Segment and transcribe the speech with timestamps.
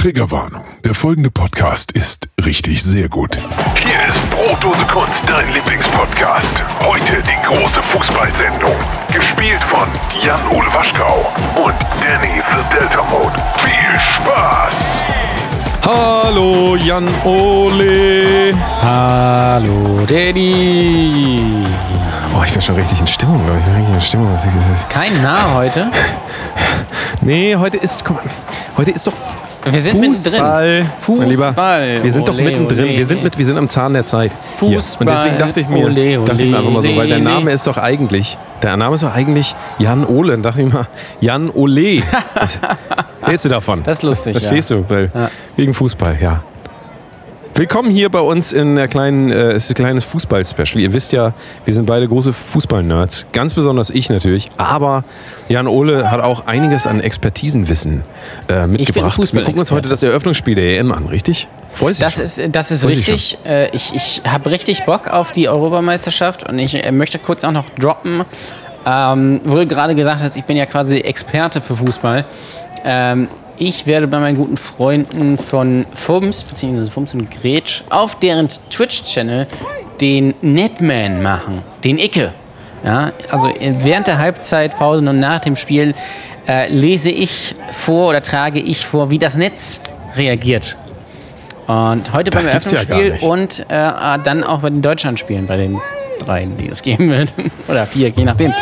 [0.00, 0.64] Triggerwarnung.
[0.82, 3.36] Der folgende Podcast ist richtig sehr gut.
[3.76, 6.62] Hier ist Brotdose Kunst, dein Lieblingspodcast.
[6.82, 8.72] Heute die große Fußballsendung.
[9.12, 9.86] Gespielt von
[10.22, 13.36] Jan-Ole Waschkau und Danny the Delta Mode.
[13.58, 15.02] Viel Spaß!
[15.84, 18.54] Hallo Jan Ole.
[18.80, 21.62] Hallo Daddy.
[22.34, 23.66] Oh, ich bin schon richtig in Stimmung, glaube ich.
[23.66, 24.88] Ich bin richtig in Stimmung.
[24.88, 25.90] Kein Nah heute.
[27.22, 28.32] Nee, heute ist, guck mal,
[28.78, 29.12] heute ist doch
[29.64, 30.84] Wir sind Fußball.
[30.84, 31.36] mittendrin.
[31.38, 32.02] Fußball.
[32.02, 32.84] Wir sind doch Ole, mittendrin.
[32.84, 32.96] ole.
[32.96, 34.32] Wir sind, mit, wir sind am Zahn der Zeit.
[34.58, 34.68] Hier.
[34.68, 35.06] Und Fußball.
[35.06, 37.18] deswegen dachte ich mir, Ole, dachte ich mir einfach mal so, weil der.
[37.18, 40.34] Name ist doch eigentlich, der Name ist doch eigentlich Jan Ole.
[40.34, 40.86] Und dachte ich mal,
[41.20, 42.02] Jan Ole.
[42.34, 42.58] Was
[43.22, 43.82] hältst du davon?
[43.82, 44.84] Das ist lustig, Verstehst du?
[44.88, 45.30] Weil, Ja.
[45.56, 46.42] Wegen Fußball, ja.
[47.54, 50.80] Willkommen hier bei uns in der kleinen, äh, es ist ein kleines Fußball-Special.
[50.80, 53.26] Ihr wisst ja, wir sind beide große Fußball-Nerds.
[53.32, 54.48] Ganz besonders ich natürlich.
[54.56, 55.04] Aber
[55.48, 58.02] Jan Ole hat auch einiges an Expertisenwissen
[58.48, 59.18] äh, mitgebracht.
[59.34, 61.48] wir gucken uns heute das Eröffnungsspiel der EM an, richtig?
[61.72, 62.24] Freust du Das schon?
[62.24, 63.38] ist, das ist richtig.
[63.44, 67.52] Äh, Ich, ich habe richtig Bock auf die Europameisterschaft und ich äh, möchte kurz auch
[67.52, 68.24] noch droppen,
[68.86, 72.24] ähm, wo du gerade gesagt hast, ich bin ja quasi Experte für Fußball.
[72.84, 73.28] Ähm,
[73.60, 79.46] ich werde bei meinen guten Freunden von Fums, beziehungsweise Fums und Gretsch, auf deren Twitch-Channel
[80.00, 82.32] den Netman machen, den Icke.
[82.82, 85.92] Ja, also äh, während der Halbzeitpausen und nach dem Spiel
[86.48, 89.82] äh, lese ich vor oder trage ich vor, wie das Netz
[90.16, 90.76] reagiert.
[91.66, 93.22] Und heute Das beim ja Eröffnungsspiel nicht.
[93.22, 95.78] und äh, dann auch bei den Deutschlandspielen, bei den
[96.26, 97.34] dreien, die es geben wird.
[97.68, 98.52] Oder vier, je nachdem.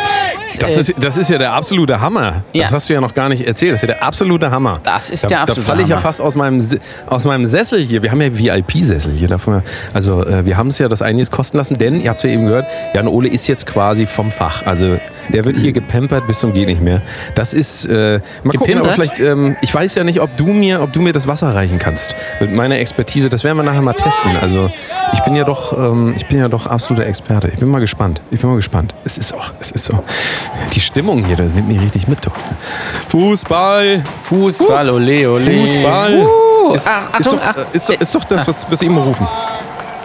[0.59, 2.43] Das ist, das ist ja der absolute Hammer.
[2.53, 2.63] Ja.
[2.63, 3.73] Das hast du ja noch gar nicht erzählt.
[3.73, 4.79] Das ist ja der absolute Hammer.
[4.83, 6.01] Das ist da, der absolute Da falle ich ja Hammer.
[6.01, 6.65] fast aus meinem,
[7.05, 8.01] aus meinem Sessel hier.
[8.01, 9.27] Wir haben ja VIP-Sessel hier.
[9.27, 9.61] Davon,
[9.93, 12.31] also äh, wir haben es ja das einiges kosten lassen, denn, ihr habt es ja
[12.31, 14.65] eben gehört, Jan Ole ist jetzt quasi vom Fach.
[14.65, 14.97] Also
[15.31, 17.01] der wird hier gepampert bis zum geht nicht mehr.
[17.35, 18.93] Das ist, äh, mal gucken, aber Gepimpert?
[18.93, 21.77] vielleicht, ähm, ich weiß ja nicht, ob du, mir, ob du mir das Wasser reichen
[21.77, 22.15] kannst.
[22.41, 24.35] Mit meiner Expertise, das werden wir nachher mal testen.
[24.35, 24.71] Also
[25.13, 27.48] ich bin ja doch, ähm, ich bin ja doch absoluter Experte.
[27.53, 28.21] Ich bin mal gespannt.
[28.31, 28.93] Ich bin mal gespannt.
[29.03, 30.03] Es ist auch, es ist so.
[30.73, 32.25] Die Stimmung hier, das nimmt mich richtig mit.
[32.25, 32.33] Doch.
[33.09, 34.03] Fußball.
[34.23, 35.41] Fußball, ole, ole.
[35.61, 36.25] Fußball.
[36.25, 38.85] Uh, Ist, ach, ist, Achtung, doch, ach, ist, doch, ist doch das, was, was sie
[38.85, 39.27] immer rufen.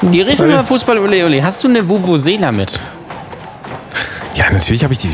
[0.02, 1.42] die riefen immer Fußball, ole, ole.
[1.44, 2.78] Hast du eine Vuvuzela mit?
[4.34, 5.10] Ja, natürlich habe ich die.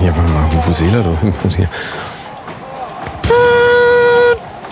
[0.00, 1.16] Hier, warte mal, Vuvuzela doch.
[1.42, 1.68] Was hier?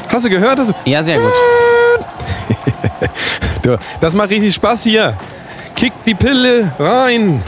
[0.08, 0.58] Hast du gehört?
[0.58, 1.32] Hast du, Ja, sehr gut.
[3.62, 5.14] du, das macht richtig Spaß hier.
[5.78, 7.40] Kick die Pille rein.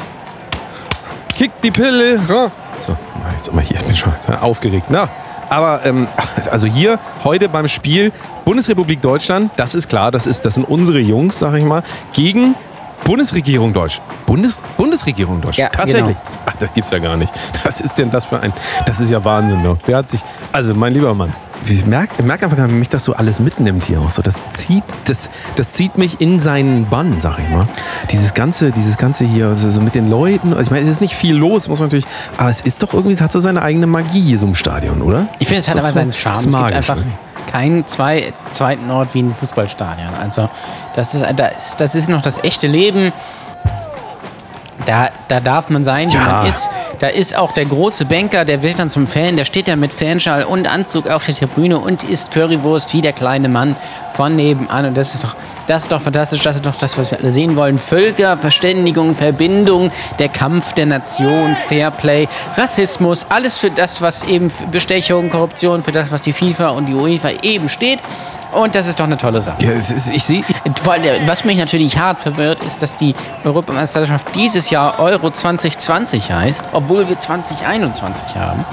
[1.34, 2.52] Kick die Pille rein.
[2.78, 2.96] So,
[3.32, 3.76] jetzt mal hier.
[3.76, 4.86] Ich bin schon aufgeregt.
[4.88, 5.08] Na,
[5.48, 6.06] aber ähm,
[6.52, 8.12] also hier heute beim Spiel
[8.44, 11.82] Bundesrepublik Deutschland, das ist klar, das, ist, das sind unsere Jungs, sag ich mal,
[12.12, 12.54] gegen
[13.04, 14.00] Bundesregierung Deutsch.
[14.26, 15.58] Bundes, Bundesregierung Deutsch.
[15.58, 16.16] Ja, Tatsächlich.
[16.16, 16.40] genau.
[16.46, 17.32] Ach, das gibt's ja gar nicht.
[17.64, 18.52] Was ist denn das für ein.
[18.86, 19.78] Das ist ja Wahnsinn, doch.
[19.88, 20.20] Der hat sich.
[20.52, 21.34] Also, mein lieber Mann.
[21.66, 24.22] Ich merke merk einfach, wie mich das so alles mitnimmt hier auch so.
[24.22, 27.69] Das zieht, das, das zieht mich in seinen Bann, sag ich mal.
[28.10, 30.50] Dieses ganze, dieses ganze hier, also so mit den Leuten.
[30.53, 32.06] Also ich meine, es ist nicht viel los, muss man natürlich.
[32.38, 35.03] Aber es ist doch irgendwie, es hat so seine eigene Magie hier so im Stadion,
[35.03, 35.26] oder?
[35.38, 36.37] Ich finde, es hat aber doch seinen so- Charme.
[36.38, 36.99] Es gibt einfach
[37.50, 40.15] keinen zwei, zweiten Ort wie ein Fußballstadion.
[40.20, 40.49] Also,
[40.94, 41.25] das ist,
[41.78, 43.12] das ist noch das echte Leben.
[44.86, 46.26] Da, da darf man sein, wie Ja.
[46.26, 46.70] man ist.
[46.98, 49.92] Da ist auch der große Banker, der wird dann zum Fan, der steht dann mit
[49.92, 53.76] Fanschal und Anzug auf der Tribüne und isst Currywurst wie der kleine Mann
[54.12, 54.86] von nebenan.
[54.86, 55.36] Und das ist doch,
[55.66, 57.78] das ist doch fantastisch, das ist doch das, was wir alle sehen wollen.
[57.78, 62.26] Völker, Verständigung, Verbindung, der Kampf der Nation, Fairplay,
[62.56, 66.94] Rassismus, alles für das, was eben Bestechung, Korruption, für das, was die FIFA und die
[66.94, 68.00] UEFA eben steht.
[68.53, 69.65] Und das ist doch eine tolle Sache.
[69.65, 70.43] Ja, es ist, ich sehe.
[70.88, 76.65] Allem, Was mich natürlich hart verwirrt, ist, dass die Europameisterschaft dieses Jahr Euro 2020 heißt,
[76.72, 78.65] obwohl wir 2021 haben.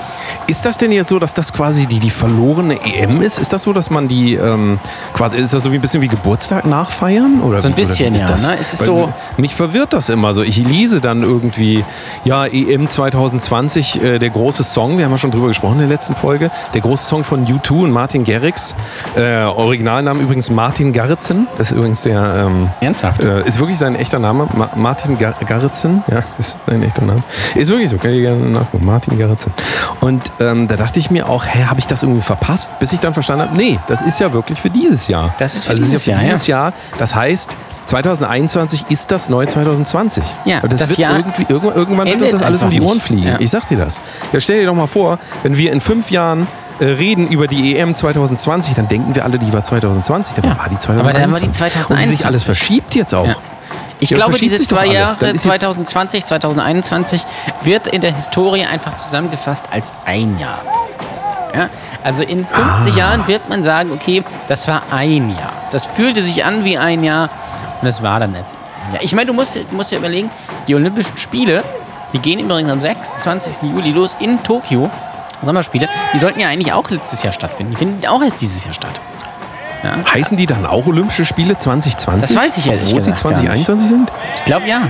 [0.48, 3.38] Ist das denn jetzt so, dass das quasi die, die verlorene EM ist?
[3.38, 4.80] Ist das so, dass man die ähm,
[5.14, 7.42] quasi, ist das so wie ein bisschen wie Geburtstag nachfeiern?
[7.42, 8.48] Oder So ein oder bisschen, ist ja, das?
[8.48, 8.58] ne?
[8.60, 10.42] Es ist Weil so- Mich verwirrt das immer so.
[10.42, 11.84] Ich lese dann irgendwie,
[12.24, 15.90] ja, EM 2020, äh, der große Song, wir haben ja schon drüber gesprochen in der
[15.90, 18.74] letzten Folge, der große Song von U2 und Martin Garrix.
[19.16, 21.46] Äh, Originalname übrigens Martin Garritzen.
[21.58, 23.26] Das ist übrigens der, ähm, Ernsthaft?
[23.26, 24.48] äh, ist wirklich sein echter Name.
[24.56, 27.22] Ma Martin Gar Garritzen, ja, ist sein echter Name.
[27.54, 28.86] Ist wirklich so, kann ich gerne nachgucken.
[28.86, 29.52] Martin Garritzen.
[30.00, 32.80] Und ähm, da dachte ich mir auch, hä, habe ich das irgendwie verpasst?
[32.80, 35.36] Bis ich dann verstanden habe, nee, das ist ja wirklich für dieses Jahr.
[35.38, 36.34] Das ist für also dieses ist ja Jahr, für ja.
[36.34, 36.74] dieses Jahr.
[36.98, 40.24] Das heißt, 2021 ist das neue 2020.
[40.46, 42.96] Ja, das, das wird Jahr irgendwie, irgendwann, irgendwann wird uns das alles um die Ohren
[42.96, 43.06] nicht.
[43.06, 43.28] fliegen.
[43.28, 43.36] Ja.
[43.40, 44.00] Ich sag dir das.
[44.32, 46.48] Ja, stell dir doch mal vor, wenn wir in fünf Jahren
[46.80, 50.36] reden über die EM 2020, dann denken wir alle, die war 2020.
[50.36, 50.58] Dann Ja.
[50.58, 51.74] war die Aber dann war 2021.
[51.88, 52.26] die Und wie sich 2021.
[52.26, 53.28] alles verschiebt jetzt auch.
[53.28, 53.36] Ja.
[54.00, 54.94] Ich Ja, glaube, diese sich doch zwei alles.
[54.94, 55.64] Jahre, Dann ist jetzt-
[61.56, 61.70] Ja?
[62.04, 62.98] Also in 50 Ah.
[62.98, 65.54] Jahren wird man sagen, okay, das war ein Jahr.
[65.72, 67.30] Das fühlte sich an wie ein Jahr
[67.82, 69.04] und das war dann letztendlich ein Jahr.
[69.04, 70.30] Ich meine, du musst, du musst dir überlegen,
[70.68, 71.64] die Olympischen Spiele,
[72.14, 73.64] die gehen übrigens am 26.
[73.64, 74.92] Juli los in Tokio.
[75.44, 77.74] Sommerspiele, die sollten ja eigentlich auch letztes Jahr stattfinden.
[77.74, 79.00] Die finden auch erst dieses Jahr statt.
[80.12, 82.36] Heißen die dann auch Olympische Spiele 2020?
[82.36, 84.12] Das weiß ich ehrlich Obwohl sie gesagt gar 2021 sind?
[84.36, 84.82] Ich glaube ja.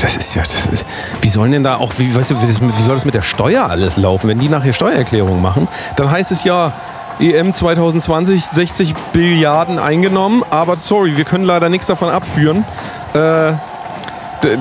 [0.00, 0.86] Das ist ja, das ist,
[1.20, 3.96] wie sollen denn da auch, wie, weißt du, wie, soll das mit der Steuer alles
[3.96, 4.28] laufen?
[4.28, 6.72] Wenn die nachher Steuererklärung machen, dann heißt es ja,
[7.20, 12.64] EM 2020 60 Billiarden eingenommen, aber sorry, wir können leider nichts davon abführen.
[13.12, 13.52] Äh,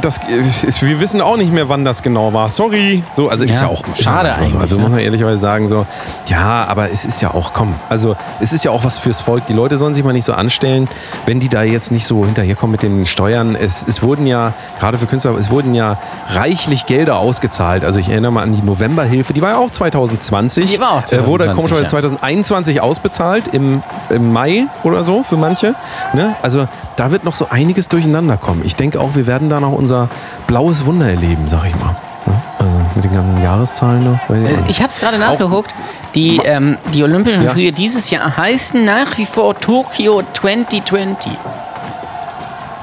[0.01, 0.19] das
[0.65, 2.49] ist, wir wissen auch nicht mehr, wann das genau war.
[2.49, 3.03] Sorry.
[3.11, 4.41] So, also ist Ja, ja auch schade so.
[4.41, 4.81] eigentlich, Also ne?
[4.83, 5.85] muss man ehrlicherweise sagen, so,
[6.27, 9.45] ja, aber es ist ja auch, komm, also es ist ja auch was fürs Volk.
[9.47, 10.87] Die Leute sollen sich mal nicht so anstellen,
[11.25, 13.55] wenn die da jetzt nicht so hinterherkommen mit den Steuern.
[13.55, 15.97] Es, es wurden ja, gerade für Künstler, es wurden ja
[16.29, 17.83] reichlich Gelder ausgezahlt.
[17.85, 20.73] Also ich erinnere mal an die Novemberhilfe, die war ja auch 2020.
[20.73, 21.89] Die war auch Äh, Wurde 2020, komischerweise ja.
[21.89, 25.75] 2021 ausbezahlt, im, im Mai oder so für manche.
[26.13, 26.35] Ne?
[26.41, 28.61] Also da wird noch so einiges durcheinander kommen.
[28.65, 30.09] Ich denke auch, wir werden da noch unser
[30.47, 31.95] blaues Wunder erleben, sag ich mal.
[32.25, 32.41] Ne?
[32.59, 34.19] Also mit den ganzen Jahreszahlen noch.
[34.29, 34.63] Ich auch Also.
[34.67, 35.73] Ich habe es gerade nachgeguckt.
[36.15, 37.51] Die, ähm, die Olympischen Ja.
[37.51, 41.31] Spiele dieses Jahr heißen nach wie vor Tokio 2020.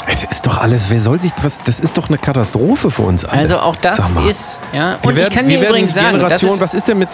[0.06, 3.24] Das ist doch alles, wer soll sich, was, das ist doch eine Katastrophe für uns
[3.24, 3.38] alle.
[3.38, 4.96] Also auch das ist, ja.
[5.04, 7.08] Und werden, ich kann dir übrigens sagen, Generation, ist, was ist denn mit,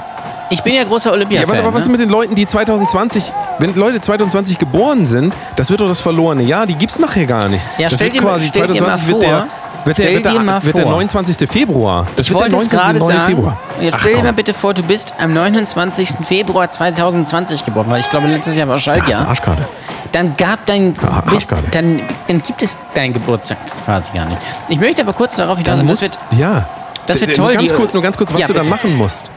[0.49, 1.49] ich bin ja großer ja, Olympia-Fan.
[1.49, 1.93] was, aber was ist ne?
[1.93, 6.44] mit den Leuten, die 2020, wenn Leute 2020 geboren sind, das wird doch das verlorene
[6.44, 7.62] Jahr, die gibt's nachher gar nicht.
[7.79, 9.46] Ja, das stell wird dir mal- stell dir mal vor,
[9.86, 10.90] wird der, wird der, wird der vor.
[10.92, 11.48] 29.
[11.48, 12.06] Februar.
[12.16, 13.08] Das Ich wird der wollte gerade 29.
[13.16, 13.26] sagen.
[13.36, 13.58] Februar.
[13.80, 16.14] Jetzt stell dir mal bitte vor, du bist am 29.
[16.24, 19.28] Februar 2020 geboren, weil ich glaube, letztes Jahr war Da Schaltjahr.
[19.28, 19.66] Arschkarte.
[20.12, 24.40] Dann gab dein, Ja, bist, dann, dann gibt es deinen Geburtstag quasi gar nicht.
[24.68, 26.66] Ich möchte aber kurz darauf hinaus, das wird, ja.
[27.06, 28.70] das wird toll, Nur ganz kurz, nur ganz kurz, was Ja, du dann bitte.
[28.74, 29.30] machen musst.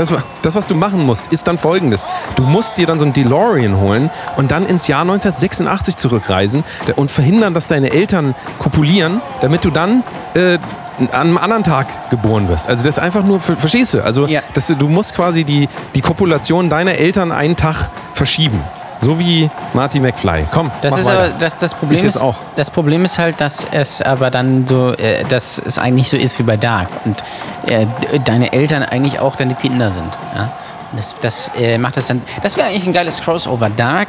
[0.00, 0.12] Das,
[0.42, 2.06] das, was du machen musst, ist dann folgendes.
[2.34, 6.64] Du musst dir dann so ein DeLorean holen und dann ins Jahr 1986 zurückreisen
[6.96, 10.02] und verhindern, dass deine Eltern kopulieren, damit du dann
[10.34, 10.58] äh,
[10.98, 12.68] an einem anderen Tag geboren wirst.
[12.68, 14.02] Also das ist einfach nur, ver- verstehst du?
[14.04, 14.40] Also Ja.
[14.54, 18.60] dass du, du musst quasi die, die Kopulation deiner Eltern einen Tag verschieben.
[19.00, 20.44] So wie Marty McFly.
[20.52, 21.18] Komm, Das mach ist weiter.
[21.24, 22.36] aber das, das Problem Ist ist, auch.
[22.56, 26.38] das Problem ist halt, dass es aber dann so, äh, dass es eigentlich so ist
[26.38, 27.22] wie bei Dark und
[27.66, 27.86] äh,
[28.24, 30.18] deine Eltern eigentlich auch deine Kinder sind.
[30.34, 30.52] Ja?
[30.94, 32.20] Das, das äh, macht das dann.
[32.42, 34.08] Das wäre eigentlich ein geiles Crossover Dark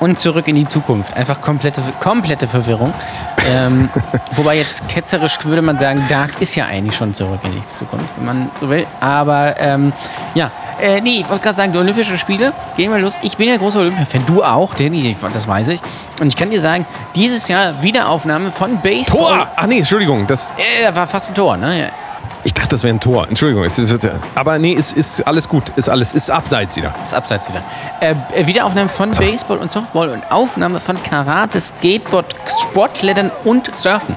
[0.00, 1.14] und zurück in die Zukunft.
[1.16, 2.92] Einfach komplette komplette Verwirrung.
[3.54, 3.88] Ähm,
[4.36, 8.08] wobei jetzt ketzerisch würde man sagen, Dark ist ja eigentlich schon zurück in die Zukunft,
[8.16, 8.86] wenn man so will.
[9.00, 9.92] Aber ähm,
[10.34, 10.50] ja,
[10.80, 13.18] äh, nee, ich wollte gerade sagen, die Olympischen Spiele gehen wir los.
[13.22, 15.80] Ich bin ja großer Olympia-Fan, du auch, Danny, das weiß ich.
[16.20, 19.20] Und ich kann dir sagen, dieses Jahr Wiederaufnahme von Baseball.
[19.22, 19.48] Tor!
[19.56, 20.26] Ach nee, Entschuldigung.
[20.26, 21.90] Das, Äh, war fast ein Tor, ne?
[22.44, 23.28] Ich dachte, das wäre ein Tor.
[23.28, 23.62] Entschuldigung.
[23.64, 23.80] Ist,
[24.34, 25.70] aber nee, ist, ist alles gut.
[25.76, 26.92] Ist alles, ist abseits wieder.
[26.98, 27.62] Das Abseits wieder.
[28.00, 34.16] Äh, äh, Wiederaufnahme von Baseball und Softball und Aufnahme von Karate, Skateboard, Sportklettern und Surfen.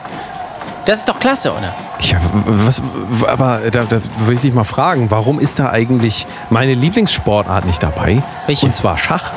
[0.86, 1.74] Das ist doch klasse, oder?
[2.02, 2.82] Ja, was,
[3.28, 7.82] aber da, da würde ich dich mal fragen, warum ist da eigentlich meine Lieblingssportart nicht
[7.82, 8.22] dabei?
[8.46, 8.68] Welche?
[8.68, 9.34] Und zwar Schach.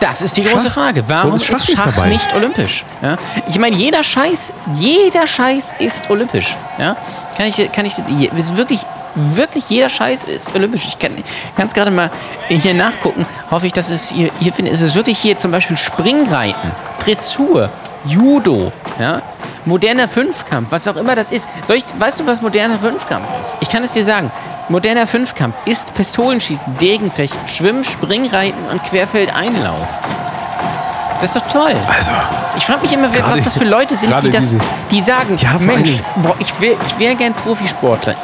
[0.00, 0.74] Das ist die große Schach.
[0.74, 1.04] Frage.
[1.08, 2.84] Warum Warum ist ist Schach, Schach nicht nicht, olympisch?
[3.02, 3.16] Ja?
[3.48, 6.56] Ich meine, jeder Scheiß, jeder Scheiß ist olympisch.
[6.78, 6.96] Ja?
[7.36, 8.80] Kann ich, kann ich das, ist wirklich,
[9.14, 10.86] wirklich jeder Scheiß ist olympisch.
[10.86, 11.12] Ich kann
[11.64, 12.10] es gerade mal
[12.48, 13.26] hier nachgucken.
[13.50, 14.70] Hoffe ich, dass es hier, hier finde.
[14.70, 16.72] Es ist wirklich hier zum Beispiel Springreiten,
[17.04, 17.70] Dressur,
[18.04, 19.22] Judo, ja?
[19.64, 21.48] Moderner Fünfkampf, was auch immer das ist.
[21.72, 23.56] Ich, weißt du, was moderner Fünfkampf ist?
[23.60, 24.30] Ich kann es dir sagen.
[24.68, 29.86] Moderner Fünfkampf ist Pistolenschießen, Degenfechten, Schwimmen, Springreiten und Querfeldeinlauf.
[31.20, 31.74] Das ist doch toll.
[31.94, 32.10] Also,
[32.56, 35.36] Ich frage mich immer, wer- was das für Leute sind, die, das, dieses- die sagen,
[35.38, 38.14] Ja, Mensch, boah, ich, will, ich wäre gern Profisportler.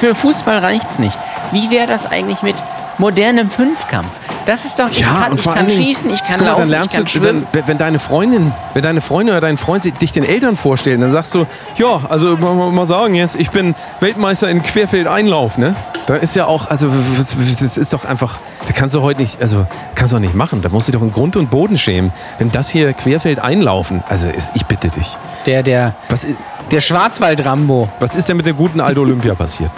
[0.00, 1.18] Für Fußball reicht's nicht.
[1.52, 2.56] Wie wäre das eigentlich mit
[2.98, 4.20] modernem Fünfkampf?
[4.46, 6.60] Das ist doch, ich ja, kann, und ich kann allen schießen, ich kann mal, laufen,
[6.60, 7.46] dann lernst ich kann du, schwimmen.
[7.52, 11.00] wenn, wenn deine Freundin, wenn deine Freundin oder dein Freund sich- dich den Eltern vorstellen,
[11.00, 11.46] dann sagst du,
[11.76, 15.74] ja, also mal, sagen jetzt, ich bin Weltmeister in Querfeldeinlauf, ne?
[16.06, 17.32] Da ist ja auch, also das
[17.78, 20.60] ist doch einfach, da kannst du heute nicht, also kannst du doch nicht machen.
[20.60, 22.12] Da musst du dich doch in Grund und Boden schämen.
[22.36, 25.16] Wenn das hier Querfeld einlaufen, also ist, ich bitte dich.
[25.46, 26.26] Der, der, Was,
[26.70, 27.88] der Schwarzwald-Rambo.
[28.00, 29.70] was ist denn mit der guten Aldo Olympia passiert?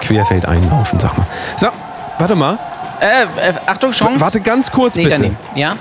[0.00, 1.26] Querfeld einlaufen, sag mal.
[1.56, 1.68] So,
[2.18, 2.58] warte mal.
[3.00, 4.20] Äh, äh, Achtung, Chance.
[4.20, 5.16] Warte ganz kurz nee, bitte.
[5.16, 5.36] daneben.
[5.54, 5.74] Ja?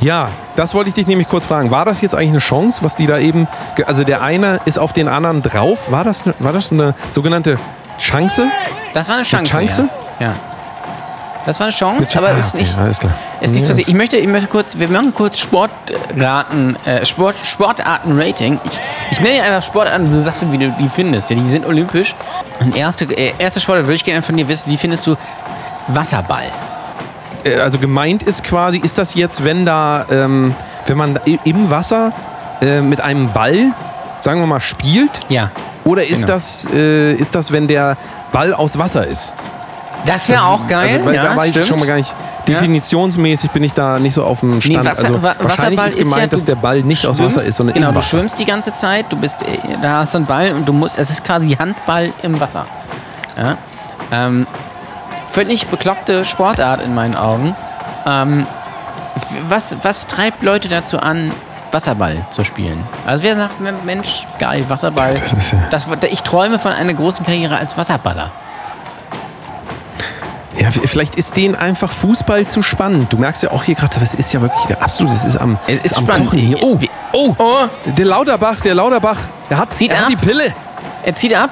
[0.00, 1.70] Ja, das wollte ich dich nämlich kurz fragen.
[1.70, 3.46] War das jetzt eigentlich eine Chance, was die da eben,
[3.86, 5.92] also der eine ist auf den anderen drauf.
[5.92, 7.56] War das, ne- war das eine sogenannte
[7.98, 8.48] Chance?
[8.94, 9.52] Das war eine Chance.
[9.52, 9.88] Chance?
[10.18, 10.26] Ja.
[10.26, 10.34] ja.
[11.44, 13.12] Das war eine Chance, aber Ah, ist nicht, alles klar.
[13.40, 13.88] ist nicht Ja, passiert.
[13.88, 18.60] Ich möchte, ich möchte kurz, wir machen kurz Sportraten, äh, Sport, Sportarten-Rating.
[18.64, 18.80] Ich,
[19.10, 21.30] ich nenne dir einfach Sportarten, du sagst wie du die findest.
[21.30, 22.14] Ja, die sind olympisch.
[22.60, 25.16] Und erste, äh, erste Sportart würde ich gerne von dir wissen, wie findest du
[25.88, 26.44] Wasserball?
[27.44, 30.54] äh, also gemeint ist quasi, ist das jetzt, wenn da, ähm,
[30.86, 32.12] wenn man im Wasser
[32.60, 33.72] äh, mit einem Ball,
[34.20, 35.18] sagen wir mal, spielt?
[35.28, 35.50] Ja.
[35.84, 36.34] Oder ist, Genau.
[36.34, 37.96] das, äh, ist das, wenn der
[38.30, 39.34] Ball aus Wasser ist?
[40.06, 40.90] Das wäre auch geil.
[40.94, 42.14] Also, weil, ja, da war ich schon mal gar nicht.
[42.48, 44.84] Definitionsmäßig bin ich da nicht so auf dem Stand.
[44.84, 47.16] Wasser- also Wa- wahrscheinlich Wasserball ist gemeint, ist ja, dass du der Ball nicht aus
[47.18, 48.08] schwimmst- Wasser ist, sondern genau, im du Wasser.
[48.08, 49.46] schwimmst die ganze Zeit, du bist, äh,
[49.80, 52.66] da hast du einen Ball und du musst, es ist quasi Handball im Wasser.
[53.36, 53.56] Ja?
[54.10, 54.46] Ähm,
[55.30, 57.54] völlig bekloppte Sportart in meinen Augen.
[58.04, 58.46] Ähm,
[59.48, 61.30] was, was treibt Leute dazu an,
[61.70, 62.82] Wasserball zu spielen?
[63.06, 63.54] Also wer sagt,
[63.84, 65.14] Mensch, geil, Wasserball.
[65.18, 68.30] Das ist ja- Das, ich träume von einer großen Karriere als Wasserballer.
[70.60, 73.12] Ja, vielleicht ist denen einfach Fußball zu spannend.
[73.12, 75.80] Du merkst ja auch hier gerade, das ist ja wirklich absolut, das ist am, Es
[75.80, 76.26] ist am spannend.
[76.26, 76.58] Kochen hier.
[76.62, 76.78] Oh,
[77.12, 77.56] oh, Oh,
[77.86, 79.18] der Lauterbach, der Lauterbach,
[79.50, 80.10] der hat, Zieht er hat ab.
[80.10, 80.44] die Pille.
[81.04, 81.50] er zieht ab.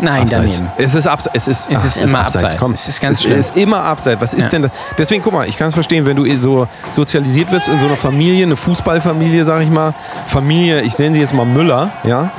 [0.00, 0.58] Nein, abseits.
[0.58, 0.72] daneben.
[0.78, 1.46] Es ist abseits.
[1.46, 2.56] Es ist, Es ist immer abseits.
[2.58, 3.38] Komm, Es ist ganz es schlimm.
[3.38, 4.20] ist immer abseits.
[4.20, 4.48] Was ist Ja.
[4.48, 4.72] denn das?
[4.98, 7.96] Deswegen, guck mal, ich kann es verstehen, wenn du so sozialisiert wirst in so einer
[7.96, 9.94] Familie, eine Fußballfamilie, sag ich mal,
[10.26, 12.30] Familie, ich nenne sie jetzt mal Müller, ja.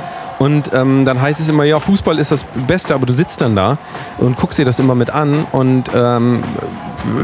[0.42, 3.54] Und ähm, dann heißt es immer, ja, Fußball ist das Beste, aber du sitzt dann
[3.54, 3.78] da
[4.18, 6.42] und guckst dir das immer mit an und ähm,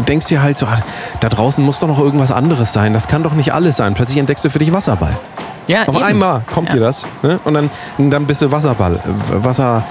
[0.07, 0.79] denkst dir halt so, ah,
[1.21, 2.93] da draußen muss doch noch irgendwas anderes sein.
[2.93, 3.95] Das kann doch nicht alles sein.
[3.95, 5.19] Plötzlich entdeckst du für dich Wasserball.
[5.67, 6.05] Ja, Auf eben.
[6.05, 6.75] einmal kommt Ja.
[6.77, 7.09] dir das.
[7.23, 7.41] Ne?
[7.45, 8.95] Und dann, dann bist du Wasserball.
[8.97, 9.01] äh,
[9.45, 9.83] Wasser.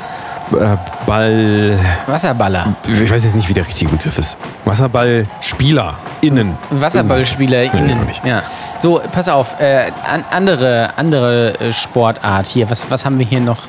[0.54, 1.80] Äh, Ball.
[2.06, 2.76] Wasserballer.
[2.88, 4.38] Ich weiß jetzt nicht, wie der richtige Begriff ist.
[4.66, 6.58] Wasserballspieler innen.
[6.70, 7.88] WasserballspielerInnen.
[7.88, 8.24] Nee, noch nicht.
[8.26, 8.44] Ja.
[8.78, 12.70] So, pass auf, äh, an, andere, andere äh, Sportart hier.
[12.70, 13.60] Was, was haben wir hier noch?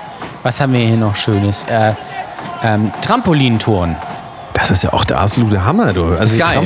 [0.43, 1.65] Was haben wir hier noch Schönes?
[1.65, 1.93] Äh,
[2.63, 3.97] ähm, Trampolinturnen.
[4.55, 6.07] Das ist ja auch der absolute Hammer, du.
[6.07, 6.65] Also ist geil,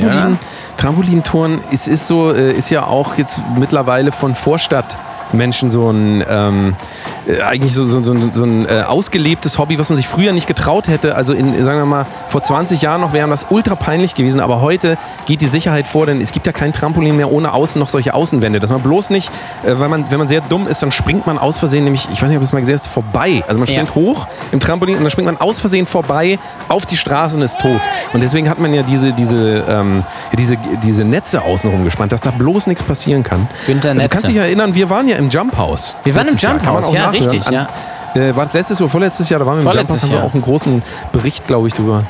[0.77, 1.71] Trampolin, oder?
[1.71, 6.75] Ist, ist so, äh, ist ja auch jetzt mittlerweile von Vorstadtmenschen so ein ähm,
[7.22, 10.33] äh, eigentlich so, so, so, ein- so ein äh, ausgelebtes Hobby, was man sich früher
[10.33, 11.15] nicht getraut hätte.
[11.15, 14.61] Also in, sagen wir mal, vor 20 Jahren noch wäre das ultra peinlich gewesen, aber
[14.61, 17.89] heute geht die Sicherheit vor, denn es gibt ja kein Trampolin mehr ohne außen noch
[17.89, 18.59] solche Außenwände.
[18.59, 19.31] Dass man bloß nicht,
[19.63, 22.21] äh, weil man, wenn man sehr dumm ist, dann springt man aus Versehen, nämlich, ich
[22.21, 23.43] weiß nicht, ob du es mal gesehen hast, vorbei.
[23.47, 23.75] Also man Ja.
[23.75, 27.41] springt hoch im Trampolin und dann springt man aus Versehen vorbei auf die Straße und
[27.41, 27.79] ist tot.
[28.13, 32.21] Und deswegen hat man ja diese, diese, ähm, ja, diese, diese Netze außenrum gespannt, dass
[32.21, 33.47] da bloß nichts passieren kann.
[33.65, 34.27] Günther Du kannst Netze.
[34.27, 35.95] dich erinnern, wir waren ja im Jump House.
[36.03, 36.37] Wir waren im.
[36.37, 37.37] Jump House, ja, nachhören.
[37.37, 37.67] richtig, ja.
[38.15, 39.39] Äh, war das letztes oder vorletztes Jahr?
[39.39, 42.03] Da waren wir im Jump Vorletztes haben wir auch einen großen Bericht, glaube ich, drüber.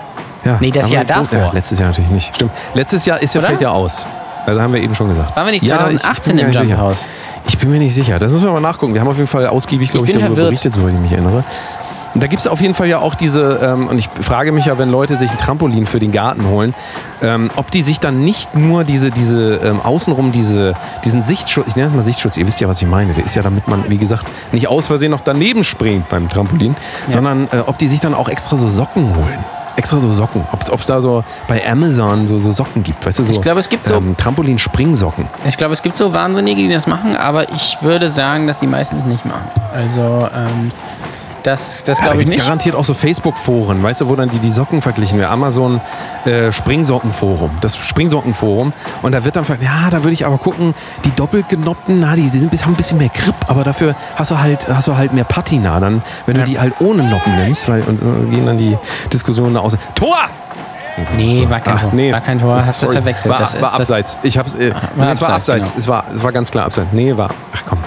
[0.43, 1.39] Ja, Nee, das Jahr davor.
[1.39, 2.35] Ja, letztes Jahr natürlich nicht.
[2.35, 2.51] Stimmt.
[2.73, 3.47] Letztes Jahr ist ja, Oder?
[3.49, 4.05] fällt ja aus.
[4.45, 5.33] Also haben wir eben schon gesagt.
[5.37, 6.77] Waren wir nicht Ja, ich- 2018 ich im Jump.
[6.77, 7.05] House?
[7.47, 8.19] Ich bin mir nicht sicher.
[8.19, 8.93] Das müssen wir mal nachgucken.
[8.93, 10.47] Wir haben auf jeden Fall ausgiebig, glaube Ich ich, darüber verwirrt.
[10.49, 11.45] berichtet, soweit ich mich erinnere.
[12.13, 14.65] Und da gibt es auf jeden Fall ja auch diese, ähm, und ich frage mich
[14.65, 16.73] ja, wenn Leute sich ein Trampolin für den Garten holen,
[17.21, 21.75] ähm, ob die sich dann nicht nur diese, diese ähm, außenrum diese, diesen Sichtschutz, ich
[21.75, 23.89] nenne es mal Sichtschutz, ihr wisst ja, was ich meine, der ist ja damit man,
[23.89, 26.75] wie gesagt, nicht aus Versehen noch daneben springt beim Trampolin,
[27.07, 29.39] sondern äh, ob die sich dann auch extra so Socken holen.
[29.75, 30.43] Extra so Socken.
[30.51, 33.59] Ob es da so bei Amazon so, so Socken gibt, weißt du, so Ich glaube,
[33.59, 35.27] es gibt so- ähm, Trampolin-Springsocken.
[35.47, 38.67] Ich glaube, es gibt so Wahnsinnige, die das machen, aber ich würde sagen, dass die
[38.67, 39.47] meisten es nicht machen.
[39.73, 40.71] Also, ähm,
[41.43, 42.43] das, das Ja, da glaube ich gibt es nicht.
[42.45, 45.31] garantiert auch so Facebook-Foren, weißt du, wo dann die, die Socken verglichen werden.
[45.31, 45.81] Amazon
[46.25, 48.73] äh, Springsockenforum, das Springsockenforum.
[49.01, 50.73] Und da wird dann ja, da würde ich aber gucken,
[51.05, 54.31] die doppelt genoppten, na, die, die sind, haben ein bisschen mehr Grip, aber dafür hast
[54.31, 56.43] du halt, hast du halt mehr Patina dann, wenn Ja.
[56.43, 58.77] du die halt ohne Noppen nimmst, weil und, äh, gehen dann die
[59.11, 59.77] Diskussionen aus.
[59.95, 60.15] Tor!
[61.17, 61.89] Nee, war kein Ach, Tor.
[61.93, 62.13] nee.
[62.13, 62.95] War kein Tor, hast Sorry.
[62.95, 63.31] du verwechselt.
[63.31, 64.19] War, das war ist, abseits.
[64.21, 65.69] Ich hab's, äh, nee, es war abseits, abseits.
[65.69, 65.77] genau.
[65.79, 66.89] Es, war, es war ganz klar abseits.
[66.91, 67.31] Nee, war.
[67.55, 67.79] Ach komm.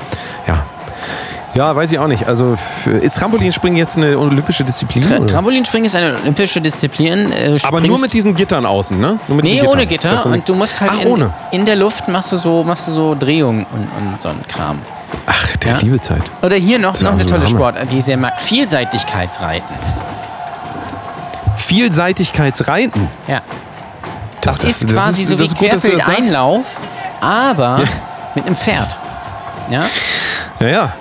[1.56, 1.68] Ja.
[1.68, 2.26] Ja, weiß ich auch nicht.
[2.28, 2.54] Also
[3.00, 5.02] ist Trampolinspringen jetzt eine olympische Disziplin?
[5.02, 5.26] Tra oder?
[5.26, 7.32] Trampolinspringen ist eine olympische Disziplin.
[7.32, 9.18] Äh, Aber nur mit diesen Gittern außen, ne?
[9.26, 9.86] Nur mit Nee, ohne.
[9.86, 10.26] Gitter.
[10.26, 13.14] Und du musst halt Ach, in, in der Luft machst du so, machst du so
[13.14, 14.78] Drehungen und, und so ein Kram.
[15.26, 15.78] Ach, der Ja.
[15.78, 16.22] liebe Zeit.
[16.42, 17.56] Oder hier noch, noch eine also tolle Hammer.
[17.56, 18.40] Sportart, die ich sehr mag.
[18.42, 19.74] Vielseitigkeitsreiten.
[21.56, 23.08] Vielseitigkeitsreiten.
[23.26, 23.40] Ja.
[24.42, 25.48] Das, Das- ist das quasi ist- so wie.
[25.48, 26.64] Querfeldeinlauf,
[27.20, 27.80] aber
[28.34, 28.98] mit einem Pferd.
[29.70, 29.86] Ja?
[30.60, 30.92] Ja, ja.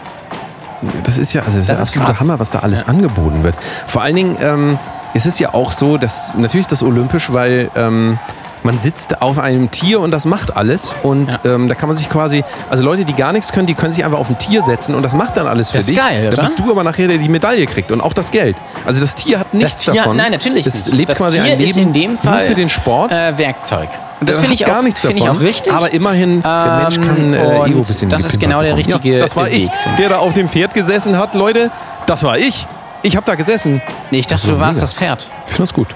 [1.04, 2.20] Das ist ja, also das ist Das ist absolute krass.
[2.22, 2.88] Hammer, was da alles Ja.
[2.88, 3.56] angeboten wird.
[3.88, 4.80] Vor allen Dingen ähm,
[5.14, 8.20] es ist ja auch so, dass natürlich ist das olympisch, weil ähm,
[8.66, 10.94] man sitzt auf einem Tier und das macht alles.
[11.04, 13.92] Und ähm, da kann man sich quasi, also Leute, die gar nichts können, die können
[13.94, 15.98] sich einfach auf ein Tier setzen und das macht dann alles für Das ist dich.
[15.98, 16.44] geil, da oder?
[16.44, 18.58] bist du aber nachher, der die Medaille kriegt und auch das Geld.
[18.86, 20.18] Also das Tier hat nichts Tier- davon.
[20.18, 20.98] nein, natürlich Es nicht.
[20.98, 23.12] lebt Das quasi Tier ein Leben ist in dem Fall nur für den Sport.
[23.12, 23.88] Äh, Werkzeug.
[24.20, 25.72] Und das finde ich, gar auch- nichts ich auch richtig.
[25.74, 29.14] Aber immerhin, der Mensch kann äh, Ähm, Ego ein bisschen das ist genau der richtige
[29.16, 31.70] ja, Das war ich, Weg, finde der da auf dem Pferd gesessen hat, Leute.
[32.08, 32.66] Das war ich.
[33.02, 33.82] Ich habe da gesessen.
[34.10, 34.82] Nee, ich dachte, Das du warst mega.
[34.82, 35.30] das Pferd.
[35.48, 35.88] Ich finde das gut.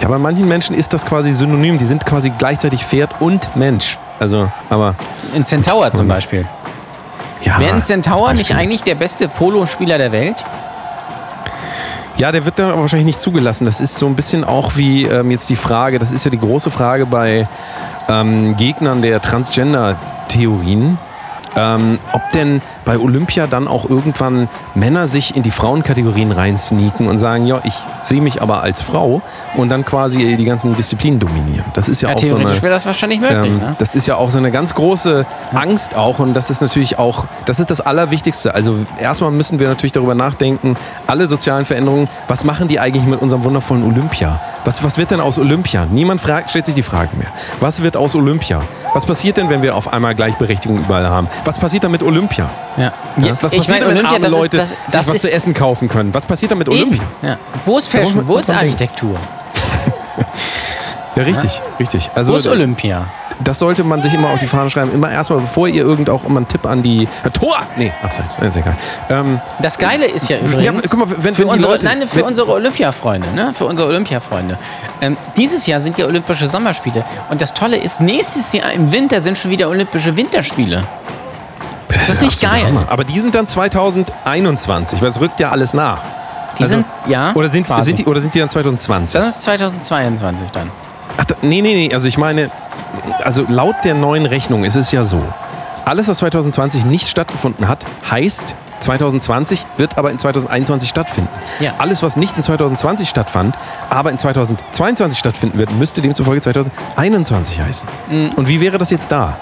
[0.00, 1.78] Ja, bei manchen Menschen ist das quasi synonym.
[1.78, 3.98] Die sind quasi gleichzeitig Pferd und Mensch.
[4.20, 4.94] Also, aber
[5.34, 6.46] In Centaur zum Beispiel.
[7.42, 7.58] ja.
[7.58, 10.44] Wäre ein Centaur nicht eigentlich der beste Polospieler der Welt?
[12.16, 13.64] Ja, der wird dann aber wahrscheinlich nicht zugelassen.
[13.64, 16.38] Das ist so ein bisschen auch wie ähm, jetzt die Frage, das ist ja die
[16.38, 17.46] große Frage bei
[18.08, 20.98] ähm, Gegnern der Transgender-Theorien.
[21.56, 27.18] Ähm, ob denn bei Olympia dann auch irgendwann Männer sich in die Frauenkategorien reinsneaken und
[27.18, 29.22] sagen, ja, ich sehe mich aber als Frau
[29.56, 31.64] und dann quasi die ganzen Disziplinen dominieren.
[31.74, 33.52] Das ist ja, Ja, auch so eine, theoretisch wäre das wahrscheinlich möglich.
[33.52, 33.76] ähm, ne?
[33.78, 37.26] Das ist ja auch so eine ganz große Angst auch und das ist natürlich auch,
[37.44, 38.54] das ist das Allerwichtigste.
[38.54, 40.76] Also erstmal müssen wir natürlich darüber nachdenken,
[41.06, 44.40] alle sozialen Veränderungen, was machen die eigentlich mit unserem wundervollen Olympia?
[44.64, 45.86] Was, was wird denn aus Olympia?
[45.90, 47.28] Niemand fragt, stellt sich die Frage mehr.
[47.60, 48.60] Was wird aus Olympia?
[48.94, 51.28] Was passiert denn, wenn wir auf einmal Gleichberechtigung überall haben?
[51.44, 52.50] Was passiert dann mit Olympia?
[52.76, 52.92] Ja.
[53.16, 53.36] Ja?
[53.40, 55.54] Was ich passiert dann, wenn arme Leute ist, das, sich das was ist zu essen
[55.54, 56.14] kaufen können?
[56.14, 56.78] Was passiert dann mit eben.
[56.78, 57.02] Olympia?
[57.22, 57.38] Ja.
[57.64, 58.26] Wo ist Fashion?
[58.26, 58.50] Wo ist.
[58.50, 59.16] Architektur?
[61.16, 62.10] Ja, richtig, richtig.
[62.14, 63.06] Also Wo ist Olympia?
[63.40, 64.92] Das sollte man sich immer auf die Fahne schreiben.
[64.92, 67.56] Immer erstmal, bevor ihr irgend auch immer einen Tipp an die äh, Tor.
[67.76, 68.36] Nee, abseits.
[68.38, 68.74] Ist egal.
[69.10, 72.16] Ähm, Das Geile ist ja übrigens, guck mal, wenn- für, wenn unsere, Leute- nein, für
[72.16, 73.52] wenn- unsere Olympia-Freunde, ne?
[73.54, 74.58] für unsere Olympia-Freunde.
[75.00, 77.04] Ähm, dieses Jahr sind ja Olympische Sommerspiele.
[77.30, 80.82] Und das Tolle ist, nächstes Jahr im Winter sind schon wieder Olympische Winterspiele.
[81.88, 82.64] das ist nicht geil.
[82.66, 82.86] Hammer.
[82.88, 85.98] Aber die sind dann 2021, weil es rückt ja alles nach.
[86.58, 89.20] Die Also- sind, ja, Oder sind, sind die, oder sind die dann 2020?
[89.20, 90.70] Das ist 2022 dann.
[91.16, 91.94] Ach, nee, nee, nee.
[91.94, 92.50] Also ich meine,
[93.24, 95.22] also laut der neuen Rechnung ist es ja so.
[95.84, 101.30] Alles, was 2020 nicht stattgefunden hat, heißt 2020 wird aber in 2021 stattfinden.
[101.60, 101.72] Ja.
[101.78, 103.56] Alles, was nicht in 2020 stattfand,
[103.90, 107.88] aber in 2022 stattfinden wird, müsste demzufolge 2021 heißen.
[108.36, 109.36] Und wie wäre das jetzt da?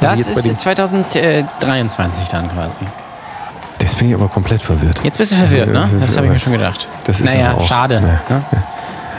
[0.00, 2.72] Das jetzt bei ist den- 2023 dann quasi.
[3.78, 5.00] Das bin ich aber komplett verwirrt.
[5.04, 5.82] Jetzt bist du verwirrt, ne?
[5.82, 6.86] Also, Das habe ich mir schon gedacht.
[7.04, 7.94] Das ist naja, schade.
[7.96, 8.00] Ja.
[8.00, 8.20] Ne?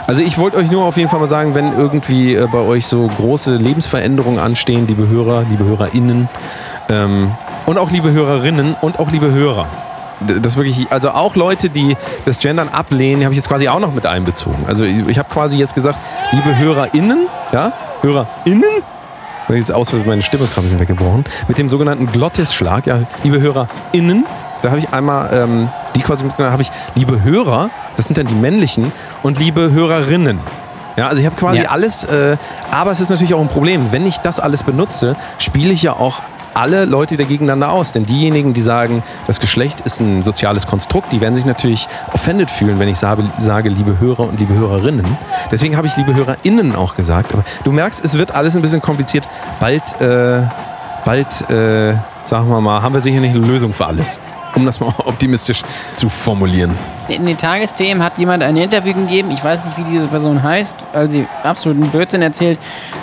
[0.06, 2.86] Also ich wollte euch nur auf jeden Fall mal sagen, wenn irgendwie äh, bei euch
[2.86, 6.28] so große Lebensveränderungen anstehen, liebe Hörer, liebe HörerInnen
[6.88, 7.30] ähm,
[7.66, 9.66] und auch liebe Hörerinnen und auch liebe Hörer.
[10.40, 13.80] Das wirklich, also auch Leute, die das Gendern ablehnen, die habe ich jetzt quasi auch
[13.80, 14.64] noch mit einbezogen.
[14.66, 15.98] Also ich, habe quasi jetzt gesagt,
[16.30, 18.64] liebe HörerInnen, ja, HörerInnen,
[19.48, 23.40] und jetzt aus, meine Stimme ist gerade ein weggebrochen, mit dem sogenannten Glottisschlag, ja, liebe
[23.40, 24.26] HörerInnen,
[24.62, 28.26] da habe ich einmal ähm, die quasi mitgenommen, habe ich liebe Hörer, das sind dann
[28.26, 30.40] die männlichen, und liebe Hörerinnen.
[30.96, 31.70] Ja, also ich habe quasi Ja.
[31.70, 32.36] alles, äh,
[32.70, 33.92] aber es ist natürlich auch ein Problem.
[33.92, 36.20] Wenn ich das alles benutze, spiele ich ja auch
[36.54, 37.92] alle Leute wieder gegeneinander aus.
[37.92, 42.50] Denn diejenigen, die sagen, das Geschlecht ist ein soziales Konstrukt, die werden sich natürlich offended
[42.50, 45.06] fühlen, wenn ich sage, sage liebe Hörer und liebe Hörerinnen.
[45.50, 47.32] Deswegen habe ich liebe HörerInnen auch gesagt.
[47.32, 49.26] Aber du merkst, es wird alles ein bisschen kompliziert.
[49.60, 50.42] Bald, äh,
[51.06, 51.94] bald, äh,
[52.26, 54.20] sagen wir mal, haben wir sicher nicht eine Lösung für alles.
[54.54, 55.62] Um das mal optimistisch
[55.92, 56.76] zu formulieren.
[57.08, 60.76] In den Tagesthemen hat jemand ein Interview gegeben, ich weiß nicht, wie diese Person heißt,
[60.92, 62.58] weil sie absoluten Blödsinn erzählt.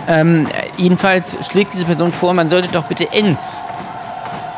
[0.07, 3.61] Ähm, jedenfalls schlägt diese Person vor, man sollte doch bitte Ends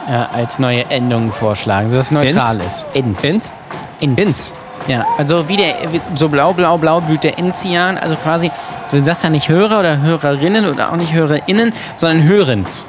[0.08, 2.86] ja, als neue Endung vorschlagen, so dass es neutral ist.
[2.94, 3.24] Ends.
[3.24, 3.54] Ends?
[4.00, 4.22] Ends.
[4.22, 4.54] Ends.
[4.88, 5.76] Ja, also wie der,
[6.16, 7.98] so blau, blau, blau blüht der Enzian.
[7.98, 8.52] Also quasi,
[8.90, 12.86] du sagst ja nicht Hörer oder Hörerinnen oder auch nicht HörerInnen, sondern Hörens.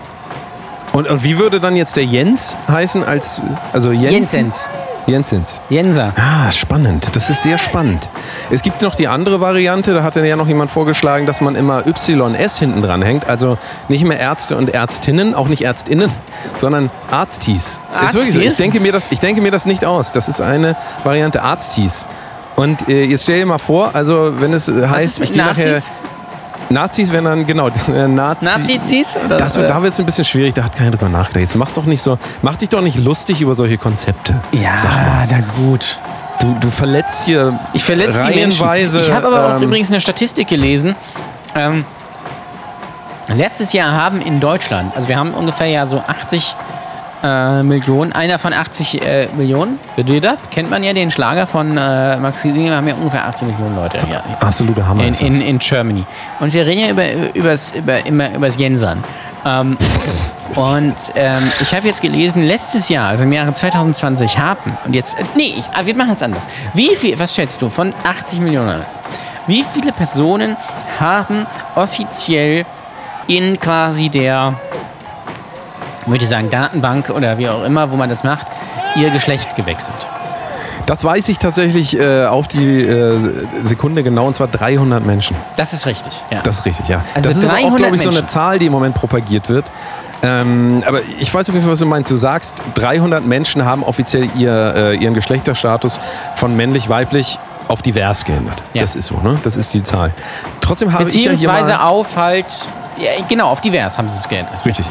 [0.93, 3.41] Und, und wie würde dann jetzt der Jens heißen als,
[3.73, 4.13] also Jens?
[4.13, 4.69] Jensens.
[5.07, 5.63] Jensens.
[5.69, 6.13] Jenser.
[6.17, 7.09] Ah, spannend.
[7.17, 8.09] Das ist sehr spannend.
[8.51, 11.85] Es gibt noch die andere Variante, da hatte ja noch jemand vorgeschlagen, dass man immer
[11.87, 13.29] YS hinten dran hängt.
[13.29, 16.11] Also nicht mehr Ärzte und Ärztinnen, auch nicht Ärztinnen,
[16.57, 17.81] sondern Arztis.
[18.07, 18.41] Ist wirklich so.
[18.41, 18.59] Ich Arztis?
[18.59, 20.13] denke, mir das, ich denke mir das nicht aus.
[20.13, 22.07] Das ist eine Variante Arztis.
[22.55, 25.83] Und äh, jetzt stell dir mal vor, also wenn es heißt, ich gehe nachher.
[26.73, 27.13] Nazis?
[27.13, 29.17] Wären dann, genau, äh, Nazi, Nazis?
[29.25, 31.41] Oder, das, äh, da wird es ein bisschen schwierig, da hat keiner drüber nachgedacht.
[31.41, 34.41] Jetzt mach's doch nicht so, mach dich doch nicht lustig über solche Konzepte.
[34.53, 35.27] ja, Sag mal.
[35.31, 35.99] na gut.
[36.41, 38.65] Du, du verletzt hier Ich verletze die Menschen.
[38.65, 39.01] reihenweise.
[39.01, 40.97] Ich habe aber auch ähm, übrigens eine Statistik gelesen.
[41.55, 41.85] Ähm,
[43.29, 46.57] letztes Jahr haben in Deutschland, also wir haben ungefähr ja so 80
[47.23, 52.17] äh, Millionen, einer von 80 äh, Millionen, Bedeutet, kennt man ja den Schlager von äh,
[52.17, 55.05] Max Giesinger, wir haben ja ungefähr 18 Millionen Leute ja, Absoluter Hammer.
[55.05, 56.05] in, in, in Germany.
[56.41, 59.03] Und wir reden ja über, übers, über, immer übers Jensern.
[59.45, 59.77] Ähm,
[60.57, 65.19] und ähm, ich habe jetzt gelesen, letztes Jahr, also im Jahre 2020, haben, und jetzt,
[65.19, 66.45] äh, nee, ich, ah, wir machen es anders.
[66.75, 68.83] Wie viel, was schätzt du, von 80 Millionen,
[69.47, 70.57] wie viele Personen
[71.01, 72.65] haben offiziell
[73.27, 74.55] in quasi der,
[76.07, 78.47] würde ich sagen, Datenbank oder wie auch immer, wo man das macht,
[78.97, 80.09] ihr Geschlecht gewechselt?
[80.87, 83.19] Das weiß ich tatsächlich äh, auf die äh,
[83.63, 85.37] Sekunde genau, und zwar 300 Menschen.
[85.57, 86.41] Das ist richtig, ja.
[86.43, 87.05] Das ist richtig, ja.
[87.15, 88.27] Also das ist aber auch, 300 glaube ich, so eine.
[88.27, 89.71] Zahl, die im Moment propagiert wird.
[90.25, 92.11] Ähm, aber ich weiß auf jeden Fall, was du meinst.
[92.11, 96.01] Du sagst, 300 Menschen haben offiziell ihr, äh, ihren Geschlechterstatus
[96.37, 97.39] von männlich-weiblich
[97.69, 98.63] auf divers geändert.
[98.73, 98.83] Ja.
[98.83, 99.39] Das ist so, ne?
[99.43, 100.13] Das ist die Zahl.
[100.61, 102.47] Trotzdem habe ich ja hier Beziehungsweise mal, auf halt
[102.99, 104.65] Ja, genau, auf divers haben sie es geändert.
[104.65, 104.87] Richtig.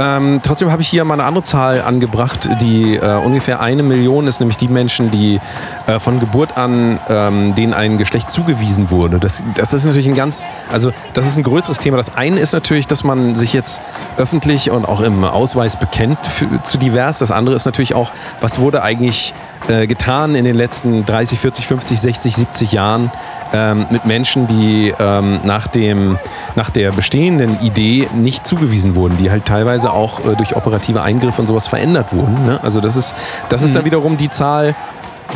[0.00, 4.28] Ähm, trotzdem habe ich hier mal eine andere Zahl angebracht, die äh, ungefähr eine Million
[4.28, 5.40] ist, nämlich die Menschen, die
[5.88, 9.18] äh, von Geburt an ähm, denen ein Geschlecht zugewiesen wurde.
[9.18, 11.96] Das, das ist natürlich ein ganz, also das ist ein größeres Thema.
[11.96, 13.82] Das eine ist natürlich, dass man sich jetzt
[14.16, 17.18] öffentlich und auch im Ausweis bekennt für, zu divers.
[17.18, 19.34] Das andere ist natürlich auch, was wurde eigentlich
[19.66, 23.10] äh, getan in den letzten 30, 40, 50, 60, 70 Jahren
[23.52, 26.18] ähm, mit Menschen, die ähm, nach, dem,
[26.54, 31.40] nach der bestehenden Idee nicht zugewiesen wurden, die halt teilweise auch äh, durch operative Eingriffe
[31.40, 32.44] und sowas verändert wurden.
[32.44, 32.60] Ne?
[32.62, 33.14] Also das ist,
[33.48, 34.74] das ist dann wiederum die Zahl,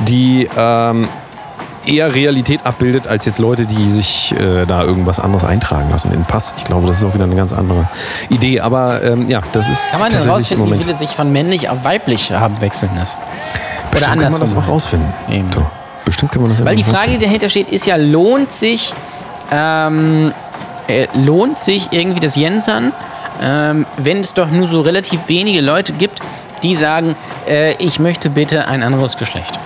[0.07, 1.09] die ähm,
[1.87, 6.20] eher Realität abbildet, als jetzt Leute, die sich äh, da irgendwas anderes eintragen lassen in
[6.20, 6.55] den Pass.
[6.57, 7.88] Ich glaube, das ist auch wieder eine ganz andere
[8.29, 8.61] Idee.
[8.61, 11.85] Aber ähm, ja, das ist Kann man denn rausfinden, wie viele sich von männlich auf
[11.85, 13.20] weiblich haben wechseln lassen?
[13.90, 15.12] Bestimmt kann man das auch rausfinden.
[15.29, 15.53] Eben.
[15.53, 15.66] So.
[16.05, 18.93] Bestimmt kann man das Weil die Frage, die dahinter steht, ist ja, lohnt sich,
[19.51, 20.33] ähm,
[20.88, 22.93] äh, lohnt sich irgendwie das Jensern,
[23.41, 26.21] ähm, wenn es doch nur so relativ wenige Leute gibt,
[26.62, 27.17] die sagen,
[27.49, 29.59] äh, ich möchte bitte ein anderes Geschlecht.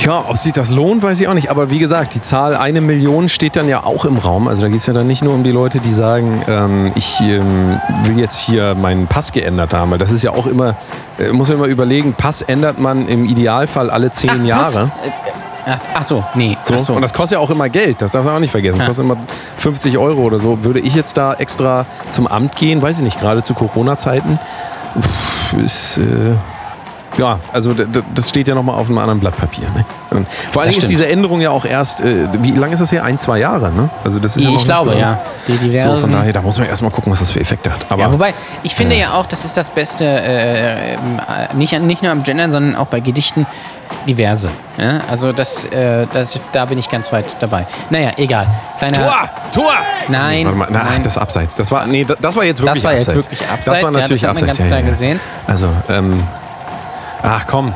[0.00, 1.50] Ja, ob sich das lohnt, weiß ich auch nicht.
[1.50, 4.46] Aber wie gesagt, die Zahl eine Million steht dann ja auch im Raum.
[4.46, 7.20] Also da geht es ja dann nicht nur um die Leute, die sagen, ähm, ich
[7.20, 9.90] ähm, will jetzt hier meinen Pass geändert haben.
[9.90, 10.76] Weil das ist ja auch immer,
[11.18, 14.46] äh, muss man immer überlegen, Pass ändert man im Idealfall alle zehn was?
[14.46, 14.90] Jahre.
[15.04, 15.10] Äh,
[15.70, 16.56] Ach, ach so, nee.
[16.62, 16.74] So.
[16.76, 16.94] Ach so.
[16.94, 18.78] Und das kostet ja auch immer Geld, das darf man auch nicht vergessen.
[18.78, 18.86] Das Ja.
[18.86, 19.16] kostet immer
[19.58, 20.64] 50 Euro oder so.
[20.64, 24.38] Würde ich jetzt da extra zum Amt gehen, weiß ich nicht, gerade zu Corona-Zeiten,
[25.62, 25.98] ist.
[25.98, 26.36] Äh,
[27.18, 29.66] ja, also das steht ja nochmal auf einem anderen Blatt Papier.
[29.74, 29.84] Ne?
[30.10, 32.92] Und vor allem Das ist diese Änderung ja auch erst, äh, wie lange ist das
[32.92, 33.04] her?
[33.04, 33.90] Ein, zwei Jahre, ne?
[34.04, 35.18] Also das ist ja noch ich nicht glaube, ja.
[35.46, 35.98] Die So, diversen.
[35.98, 37.84] von daher, da muss man erstmal gucken, was das für Effekte hat.
[37.90, 40.98] Aber ja, wobei, ich finde ja auch, das ist das Beste, äh, äh,
[41.54, 43.46] nicht, an- nicht nur am Gendern, sondern auch bei Gedichten,
[44.06, 44.48] diverse.
[44.78, 45.00] Ja?
[45.10, 47.66] Also das, äh, das, da bin ich ganz weit dabei.
[47.90, 48.46] Naja, egal.
[48.78, 49.30] Kleiner, Tor!
[49.54, 49.72] Tor!
[50.08, 51.02] Nein, Warte mal, na, nein.
[51.02, 51.56] das Abseits.
[51.56, 53.30] Das war, nee, das war jetzt wirklich Das war jetzt Abseits.
[53.30, 54.58] wirklich Abseits, Das war ja, natürlich das hat man Abseits.
[54.58, 55.20] ganz klar gesehen.
[55.46, 56.22] Also, ähm,
[57.22, 57.72] ach komm.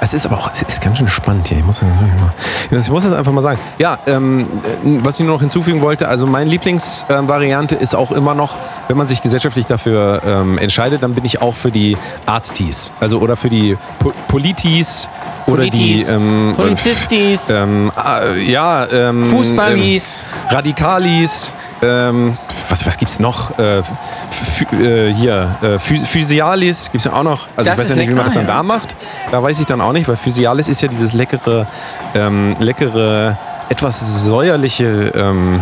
[0.00, 1.56] Es ist aber auch, es ist ganz schön spannend hier.
[1.56, 3.58] Ich muss das, mal, ich muss das einfach mal sagen.
[3.78, 8.34] Ja, ähm, äh, was ich nur noch hinzufügen wollte, also meine Lieblingsvariante ist auch immer
[8.34, 8.54] noch,
[8.88, 12.92] wenn man sich gesellschaftlich dafür ähm, entscheidet, dann bin ich auch für die Arztis.
[13.00, 15.08] Also oder für die po Politis
[15.46, 20.22] oder Politis, die ähm, Polizistis, ähm, äh, ja, ähm, Fußballis.
[20.22, 21.52] ähm, Radikalis,
[21.82, 23.58] ähm, was, was gibt's noch?
[23.58, 27.46] Äh, äh, hier, äh, Phy- Physialis gibt's ja auch noch.
[27.56, 28.54] Also Das ich weiß ja nicht, wie man das dann ja.
[28.54, 28.94] da macht.
[29.30, 31.66] Da weiß ich dann auch nicht, weil Physialis ist ja dieses leckere,
[32.14, 33.36] ähm, leckere,
[33.68, 35.60] etwas säuerliche ähm,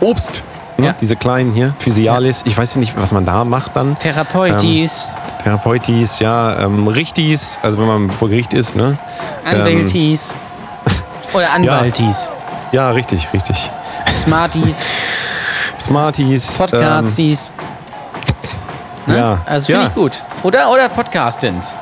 [0.00, 0.42] Obst.
[0.76, 0.86] Ne?
[0.86, 0.94] Ja.
[1.00, 2.42] Diese kleinen hier, Physialis.
[2.46, 3.96] Ich weiß ja nicht, was man da macht dann.
[3.98, 5.08] Therapeutis,
[5.44, 8.96] Therapeutis, ja, ähm, Richtis, also wenn man vor Gericht ist, ne?
[9.44, 10.34] Anwältis.
[11.34, 12.30] Oder Anwaltis.
[12.72, 13.70] Ja, richtig, richtig.
[14.16, 14.86] Smarties,
[15.78, 16.58] Smarties.
[16.58, 17.52] Podcasties.
[17.58, 17.64] Ähm,
[19.06, 19.18] Ne?
[19.18, 19.38] ja.
[19.44, 19.88] Also finde ja.
[19.88, 20.24] ich gut.
[20.42, 21.76] Oder, oder Podcastins.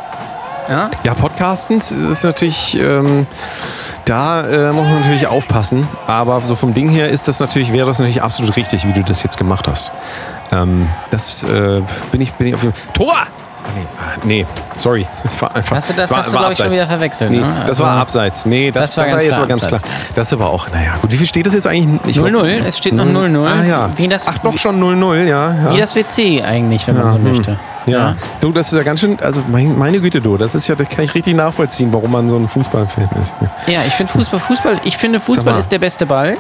[0.69, 0.91] Ja?
[1.05, 3.29] Ja, Podcastens ist natürlich, ähm,
[4.05, 5.87] da äh, muss man natürlich aufpassen.
[6.09, 9.05] Aber so vom Ding her ist das natürlich, wäre das natürlich absolut richtig, wie du
[9.05, 9.93] das jetzt gemacht hast.
[10.51, 13.15] Ähm, das äh, bin ich, bin ich auf jeden Tor!
[13.75, 15.07] Nee, ah, nee, sorry.
[15.25, 15.77] Das war einfach.
[15.77, 17.31] Hast du das war, hast du, war glaube ich, schon wieder verwechselt.
[17.31, 17.55] Nee, ne?
[17.61, 18.47] das Also- war abseits.
[18.47, 19.81] Nee, das, das war das ganz jetzt klar aber ganz klar.
[20.15, 21.13] Das ist aber auch, naja, gut.
[21.13, 22.17] Wie viel steht das jetzt eigentlich?
[22.17, 23.47] Ich glaub- 0-0, es steht noch 0-0.
[23.47, 23.91] Ah, ja.
[23.97, 25.55] Wie das- Ach, doch schon 0-0, ja.
[25.55, 25.75] ja.
[25.75, 27.25] Wie das WC eigentlich, wenn man so hm.
[27.25, 27.59] möchte.
[27.87, 28.15] Ja.
[28.41, 30.89] Du, das ist ja ganz schön, also mein, meine Güte, du, das ist ja, das
[30.89, 33.33] kann ich richtig nachvollziehen, warum man so ein Fußballfan ist.
[33.67, 36.37] Ja, ich finde Fußball, Fußball, ich finde Fußball ist der beste Ball.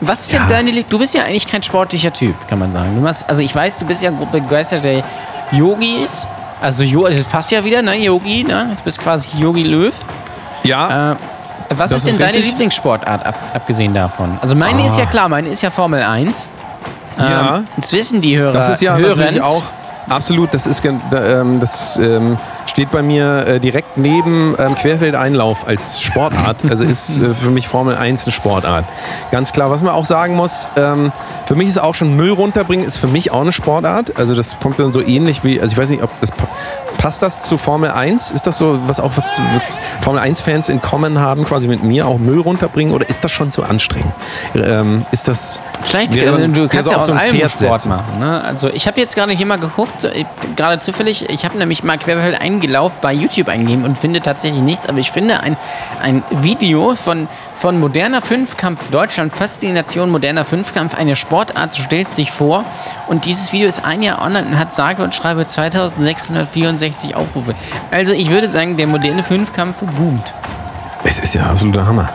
[0.00, 0.40] Was ist Ja.
[0.40, 2.94] denn deine Lie- Du bist ja eigentlich kein sportlicher Typ, kann man sagen.
[2.94, 5.02] Du machst, also ich weiß, du bist ja begeisterter
[5.52, 6.26] Yogis.
[6.60, 8.70] Also Jo- das passt ja wieder, ne, Yogi, ne?
[8.76, 9.94] Du bist quasi Yogi Löw.
[10.64, 11.16] Ja, Äh,
[11.70, 12.46] was ist denn ist deine richtig.
[12.50, 14.38] Lieblingssportart, ab, abgesehen davon?
[14.42, 16.48] Also meine ist ja klar, meine ist ja Formel 1.
[17.18, 17.56] Ja.
[17.58, 18.52] Ähm, das wissen die Hörer.
[18.52, 19.16] das ist ja Hörens.
[19.18, 19.62] natürlich auch
[20.08, 22.36] absolut, das ist ähm, das ähm,
[22.70, 26.64] steht bei mir äh, direkt neben ähm, Querfeldeinlauf als Sportart.
[26.64, 28.84] Also ist äh, für mich Formel 1 eine Sportart.
[29.30, 31.12] Ganz klar, was man auch sagen muss, ähm,
[31.46, 34.16] für mich ist auch schon Müll runterbringen, ist für mich auch eine Sportart.
[34.16, 36.30] Also das kommt dann so ähnlich wie, also ich weiß nicht, ob das
[37.00, 38.30] passt das zu Formel 1?
[38.30, 42.06] Ist das so, was auch was, was Formel 1-Fans in Common haben, quasi mit mir
[42.06, 44.12] auch Müll runterbringen oder ist das schon zu anstrengend?
[44.54, 45.62] Ähm, ist das.
[45.80, 47.88] Vielleicht, wäre äh, du kannst ja auch so ein einen Pferd Sport setzen.
[47.96, 48.18] machen.
[48.18, 48.44] Ne?
[48.44, 50.24] Also ich habe jetzt gerade hier mal geguckt, äh,
[50.56, 54.86] gerade zufällig, ich habe nämlich mal Querfeld eingelaufen bei YouTube eingegeben und finde tatsächlich nichts,
[54.86, 55.56] aber ich finde ein,
[56.02, 62.64] ein Video von, von moderner Fünfkampf, Deutschland, Faszination moderner Fünfkampf, eine Sportart stellt sich vor
[63.08, 67.54] und dieses Video ist ein Jahr online und hat sage und schreibe 2664 Aufrufe.
[67.90, 70.34] Also ich würde sagen, der moderne Fünfkampf boomt.
[71.04, 72.08] Es ist ja absoluter Hammer.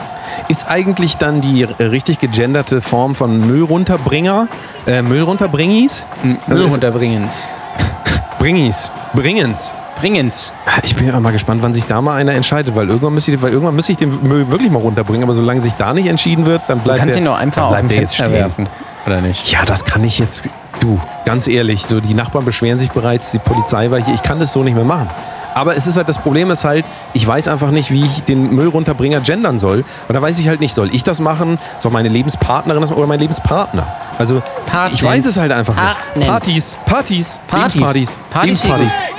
[0.49, 4.47] ist eigentlich dann die richtig gegenderte Form von Müllrunterbringer,
[4.85, 6.05] äh, Müllrunterbringis?
[6.23, 7.47] Müll Also ist- runterbringens.
[8.39, 9.73] Bringis, bringens.
[10.06, 10.54] Bringens.
[10.84, 13.41] Ich bin ja mal gespannt, wann sich da mal einer entscheidet, weil irgendwann müsste ich,
[13.41, 16.46] weil irgendwann müsste ich den Müll wirklich mal runterbringen, aber solange sich da nicht entschieden
[16.46, 18.70] wird, dann Du bleibt kannst der, ihn doch einfach auf jetzt Fenster werfen.
[19.08, 19.52] Oder nicht?
[19.52, 20.50] Ja, das kann ich jetzt.
[20.80, 24.13] Du, ganz ehrlich, so die Nachbarn beschweren sich bereits, die Polizei war hier.
[24.13, 25.10] Ich kann das so nicht mehr machen.
[25.56, 28.54] Aber es ist halt, das Problem ist halt, ich weiß einfach nicht, wie ich den
[28.54, 29.86] Müllrunterbringer gendern soll.
[30.08, 33.00] Und da weiß ich halt nicht, soll ich das machen, soll meine Lebenspartnerin das machen
[33.00, 33.88] oder mein Lebenspartner?
[34.20, 35.00] Also, Partys.
[35.00, 36.28] ich weiß es halt einfach nicht.
[36.28, 36.28] Partners.
[36.28, 37.76] Partys, Partys, Partys.
[37.76, 39.14] Lebenspartys, Partys Lebenspartys, Lebenspartys.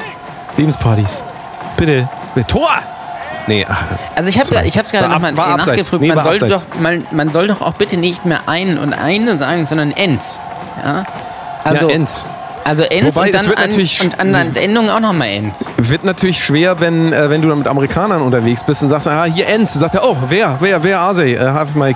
[1.76, 2.46] Bitte, bitte.
[2.46, 2.68] Tor!
[3.48, 3.82] Nee, ach,
[4.16, 5.92] Also ich habe ich hab's gerade ab- nochmal nachgeprüft.
[6.00, 6.52] Nee, man, soll abseits.
[6.52, 10.40] doch, man, man soll doch auch bitte nicht mehr ein und eine sagen, sondern ens.
[10.82, 11.04] Ja?
[11.62, 12.26] Also, ja, Enz.
[12.64, 15.68] also ens Wobei, und dann, wird an, natürlich- und an als Endung auch nochmal ens.
[15.76, 19.24] Wird natürlich schwer, wenn, äh, wenn du dann mit Amerikanern unterwegs bist und sagst, ah,
[19.24, 19.74] hier Ents.
[19.74, 21.34] Sagt er, oh, wer, wer, wer are they?
[21.34, 21.94] I have my,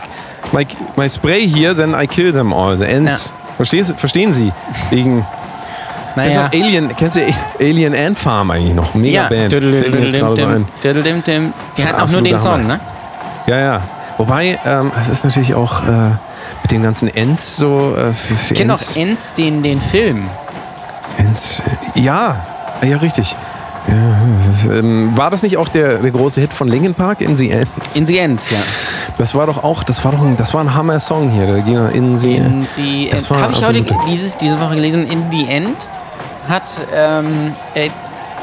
[0.53, 0.65] my,
[0.97, 2.77] my spray here, then I kill them all.
[2.77, 3.35] The Ents.
[3.57, 4.53] Verstehst, verstehen Sie?
[4.91, 5.27] Wegen,
[6.15, 6.51] kennst du Naja.
[6.53, 7.21] Alien, kennst du
[7.61, 8.95] Alien Ant Farm eigentlich noch?
[8.95, 9.29] Mega Ja.
[9.29, 9.53] Band.
[9.53, 9.57] Die
[11.85, 12.81] hatten auch nur den Song, ne?
[13.47, 13.81] Ja, ja.
[14.19, 15.87] Wobei, ähm, es ist natürlich auch äh,
[16.63, 17.95] mit den ganzen Ents so.
[17.97, 18.11] Äh,
[18.51, 20.27] Ich kenne auch Ents, den, den Film.
[21.17, 21.63] Ents.
[21.95, 22.37] Ja,
[22.83, 23.35] ja, richtig.
[23.89, 23.95] Ja,
[24.37, 27.35] das ist, ähm, war das nicht auch der, der große Hit von Linkin Park, In
[27.37, 27.97] the Ends?
[27.97, 28.59] In the Ends, ja.
[29.17, 31.47] Das war doch auch, das war doch ein, das war ein Hammer-Song hier.
[31.47, 32.37] Der ging in sie.
[32.37, 33.41] In the Das End.
[33.41, 35.07] Habe ich heute dieses, diese Woche gelesen.
[35.07, 35.89] In the End
[36.49, 37.91] hat ähm, äh,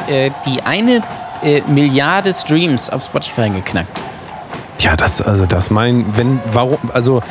[0.08, 1.02] äh, die eine
[1.44, 4.02] äh, Milliarde Streams auf Spotify geknackt.
[4.80, 7.22] Ja, das, also das mein, wenn, warum, also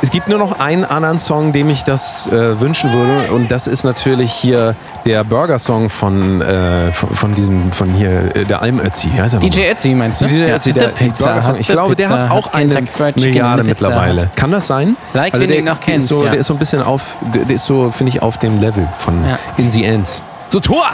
[0.00, 3.66] es gibt nur noch einen anderen Song, dem ich das äh, wünschen würde und das
[3.66, 9.10] ist natürlich hier der Burger-Song von, äh, von, von diesem, von hier, äh, der Almötzi.
[9.40, 10.26] DJ Ötzi meinst du?
[10.26, 11.56] DJ Ötzi, der Burger-Song.
[11.58, 12.82] Ich glaube, der Pizza, hat auch eine
[13.16, 14.30] Milliarde mittlerweile.
[14.36, 14.96] Kann das sein?
[15.14, 16.30] Like, also wenn der du ihn noch kennst, so, ja.
[16.30, 18.86] Der ist so ein bisschen auf, der der ist so, finde ich, auf dem Level
[18.98, 19.38] von Ja.
[19.56, 20.22] In the Ends.
[20.48, 20.84] So, Tor!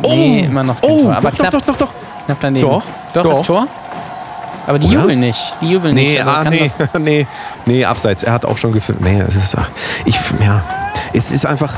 [0.00, 1.50] Nee, immer noch oh, Tor, aber doch, knapp.
[1.52, 2.24] doch, doch, doch, doch.
[2.26, 2.68] Knapp daneben.
[2.68, 2.82] Doch,
[3.14, 3.32] Doch, doch.
[3.32, 3.66] ist Tor.
[4.68, 5.00] Aber die Oder?
[5.00, 5.56] jubeln nicht.
[5.62, 6.18] Die jubeln Nee, nicht.
[6.20, 7.26] Also ah, nee, nee,
[7.64, 8.22] nee, abseits.
[8.22, 9.00] Er hat auch schon gefilmt.
[9.00, 9.56] Nee, es ist,
[10.04, 10.62] ich, ja,
[11.14, 11.74] es ist einfach,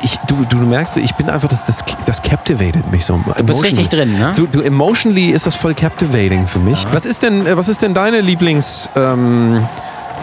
[0.00, 3.18] ich, du, du merkst, ich bin einfach, das, das, das captivated mich so.
[3.36, 4.32] Du bist richtig drin, ne?
[4.36, 6.86] Du, du, emotionally ist das voll captivating für mich.
[6.92, 9.66] Was ist denn, äh, was ist denn deine Lieblings, ähm,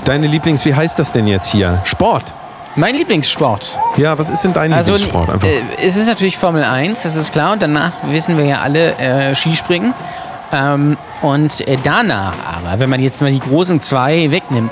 [0.05, 1.81] deine Lieblings, wie heißt das denn jetzt hier?
[1.83, 2.33] Sport.
[2.77, 3.77] Mein Lieblingssport.
[3.97, 5.29] Ja, was ist denn dein Also, Lieblingssport?
[5.29, 5.45] Einfach.
[5.47, 7.51] äh, es ist natürlich Formel 1, das ist klar.
[7.51, 9.93] Und danach wissen wir ja alle äh, Skispringen.
[10.51, 14.71] Ähm, und äh, danach aber, wenn man jetzt mal die großen zwei wegnimmt,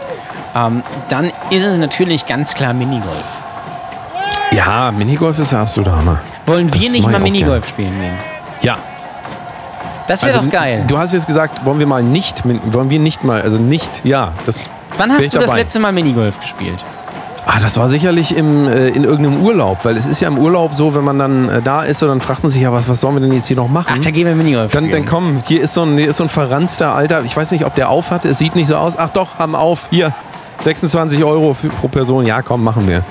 [0.55, 3.23] ähm, dann ist es natürlich ganz klar Minigolf.
[4.51, 6.19] ja, Minigolf ist der absolute Hammer.
[6.45, 8.17] Wollen Das wir nicht mal Minigolf spielen gehen?
[8.61, 8.77] Ja.
[10.07, 10.83] Das wäre doch geil.
[10.87, 14.33] Du hast jetzt gesagt, wollen wir mal nicht, wollen wir nicht mal, also nicht, ja,
[14.45, 14.67] das.
[14.97, 15.59] Wann hast du das dabei.
[15.61, 16.83] letzte Mal Minigolf gespielt?
[17.51, 20.75] Ah, das war sicherlich im, äh, in irgendeinem Urlaub, weil es ist ja im Urlaub
[20.75, 23.01] so, wenn man dann äh, da ist, und dann fragt man sich ja, was, was
[23.01, 23.87] sollen wir denn jetzt hier noch machen?
[23.91, 26.25] Ach, da gehen wir Minigolf dann, dann komm, hier ist so, ein, hier ist so
[26.25, 28.97] ein verranzter Alter, ich weiß nicht, ob der auf hat, es sieht nicht so aus.
[28.97, 30.13] Ach doch, haben auf, hier,
[30.59, 33.03] 26 Euro für, pro Person, ja komm, machen wir.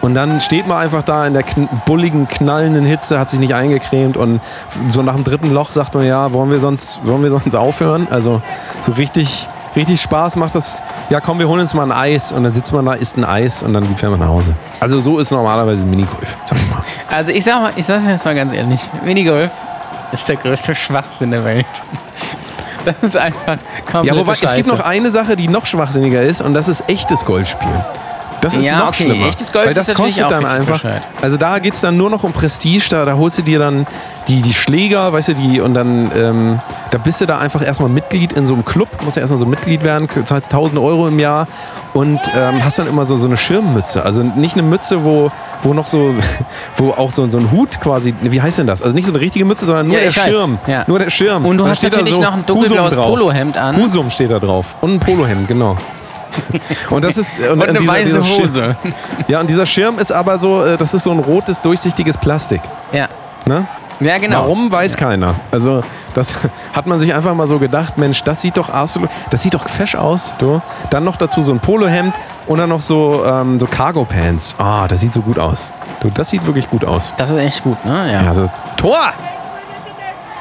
[0.00, 3.54] Und dann steht man einfach da in der kn bulligen, knallenden Hitze, hat sich nicht
[3.54, 4.40] eingecremt und
[4.88, 8.08] so nach dem dritten Loch sagt man, ja, wollen wir sonst, wollen wir sonst aufhören?
[8.10, 8.42] Also
[8.80, 12.44] so richtig, richtig Spaß macht das, ja komm, wir holen uns mal ein Eis und
[12.44, 14.54] dann sitzt man da, isst ein Eis und dann fährt man nach Hause.
[14.80, 16.82] Also so ist normalerweise Minigolf, sag ich mal.
[17.10, 19.50] Also ich sag mal, ich sag's jetzt mal ganz ehrlich, Minigolf
[20.12, 21.66] ist der größte Schwachsinn der Welt.
[22.84, 23.56] Das ist einfach
[23.90, 24.44] komplette Ja, wobei, Scheiße.
[24.44, 27.82] es gibt noch eine Sache, die noch schwachsinniger ist und das ist echtes Golfspielen.
[28.44, 29.26] Das ist Ja, noch okay, schlimmer.
[29.26, 30.74] echtes Golf weil das kostet dann einfach.
[30.74, 31.02] bescheuert.
[31.22, 33.86] Also da geht es dann nur noch um Prestige, da, da holst du dir dann
[34.28, 37.88] die, die Schläger, weißt du, die und dann ähm, da bist du da einfach erstmal
[37.88, 41.18] Mitglied in so einem Club, musst ja erstmal so Mitglied werden, zahlst 1000 Euro im
[41.18, 41.48] Jahr
[41.92, 44.04] und ähm, hast dann immer so, so eine Schirmmütze.
[44.04, 45.30] Also nicht eine Mütze, wo,
[45.62, 46.14] wo noch so,
[46.76, 48.82] wo auch so, so ein Hut quasi, wie heißt denn das?
[48.82, 50.10] Also nicht so eine richtige Mütze, sondern nur Ja, der.
[50.12, 50.58] Schirm.
[50.66, 50.84] Ja.
[50.86, 51.44] Nur der Schirm.
[51.44, 52.94] Und du dann hast natürlich so noch ein dunkelblaues.
[52.94, 53.76] Polohemd an.
[53.76, 54.76] Husum steht da drauf.
[54.80, 55.76] Und ein Polohemd, genau.
[56.90, 58.76] Und das ist und, Und eine dieser, weiße dieser Schirm- Hose.
[59.28, 62.60] Ja, und dieser Schirm ist aber so, äh, das ist so ein rotes, durchsichtiges Plastik.
[62.92, 63.08] Ja.
[63.46, 63.66] Ne?
[64.00, 64.38] Ja, genau.
[64.42, 65.34] Warum, weiß keiner.
[65.52, 65.82] Also,
[66.14, 66.34] das
[66.72, 69.68] hat man sich einfach mal so gedacht, Mensch, das sieht doch absolut, das sieht doch
[69.68, 70.34] fesch aus.
[70.38, 70.60] Du.
[70.90, 72.14] Dann noch dazu so ein Polohemd
[72.46, 74.56] und dann noch so, ähm, so Cargo-Pants.
[74.58, 75.72] Ah, das sieht so gut aus.
[76.00, 77.12] Du, das sieht wirklich gut aus.
[77.16, 78.10] Das ist echt gut, ne?
[78.12, 78.22] Ja.
[78.22, 78.96] Ja, also, Tor!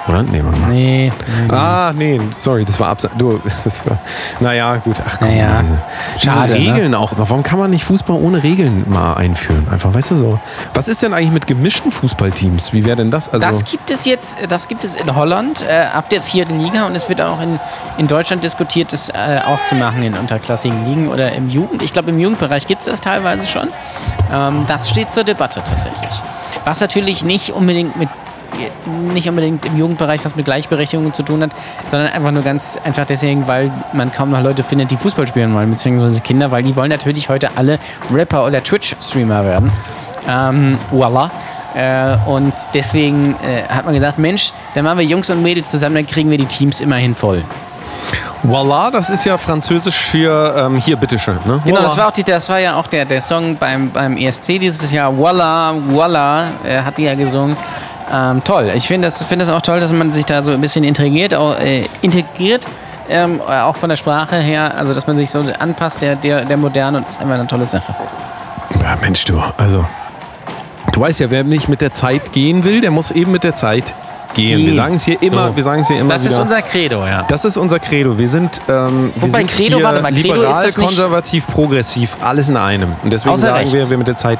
[0.07, 0.23] Oder?
[0.23, 0.69] Nee, warte mal.
[0.69, 1.11] Nee.
[1.49, 3.13] Ah, nee, sorry, das war abseits.
[3.17, 3.97] Du, das war,
[4.39, 4.97] naja, gut.
[5.07, 5.61] Ach komm, Naja.
[5.61, 5.81] diese,
[6.15, 6.59] diese Schade, ne?
[6.59, 7.29] Regeln auch immer.
[7.29, 9.67] Warum kann man nicht Fußball ohne Regeln mal einführen?
[9.71, 10.39] Einfach, weißt du so.
[10.73, 12.73] Was ist denn eigentlich mit gemischten Fußballteams?
[12.73, 13.29] Wie wäre denn das?
[13.29, 16.85] Also, Das gibt es jetzt, das gibt es in Holland äh, ab der vierten Liga
[16.85, 17.59] und es wird auch in,
[17.97, 21.81] in Deutschland diskutiert, das äh, auch zu machen in unterklassigen Ligen oder im Jugend.
[21.81, 23.69] Ich glaube, im Jugendbereich gibt es das teilweise schon.
[24.33, 26.21] Ähm, das steht zur Debatte tatsächlich.
[26.65, 28.09] Was natürlich nicht unbedingt mit
[29.13, 31.51] nicht unbedingt im Jugendbereich was mit Gleichberechtigung zu tun hat,
[31.91, 35.53] sondern einfach nur ganz einfach deswegen, weil man kaum noch Leute findet, die Fußball spielen
[35.53, 37.79] wollen, beziehungsweise Kinder, weil die wollen natürlich heute alle
[38.11, 39.71] Rapper oder Twitch-Streamer werden.
[40.27, 41.31] Ähm, voila.
[41.75, 45.95] Äh, und deswegen äh, hat man gesagt, Mensch, dann machen wir Jungs und Mädels zusammen,
[45.95, 47.43] dann kriegen wir die Teams immerhin voll.
[48.43, 51.39] Voila, das ist ja französisch für ähm, hier, bitteschön.
[51.45, 51.61] Ne?
[51.65, 54.59] Genau, das war, auch die, das war ja auch der, der Song beim, beim ESC
[54.59, 55.15] dieses Jahr.
[55.15, 57.55] Voila, voila, äh, hat die ja gesungen.
[58.11, 58.71] Ähm, toll.
[58.75, 61.33] Ich finde das, find das auch toll, dass man sich da so ein bisschen integriert,
[61.33, 62.65] auch, äh, integriert
[63.09, 66.57] ähm, auch von der Sprache her, also dass man sich so anpasst der, der, der
[66.57, 67.93] Moderne und das ist einfach eine tolle Sache.
[68.81, 69.85] Ja, Mensch, du, also.
[70.91, 73.55] Du weißt ja, wer nicht mit der Zeit gehen will, der muss eben mit der
[73.55, 73.93] Zeit
[74.33, 74.59] gehen.
[74.59, 74.75] Wir Gehen.
[74.75, 75.55] sagen es hier immer, So.
[75.55, 76.31] wir sagen es hier immer Das wieder.
[76.35, 77.23] ist unser Credo, ja.
[77.27, 78.17] Das ist unser Credo.
[78.17, 82.49] Wir sind, ähm, wir Wobei sind Credo, hier warte mal, Credo liberal, konservativ, progressiv, alles
[82.49, 82.95] in einem.
[83.03, 83.73] Und deswegen sagen rechts.
[83.73, 84.39] wir, wir mit der Zeit.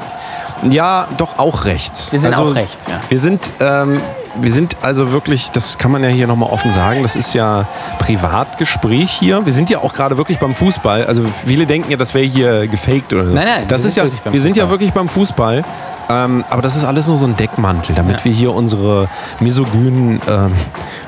[0.70, 2.12] Ja, doch auch rechts.
[2.12, 3.00] Wir sind auch rechts, ja.
[3.08, 4.00] Wir sind, ähm,
[4.40, 7.66] wir sind also wirklich, das kann man ja hier nochmal offen sagen, das ist ja
[7.98, 9.44] Privatgespräch hier.
[9.44, 11.06] Wir sind ja auch gerade wirklich beim Fußball.
[11.06, 13.32] Also viele denken ja, das wäre hier gefaked oder so.
[13.34, 15.62] Nein, nein, das wir ist sind ja, wir sind ja wirklich beim Fußball.
[16.10, 18.24] Ähm, aber das ist alles nur so ein Deckmantel, damit Ja.
[18.24, 19.08] wir hier unsere
[19.40, 20.52] misogynen, ähm,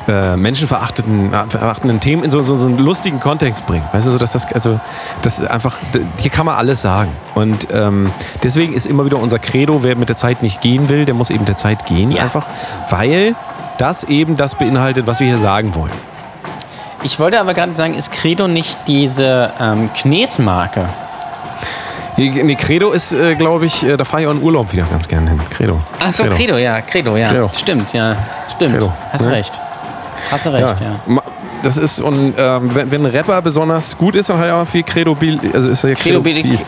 [0.08, 3.84] äh, menschenverachtenden äh, verachtenden Themen in so, so, so einen lustigen Kontext bringen.
[3.92, 4.80] Weißt du, so, dass das, also,
[5.22, 5.76] das einfach,
[6.18, 7.10] hier kann man alles sagen.
[7.34, 8.10] Und ähm,
[8.42, 11.28] deswegen ist immer wieder unser Credo, wer mit der Zeit nicht gehen will, der muss
[11.30, 12.22] eben der Zeit gehen, Ja.
[12.22, 12.46] einfach,
[12.88, 13.34] weil
[13.78, 15.92] das eben das beinhaltet, was wir hier sagen wollen.
[17.02, 20.88] Ich wollte aber gerade sagen, ist Credo nicht diese ähm, Knetmarke?
[22.16, 25.06] Nee, Credo ist, äh, glaube ich, äh, da fahre ich auch in Urlaub wieder ganz
[25.06, 25.40] gerne hin.
[25.50, 25.80] Credo.
[26.00, 27.28] Ach so, Credo, ja, Credo, ja.
[27.28, 27.50] Credo.
[27.56, 28.16] Stimmt, ja.
[28.54, 28.74] Stimmt.
[28.74, 29.32] Credo, Hast ne?
[29.32, 29.60] recht.
[30.30, 30.96] Hast du recht, ja.
[31.06, 31.22] Ma-
[31.62, 34.66] Das ist, und ähm, wenn, wenn ein Rapper besonders gut ist, dann hat er auch
[34.66, 35.16] viel Credo,
[35.52, 36.58] also ist er Credo, Credo, Credo,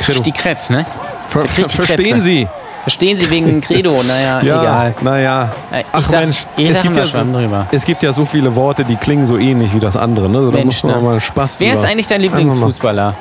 [0.00, 0.22] Credo.
[0.22, 0.86] die Kretz, ne?
[1.28, 2.20] Ver, die verstehen.
[2.20, 2.48] Sie?
[2.82, 4.00] Verstehen Sie wegen Credo?
[4.06, 4.94] Naja, Ja, egal.
[5.02, 5.52] naja.
[5.72, 7.66] Äh, Ach sag- Mensch, es gibt, ja so, drüber.
[7.72, 10.28] es gibt ja so viele Worte, die klingen so ähnlich wie das andere.
[10.28, 10.38] Ne?
[10.40, 10.98] So, da Mensch, muss man ne?
[10.98, 13.14] auch mal Spaß Wer ist eigentlich dein Lieblingsfußballer?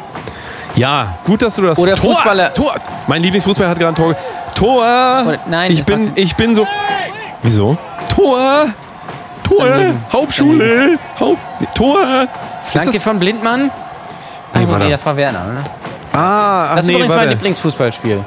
[0.75, 2.75] Ja, gut, dass du das Oder Tor, Fußballer- Tor.
[3.07, 4.15] Mein Lieblingsfußballer hat gerade ein Tor.
[4.55, 5.23] Tor!
[5.27, 6.67] Oder- nein, ich bin, war- ich bin so.
[7.43, 7.77] Wieso?
[8.13, 8.67] Tor!
[9.43, 9.67] Tor!
[10.11, 10.97] Hauptschule!
[11.19, 11.39] Haupt,
[11.75, 12.27] Tor!
[12.67, 13.71] Flanke von Blindmann?
[14.53, 15.63] Ach, Nee, nee, das war Werner, ne?
[16.13, 17.29] ah, ach Das ist nee, übrigens mein warte.
[17.31, 18.23] Lieblingsfußballspiel.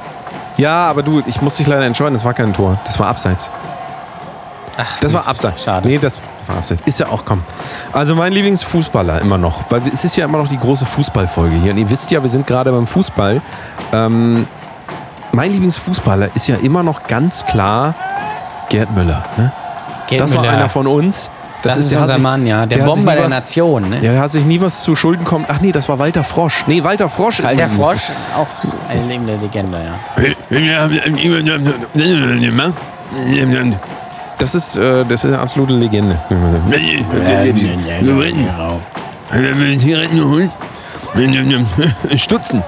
[0.58, 2.78] Ja, aber du, ich muss dich leider entscheiden, das war kein Tor.
[2.84, 3.50] Das war abseits.
[4.76, 5.30] Ach, Das war Mist.
[5.30, 5.64] abseits.
[5.64, 5.88] Schade.
[5.88, 6.80] Nee, das war abseits.
[6.86, 7.42] Ist ja auch, komm.
[7.92, 9.64] Also mein Lieblingsfußballer immer noch.
[9.70, 11.72] Weil es ist ja immer noch die große Fußballfolge hier.
[11.72, 13.40] Und ihr wisst ja, wir sind gerade beim Fußball.
[13.92, 14.46] Ähm,
[15.32, 17.94] mein Lieblingsfußballer ist ja immer noch ganz klar
[18.70, 19.24] Gerd Müller.
[19.36, 19.52] Ne?
[20.08, 20.54] Gerd Das war Müller.
[20.54, 21.30] einer von uns.
[21.62, 22.66] Das, ist, der hat unser sich- Mann, ja.
[22.66, 23.96] Der, der Bomber der was- Nation, ne?
[23.96, 25.44] Ja, der hat sich nie was zu Schulden kommen.
[25.48, 26.64] Ach nee, das war Walter Frosch.
[26.68, 28.46] Nee, Walter Frosch ist Walter mein Frosch, auch
[28.88, 30.22] eine lebende Legende, ja.
[34.38, 36.18] Das ist, äh, das ist eine absolute Legende.
[42.16, 42.62] Stutzen.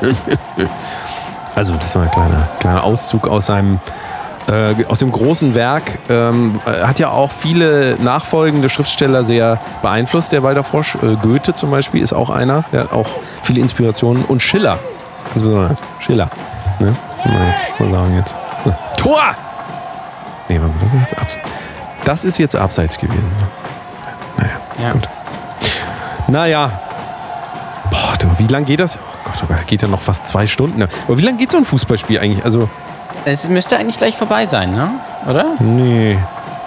[1.54, 3.78] Also, das war ein kleiner, kleiner Auszug aus seinem
[4.50, 5.98] äh, aus dem großen Werk.
[6.08, 10.96] Ähm, äh, hat ja auch viele nachfolgende Schriftsteller sehr beeinflusst, der Walter Frosch.
[10.96, 12.64] Äh, Goethe zum Beispiel ist auch einer.
[12.72, 13.08] Der hat auch
[13.42, 14.24] viele Inspirationen.
[14.24, 14.78] Und Schiller.
[15.28, 15.82] Ganz besonders.
[16.00, 16.30] Schiller.
[16.80, 16.96] Ne?
[17.22, 18.34] Kann man jetzt mal sagen jetzt.
[18.64, 18.74] So.
[18.96, 19.36] Tor!
[20.50, 21.48] Nee, mal, das ist jetzt abseits.
[22.04, 23.30] Das ist jetzt abseits gewesen.
[24.36, 24.50] Naja,
[24.82, 24.92] Ja.
[24.92, 25.08] gut.
[26.26, 26.70] Naja.
[27.90, 28.98] Boah, du, wie lange geht das?
[28.98, 30.82] Oh Gott, oh Gott, geht ja noch fast zwei Stunden.
[30.82, 32.44] Aber wie lange geht so ein Fußballspiel eigentlich?
[32.44, 32.68] Also,
[33.24, 34.90] Es müsste eigentlich gleich vorbei sein, ne?
[35.28, 35.44] Oder?
[35.60, 36.18] nee.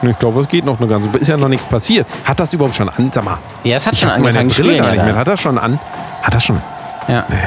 [0.05, 1.09] Ich glaube, es geht noch eine ganze.
[1.17, 2.05] Ist ja noch nichts passiert.
[2.25, 3.09] Hat das überhaupt schon an?
[3.13, 3.37] Sag mal.
[3.63, 4.67] Ja, es hat schon habe meine angefangen.
[4.67, 5.15] Brille gar nicht mehr.
[5.15, 5.79] Hat das schon an?
[6.21, 6.61] Hat das schon?
[7.07, 7.23] Ja.
[7.29, 7.37] Nee.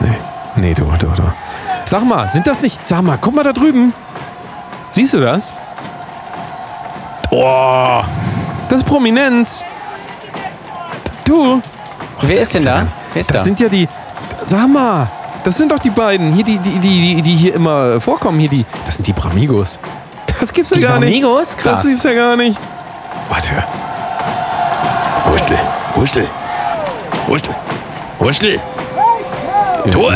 [0.00, 0.16] Nee.
[0.56, 1.22] Nee, du, du, du.
[1.86, 2.86] Sag mal, sind das nicht.
[2.86, 3.94] Sag mal, guck mal da drüben.
[4.90, 5.54] Siehst du das?
[7.36, 8.02] Oh.
[8.68, 9.64] Das ist Prominenz.
[11.24, 11.60] Du.
[12.20, 12.86] Wer ist denn da?
[13.12, 13.44] Wer ist das da?
[13.44, 13.88] sind ja die.
[14.44, 15.10] Sag mal,
[15.42, 18.38] das sind doch die beiden hier, die, die, die, die hier immer vorkommen.
[18.38, 18.64] Hier die.
[18.86, 19.80] Das sind die Bramigos.
[20.38, 21.08] Das gibt's ja Die gar nicht.
[21.22, 21.56] Bramigos?
[21.56, 21.82] Krass.
[21.82, 22.58] Das gibt's ja gar nicht.
[23.28, 23.64] Warte.
[25.26, 25.58] Wurstel,
[25.96, 26.28] Wurstel,
[27.26, 27.54] Wurstel,
[28.18, 28.60] Wurstel.
[29.90, 30.12] Tor,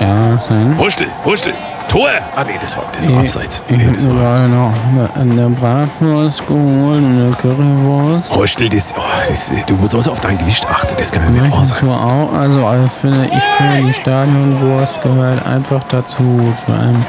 [0.00, 0.38] Ja.
[0.76, 1.52] Wurstel, Wurstel,
[1.88, 2.08] Tor!
[2.34, 3.64] Ah, nee, das war, das war abseits.
[3.68, 4.14] Nee, das war.
[4.14, 8.34] gerade noch eine, eine Bratwurst geholt und eine Currywurst.
[8.34, 11.52] Hostel, das, oh, das, du musst also auf dein Gewicht achten, das kann ja nicht
[11.52, 11.88] wahr sein.
[11.88, 12.32] auch?
[12.32, 17.04] Also, ich finde, ich finde, die Stadionwurst gehört einfach dazu, zu einem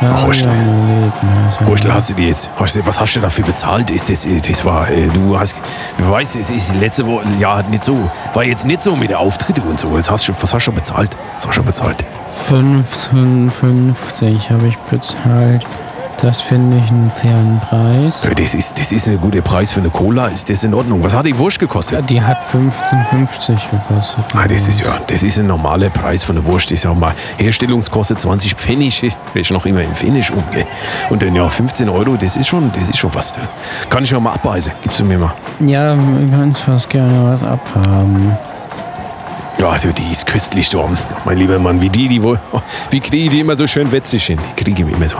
[0.00, 0.52] Hostel.
[1.66, 3.90] Hostel, hast du die jetzt, hast was hast du dafür bezahlt?
[3.90, 5.56] Ist das, das war, äh, du hast,
[5.96, 9.16] du weißt, es ist letzte Woche, Jahr nicht so, war jetzt nicht so mit den
[9.16, 9.92] Auftritten und so.
[9.92, 11.16] Was hast du, was hast du bezahlt?
[11.36, 12.04] Was hast du schon bezahlt?
[12.50, 15.64] 15,50 habe ich bezahlt.
[16.20, 18.24] Das finde ich einen fairen Preis.
[18.24, 21.00] Ja, Das ist, das ist ein guter Preis für eine Cola, ist das in Ordnung?
[21.04, 22.10] Was hat die Wurst gekostet?
[22.10, 24.24] Die hat 15,50 gekostet.
[24.34, 26.72] Ah, das ist ja, das ist ein normaler Preis von der Wurst.
[26.72, 30.66] Ich sag mal, Herstellungskosten 20 Pfennig, ich ich noch immer im Pfennig umgehe.
[31.08, 33.38] Und dann ja, 15 Euro, das ist schon, das ist schon was.
[33.88, 34.72] Kann ich ja mal abbeißen.
[34.82, 35.34] Gibst du mir mal?
[35.60, 35.96] Ja,
[36.32, 38.36] kannst fast gerne was abhaben.
[39.60, 40.84] Ja, also die ist köstlich, du.
[41.24, 44.24] Mein lieber Mann, wie die, die wohl, oh, wie kriege die immer so schön wetzig
[44.26, 44.38] hin?
[44.56, 45.16] Die kriege ich immer so.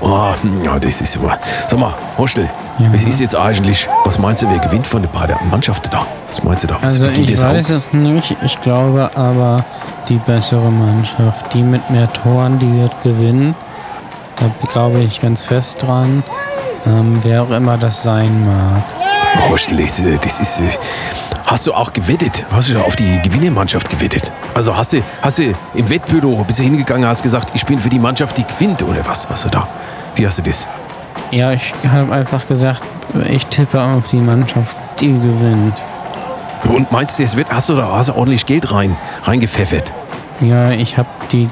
[0.00, 0.28] Oh,
[0.64, 1.36] ja, das ist aber.
[1.66, 2.92] Sag mal, Hostel, Ja.
[2.92, 6.06] was ist jetzt eigentlich, was meinst du, wer gewinnt von den beiden Mannschaften da?
[6.28, 6.76] Was meinst du da?
[6.76, 7.86] Was, Also ich weiß aus?
[7.88, 8.36] es nicht.
[8.44, 9.64] Ich glaube aber,
[10.08, 13.56] die bessere Mannschaft, die mit mehr Toren, die wird gewinnen.
[14.36, 16.22] Da glaube ich ganz fest dran.
[16.86, 18.82] Ähm, wer auch immer das sein mag.
[19.50, 20.78] Hostel, das, äh, das ist.
[21.50, 22.46] Hast du auch gewettet?
[22.52, 24.30] Hast du da auf die Gewinnermannschaft gewettet?
[24.54, 27.88] Also hast du, hast du im Wettbüro bist du hingegangen, hast gesagt, ich bin für
[27.88, 29.28] die Mannschaft, die gewinnt oder was?
[29.28, 29.66] Hast du da?
[30.14, 30.68] Wie hast du das?
[31.32, 32.84] Ja, ich habe einfach gesagt,
[33.28, 35.74] ich tippe auf die Mannschaft, die gewinnt.
[36.68, 39.90] Und meinst du, das wird, hast du da hast du ordentlich Geld rein, reingepfeffert?
[40.40, 41.50] Ja, ich habe die,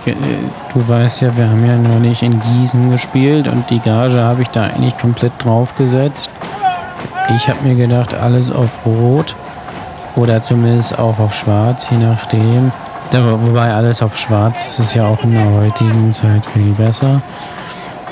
[0.75, 4.49] du weißt ja, wir haben ja neulich in Gießen gespielt und die Gage habe ich
[4.49, 6.31] da eigentlich komplett draufgesetzt.
[7.35, 9.35] Ich habe mir gedacht, alles auf Rot
[10.19, 12.73] oder zumindest auch auf Schwarz, je nachdem.
[13.13, 17.23] Wobei alles auf Schwarz, das ist ja auch in der heutigen Zeit viel besser.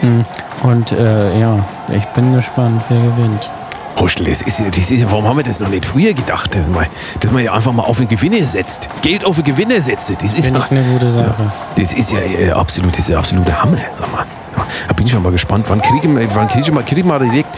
[0.00, 0.20] Mm,
[0.62, 1.59] Und äh, ja,
[1.90, 3.50] ich bin gespannt, wer gewinnt.
[3.98, 6.54] Hostel, das ist, ja- das ist, ja- warum haben wir das noch nicht früher gedacht?
[6.54, 6.86] Dass man,
[7.20, 8.88] dass man ja einfach mal auf den Gewinner setzt.
[9.02, 10.11] Geld auf den Gewinner setzt.
[10.22, 11.52] Das ist ja, eine gute Sache.
[11.76, 13.78] das ist ja äh, absolut, das ist ja absoluter Hammer.
[13.94, 14.24] Sag mal.
[14.57, 15.66] Ja, da bin ich schon mal gespannt.
[15.68, 17.48] Wann kriegen wir, wann kriegen wir, kriegen wir direkt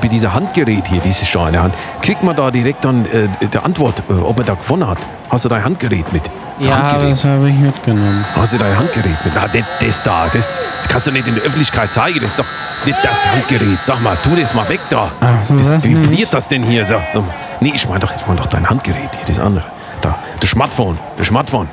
[0.00, 3.28] bei, dieser Handgerät hier, dieses schon in der Hand, kriegt man da direkt dann äh,
[3.46, 4.98] die Antwort, äh, ob man da gewonnen hat?
[5.30, 6.30] Hast du dein Handgerät mit?
[6.58, 7.12] Dein Ja, Handgerät.
[7.12, 8.24] das habe ich mitgenommen.
[8.34, 9.34] Hast du dein Handgerät mit?
[9.34, 12.20] Na, das, das da, das, das kannst du nicht in der Öffentlichkeit zeigen.
[12.20, 12.44] Das ist doch
[12.86, 13.78] nicht das Handgerät.
[13.82, 15.10] Sag mal, tu das mal weg da.
[15.20, 16.34] Ach so, das, wie vibriert nicht?
[16.34, 16.86] das denn hier?
[16.86, 17.24] So, so.
[17.60, 19.64] Nee, ich meine doch, ich mein doch dein Handgerät hier, das andere.
[20.00, 21.68] Da, das Smartphone, das Smartphone.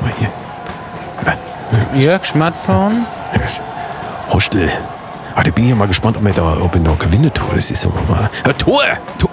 [0.00, 0.30] Mal hier.
[1.94, 3.06] Jörg Schmattphone?
[4.30, 4.70] Hostel.
[5.34, 7.54] Ah, da bin ich ja mal gespannt, ob ich da, ob ich da gewinnen tue.
[7.54, 8.30] Das ist aber mal.
[8.46, 8.82] Ja, Tor!
[9.18, 9.30] Tor!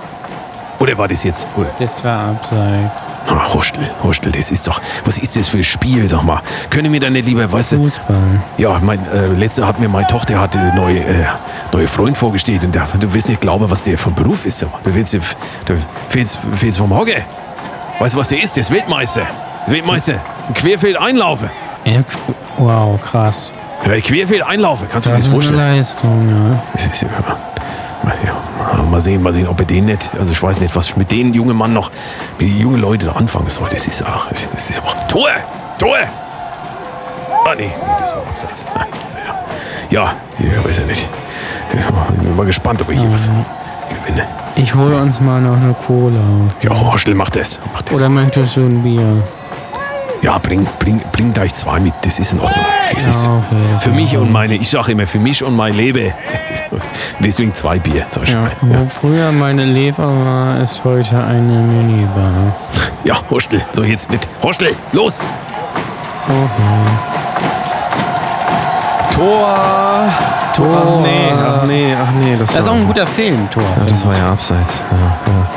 [0.80, 1.46] Oder war das jetzt?
[1.56, 1.70] Oder?
[1.78, 3.06] Das war abseits.
[3.28, 4.82] Ah, Hostel, Hostel, das ist doch.
[5.06, 6.42] Was ist das für ein Spiel, sag mal?
[6.72, 8.42] Können wir da nicht lieber, weißt du, Fußball.
[8.58, 11.26] Ja, mein äh, letzter hat mir meine Tochter hatte neue äh,
[11.72, 14.64] neue Freund vorgestellt und der, du wirst nicht glauben, was der von Beruf ist.
[14.64, 15.22] Du willst, du
[16.16, 17.26] willst vom Hogge.
[18.00, 18.56] Weißt du, was der ist?
[18.56, 19.28] Der ist Weltmeister.
[19.66, 20.16] Das Weltmeister.
[20.48, 21.52] Ein Querfeld einlaufen.
[21.86, 22.02] Ja,
[22.58, 23.52] wow, krass.
[23.88, 24.88] Ja, Querfeld einlaufen.
[24.92, 25.60] Kannst du dir Das ist eine vorstellen?
[25.60, 26.64] Leistung, ja.
[26.74, 27.10] Das ist, ja,
[28.04, 30.12] mal, ja, mal sehen, mal sehen, ob er den nicht.
[30.18, 31.90] Also ich weiß nicht, was ich mit den jungen Mann noch,
[32.38, 33.70] mit den jungen Leuten da anfangen soll.
[33.70, 35.30] Das ist auch, das ist auch Tor,
[35.80, 35.98] Tor.
[37.46, 38.66] Ah nee, nee, das war abseits.
[38.76, 38.86] Ah,
[39.90, 41.08] Ja, ja, ja weiß ja nicht.
[41.74, 41.84] Ich
[42.20, 43.32] bin mal gespannt, ob ich hier was
[43.90, 44.24] gewinne.
[44.56, 46.20] Ich hole uns mal noch eine Cola.
[46.62, 47.60] Ja, Hostel, mach das.
[47.74, 47.98] Mach das.
[48.00, 49.24] Oder möchtest du ein Bier?
[50.22, 51.94] Ja, bring, bring, bring gleich zwei mit.
[52.04, 52.66] Das ist in Ordnung.
[52.94, 55.74] Das ist Ja, okay, für mich und meine, ich sage immer, für mich und mein
[55.74, 56.14] Leben.
[57.20, 58.52] Deswegen zwei Bier, sag ich Ja, mal.
[58.62, 62.56] wo früher meine Leber war, ist heute eine Minibar.
[63.04, 64.28] Ja, Hostel, so jetzt nicht.
[64.44, 65.26] Hostel, los!
[69.12, 69.56] Tor!
[70.56, 70.84] Tor!
[70.98, 72.36] Ach nee, ach nee, ach nee.
[72.38, 73.64] Das, Das ist auch ein guter Film, Tor.
[73.64, 74.84] ja, das war ja abseits.
[74.92, 74.98] Ja,
[75.32, 75.48] ja.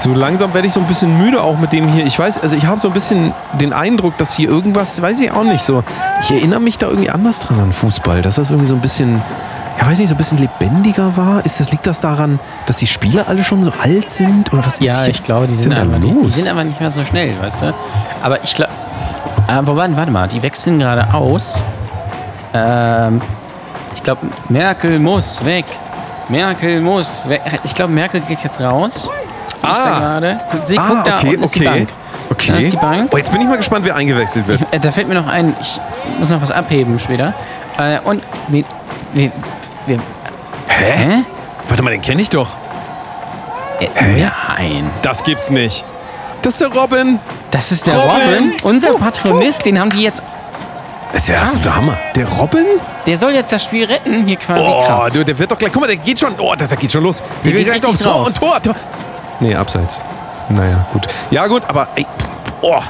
[0.00, 2.06] So langsam werde ich so ein bisschen müde auch mit dem hier.
[2.06, 5.30] Ich weiß, also ich habe so ein bisschen den Eindruck, dass hier irgendwas, weiß ich
[5.30, 5.84] auch nicht, so.
[6.22, 9.20] Ich erinnere mich da irgendwie anders dran an Fußball, dass das irgendwie so ein bisschen,
[9.78, 11.44] ja weiß nicht, so ein bisschen lebendiger war.
[11.44, 14.50] Ist das, liegt das daran, dass die Spieler alle schon so alt sind?
[14.54, 15.10] Oder was ist Ja, hier?
[15.10, 17.62] ich glaube, die sind, da einfach, die, die sind aber nicht mehr so schnell, weißt
[17.62, 17.74] du?
[18.22, 18.72] Aber ich glaube.
[19.48, 21.58] Äh, wobei, warte mal, die wechseln gerade aus.
[22.54, 23.20] Ähm,
[23.96, 25.66] ich glaube, Merkel muss weg.
[26.30, 27.42] Merkel muss weg.
[27.64, 29.10] Ich glaube, Merkel geht jetzt raus.
[29.60, 29.98] Sehe ich da Ah.
[30.00, 30.40] gerade.
[30.64, 31.68] Sie Ah, guckt da, okay, unten ist die okay.
[31.78, 31.88] Bank.
[32.30, 32.52] Okay.
[32.52, 33.08] Da ist die Bank.
[33.12, 34.60] Oh, jetzt bin ich mal gespannt, wer eingewechselt wird.
[34.70, 35.80] Äh, Da fällt mir noch ein, ich
[36.18, 37.34] muss noch was abheben später.
[37.78, 38.64] Äh, und wir,
[39.12, 39.32] wir,
[39.86, 39.98] wir,
[40.68, 40.92] Hä?
[40.96, 41.24] hä?
[41.68, 42.48] Warte mal, den kenne ich doch.
[43.80, 43.86] Äh,
[44.48, 44.90] Nein.
[45.02, 45.84] Das gibt's nicht.
[46.42, 47.18] Das ist der Robin.
[47.50, 48.20] Das ist der Robin.
[48.22, 50.22] Robin, unser Patronist, den haben die jetzt.
[51.12, 51.48] Das ist ja Krass.
[51.54, 51.96] absoluter Hammer.
[52.14, 52.64] Der Robin?
[53.06, 55.12] Der soll jetzt das Spiel retten, hier quasi Oh, krass.
[55.12, 55.72] du, der wird doch gleich.
[55.72, 56.34] Guck mal, der geht schon.
[56.38, 57.22] Oh, das, da geht schon los.
[57.44, 58.74] Der geht direkt richtig aufs Tor und Tor, Tor.
[59.40, 60.04] Nee, abseits.
[60.48, 61.06] Naja, gut.
[61.30, 62.06] Ja, gut, aber ey,
[62.62, 62.80] oh.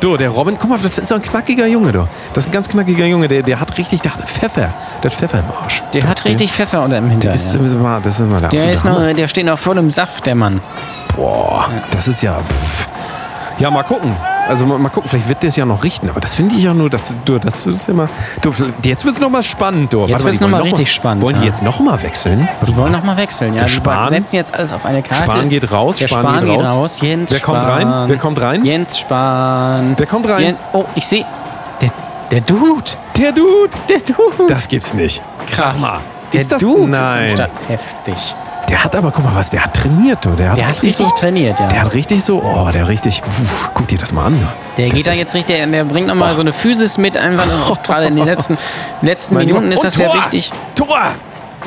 [0.00, 2.06] Du, der Robin, guck mal, das ist so ein knackiger Junge, du.
[2.32, 4.72] Das ist ein ganz knackiger Junge, der, der hat richtig, der hat Pfeffer.
[5.02, 5.82] Der hat Pfeffer im Arsch.
[5.92, 7.32] der hat richtig Pfeffer unter dem Hintern.
[7.32, 9.58] Das ist, das ist mal, das ist mal der Der, ist noch, der steht noch
[9.58, 10.60] voll im Saft, der Mann.
[11.16, 12.38] Boah, das ist ja.
[12.46, 12.86] Pff.
[13.58, 14.14] Ja, mal gucken.
[14.48, 16.62] Also mal, mal gucken, vielleicht wird der es ja noch richten, aber das finde ich
[16.62, 18.08] ja nur, das, du, das ist immer.
[18.40, 18.50] Du,
[18.82, 20.00] jetzt wird es nochmal spannend, du.
[20.00, 22.48] Jetzt Warte wird's die noch mal wollen richtig spannend, Wollen die jetzt nochmal wechseln?
[22.66, 23.52] Die wollen noch mal wechseln.
[23.52, 25.24] Ja, Der die Spahn- setzen jetzt alles auf eine Karte.
[25.30, 26.68] Spahn geht raus, Der Spahn Spahn, geht raus.
[26.76, 26.98] raus.
[27.02, 27.86] Jens Wer kommt Spahn.
[27.92, 28.08] rein?
[28.08, 28.64] Wer kommt rein?
[28.64, 29.94] Jens Spahn.
[29.98, 30.40] Wer kommt rein?
[30.42, 31.26] Jen oh, ich sehe.
[31.82, 31.90] Der,
[32.30, 32.90] der Dude.
[33.18, 33.70] Der Dude!
[33.88, 34.46] Der Dude.
[34.48, 35.22] Das gibt's nicht.
[35.50, 35.74] Krass.
[35.74, 36.00] Sag mal.
[36.32, 37.34] Der ist das, Dude Nein.
[37.68, 38.34] Heftig.
[38.68, 40.30] Der hat aber, guck mal was, der hat trainiert, du.
[40.30, 41.68] Der hat, Der hat richtig, richtig so, trainiert, ja.
[41.68, 44.48] Der hat richtig so, oh, der richtig, pf, guck dir das mal an.
[44.76, 47.46] Der das geht da jetzt richtig, der, der bringt nochmal so eine Physis mit, einfach
[47.70, 48.58] auch gerade in den letzten,
[49.00, 50.16] letzten Mein Minuten ist das sehr Tor!
[50.16, 50.50] wichtig.
[50.74, 51.14] Tor!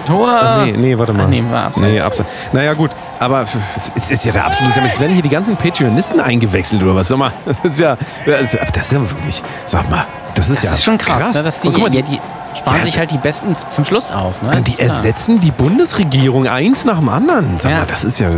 [0.06, 0.66] Tor!
[0.66, 1.26] Nee, nee, warte mal.
[1.26, 1.94] Ach, nee, war abseits.
[1.94, 2.30] Nee, abseits.
[2.54, 2.92] Naja, gut.
[3.20, 4.80] Aber es ist ja der absolute.
[4.82, 7.08] Jetzt werden hier die ganzen Patreonisten eingewechselt oder was?
[7.10, 7.32] Sag mal.
[7.64, 7.98] Das ist ja.
[8.26, 9.44] Das ist, das ja wirklich.
[9.68, 10.06] Sag mal.
[10.34, 10.74] Das ist Das ja.
[10.74, 12.20] ist schon krass, Ne, dass die, mal, ja, die
[12.56, 14.42] sparen Ja, sich halt die Besten zum Schluss auf.
[14.42, 14.62] Ne?
[14.62, 17.60] Die ersetzen die Bundesregierung eins nach dem anderen.
[17.60, 17.78] Sag Ja.
[17.80, 18.30] mal, das ist ja.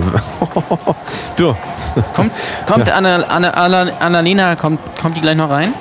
[1.37, 1.55] du.
[2.13, 2.31] Kommt,
[2.65, 5.73] kommt Anna, Anna, Anna, Annalena, kommt, kommt die gleich noch rein?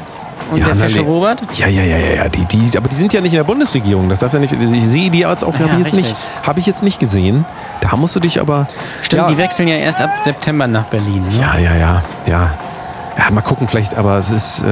[0.50, 1.42] Und Ja, der fesche Robert?
[1.54, 2.28] Ja, ja, ja, ja, ja.
[2.28, 4.08] Die, die, aber die sind ja nicht in der Bundesregierung.
[4.10, 4.52] Das darf ja nicht.
[4.52, 5.54] Ich sehe die jetzt auch.
[5.54, 6.14] Ja, habe ich jetzt nicht.
[6.42, 7.46] Habe ich jetzt nicht gesehen.
[7.80, 8.66] Da musst du dich aber.
[9.00, 11.22] Stimmt, ja, die wechseln ja erst ab September nach Berlin.
[11.22, 11.34] Ne?
[11.40, 12.50] Ja, ja, ja, ja.
[13.16, 14.62] Ja, mal gucken, vielleicht, aber es ist.
[14.62, 14.66] Äh,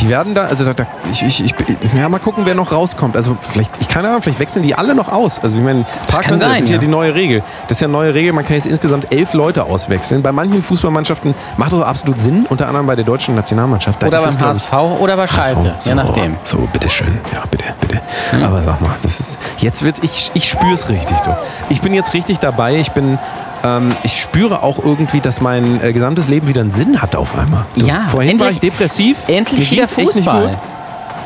[0.00, 1.54] die werden da, also da, da ich, ich, ich,
[1.96, 3.16] ja, mal gucken, wer noch rauskommt.
[3.16, 5.40] Also vielleicht, ich keine Ahnung, vielleicht wechseln die alle noch aus.
[5.40, 6.80] Also ich meine, Parkmann, sein, das ist ja ja.
[6.80, 7.42] die neue Regel.
[7.66, 10.22] Das ist ja eine neue Regel, man kann jetzt insgesamt elf Leute auswechseln.
[10.22, 14.00] Bei manchen Fußballmannschaften macht das auch absolut Sinn, unter anderem bei der deutschen Nationalmannschaft.
[14.02, 16.36] Da Oder beim HSV oder bei Schalke, so, je nachdem.
[16.44, 17.18] So, bitteschön.
[17.32, 18.00] Ja, bitte, bitte.
[18.44, 19.38] Aber sag mal, das ist.
[19.58, 20.00] Jetzt wird's.
[20.02, 21.36] Ich, ich spüre es richtig, du.
[21.70, 22.76] Ich bin jetzt richtig dabei.
[22.76, 23.18] Ich bin.
[23.64, 27.36] Ähm, ich spüre auch irgendwie, dass mein äh, gesamtes Leben wieder einen Sinn hat auf
[27.38, 27.64] einmal.
[27.74, 29.18] Du, Ja, vorhin war endlich- ich depressiv.
[29.28, 30.58] Endlich wieder Fußball.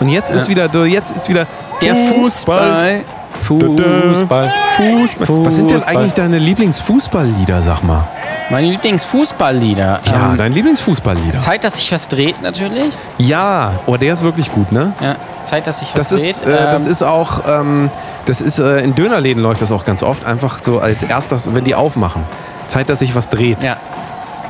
[0.00, 1.46] Und jetzt ist wieder, jetzt ist wieder
[1.80, 3.02] Der Fußball.
[3.42, 4.52] Fußball.
[4.72, 5.44] Fußball.
[5.44, 5.96] Was sind denn Fußball.
[5.96, 8.06] eigentlich deine Lieblingsfußballlieder, sag mal?
[8.50, 10.00] Meine Lieblingsfußballlieder.
[10.04, 11.38] Ja, Ähm, dein Lieblingsfußballlieder.
[11.38, 12.94] Zeit, dass sich was dreht, natürlich.
[13.18, 14.92] Ja, oh, der ist wirklich gut, ne?
[15.00, 16.30] Ja, Zeit, dass sich was Das dreht.
[16.30, 17.90] ist, äh, das Ähm, ist auch, ähm,
[18.26, 21.64] das ist, äh, in Dönerläden läuft das auch ganz oft, einfach so als erstes, wenn
[21.64, 22.24] die aufmachen.
[22.68, 23.62] Zeit, dass sich was dreht.
[23.62, 23.76] Ja.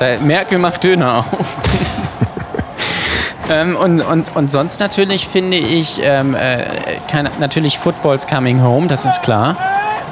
[0.00, 1.26] Äh, Merkel macht Döner auf.
[3.50, 6.64] ähm, und, und, und sonst natürlich finde ich, ähm, äh,
[7.10, 9.56] keine, natürlich Football's coming home, das ist klar.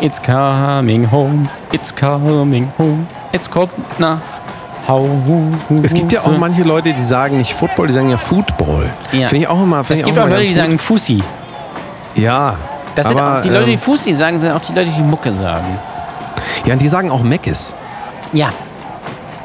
[0.01, 4.19] It's coming home, it's coming home, es kommt nach.
[5.83, 8.91] Es gibt ja auch manche Leute, die sagen nicht Football, die sagen ja Football.
[9.13, 9.29] Ja.
[9.29, 9.83] Finde ich auch immer.
[9.89, 11.23] Es gibt auch auch Leute, die ganz sagen Fussi.
[12.15, 12.57] Ja.
[12.95, 15.03] Das sind aber, auch, die Leute, die ähm, Fussi sagen, sind auch die Leute, die
[15.03, 15.79] Mucke sagen.
[16.67, 17.77] Ja, und die sagen auch Meckes.
[18.33, 18.51] Ja.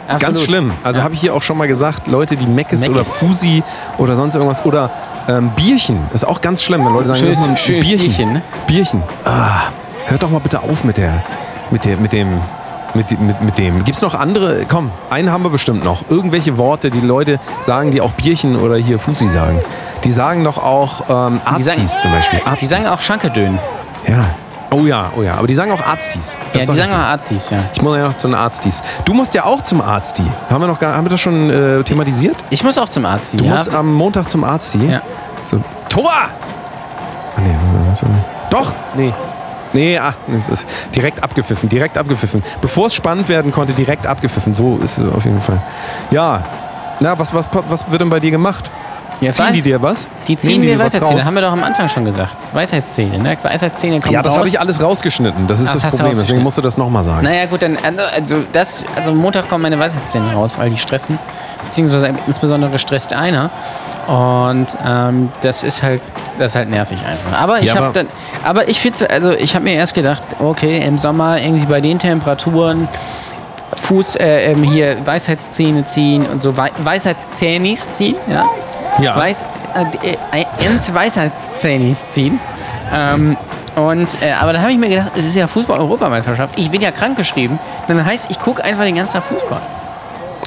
[0.08, 0.40] Ganz Absolut.
[0.46, 0.74] schlimm.
[0.84, 1.04] Also Ja.
[1.04, 2.96] habe ich hier auch schon mal gesagt, Leute, die Meckes, Meckes.
[2.96, 3.64] oder Fusi
[3.98, 4.90] oder sonst irgendwas oder
[5.28, 6.00] ähm, Bierchen.
[6.14, 8.06] ist auch ganz schlimm, wenn Leute sagen, Schönes- "Mach mal ein schönes Bierchen.
[8.08, 8.42] Bierchen, ne?
[8.68, 9.04] Bierchen.
[9.26, 9.70] Ah,
[10.06, 11.24] hört doch mal bitte auf mit der,
[11.72, 12.40] mit der, mit dem,
[12.96, 13.84] mit, mit, mit dem.
[13.84, 14.66] Gibt's noch andere?
[14.70, 16.10] Komm, einen haben wir bestimmt noch.
[16.10, 19.60] Irgendwelche Worte, die Leute sagen, die auch Bierchen oder hier Fusi sagen.
[20.04, 22.40] Die sagen doch auch ähm, Die sagen- Arztis zum Beispiel.
[22.40, 22.70] Die Arztis.
[22.70, 23.60] sagen auch Schankedön.
[24.08, 24.26] Ja.
[24.72, 25.36] Oh ja, oh ja.
[25.36, 26.38] Aber die sagen auch Arztis.
[26.52, 26.98] Das Ja, die sagen auch.
[26.98, 27.60] Arztis, ja.
[27.74, 28.82] Ich muss ja noch zu den Arztis.
[29.06, 30.24] Du musst ja auch zum Arzti.
[30.50, 32.36] Haben wir noch gar, haben wir das schon äh, thematisiert?
[32.50, 33.40] Ich muss auch zum Arzt.
[33.40, 33.56] Du ja.
[33.56, 34.80] musst am Montag zum Arzti.
[34.88, 35.02] Ja.
[35.42, 35.60] So.
[35.88, 36.10] Tor!
[36.12, 37.56] Ah, nee,
[37.88, 38.10] was soll-
[38.50, 38.74] Doch!
[38.96, 39.14] Nee.
[39.76, 42.42] Nee, ah, es ist direkt abgepfiffen, direkt abgepfiffen.
[42.62, 44.54] Bevor es spannend werden konnte, direkt abgepfiffen.
[44.54, 45.62] So ist es auf jeden Fall.
[46.12, 46.44] Ja.
[47.02, 48.72] Na, was, was, was wird denn bei dir gemacht?
[49.20, 50.08] Jetzt Ziehen die dir was?
[50.28, 52.38] Die ziehen mir Weisheitszähne, haben wir doch am Anfang schon gesagt.
[52.54, 53.38] Weisheitszähne, ne?
[53.44, 55.48] Weisheitszähne kommen Ja, das habe ich alles rausgeschnitten.
[55.48, 56.18] Das ist Ach, das das Problem.
[56.18, 57.24] Deswegen musst du das nochmal sagen.
[57.24, 61.20] Naja, gut, dann, also, also, das, also Montag kommen meine Weisheitszähne raus, weil die stressen.
[61.66, 63.50] Beziehungsweise insbesondere stresst einer.
[64.08, 66.02] Und ähm, das ist halt,
[66.38, 67.42] das ist halt nervig einfach.
[67.42, 68.08] Aber ich Ja, habe dann,
[68.44, 71.98] aber ich finde, also ich habe mir erst gedacht, okay, im Sommer irgendwie bei den
[72.00, 72.88] Temperaturen
[73.78, 78.46] Fuß, äh, ähm, hier Weisheitszähne ziehen und so, Wei Weisheitszähnis ziehen, ja.
[79.00, 79.18] Ja.
[79.18, 79.46] Weiß,
[80.04, 82.40] äh, äh, ins Weisheitszähnis ziehen.
[82.94, 83.36] Ähm,
[83.76, 86.58] und, äh, aber da habe ich mir gedacht, es ist ja Fußball-Europameisterschaft.
[86.58, 87.60] Ich bin ja krankgeschrieben.
[87.88, 89.62] Dann heißt, ich gucke einfach den ganzen Tag Fußball.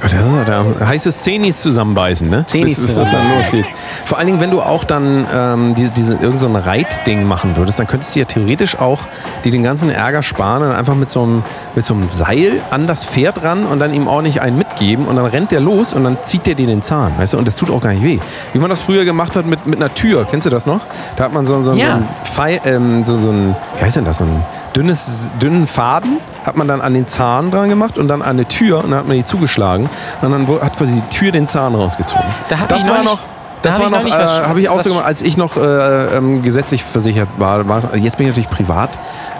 [0.00, 2.44] Da, da heißt es Zenis zusammenbeißen, ne?
[2.46, 3.36] Zenis Bis- bis das dann zusammenbeißen.
[3.58, 3.74] losgeht.
[4.04, 7.56] Vor allen Dingen, wenn du auch dann ähm, diese, diese, irgend so ein Reitding machen
[7.56, 9.00] würdest, dann könntest du ja theoretisch auch
[9.44, 11.42] dir den ganzen Ärger sparen und einfach mit so, einem,
[11.74, 15.16] mit so einem Seil an das Pferd ran und dann ihm ordentlich einen mitgeben und
[15.16, 17.38] dann rennt der los und dann zieht der dir den Zahn, weißt du?
[17.38, 18.18] Und das tut auch gar nicht weh.
[18.52, 20.80] Wie man das früher gemacht hat mit, mit einer Tür, kennst du das noch?
[21.16, 21.96] Da hat man so, so, so, Ja.
[21.96, 24.44] ein Pfeil, ähm, so, so ein, wie heißt denn das, so ein
[24.76, 26.18] dünnes, dünnen Faden
[26.48, 29.00] hat man dann an den Zahn dran gemacht und dann an eine Tür und dann
[29.00, 29.88] hat man die zugeschlagen
[30.22, 32.24] und dann hat quasi die Tür den Zahn rausgezogen.
[32.48, 34.88] Da das war noch, da das hab war noch, was- äh, habe ich auch so
[34.90, 37.64] gemacht, als ich noch äh, ähm, gesetzlich versichert war.
[37.96, 38.90] Jetzt bin ich natürlich privat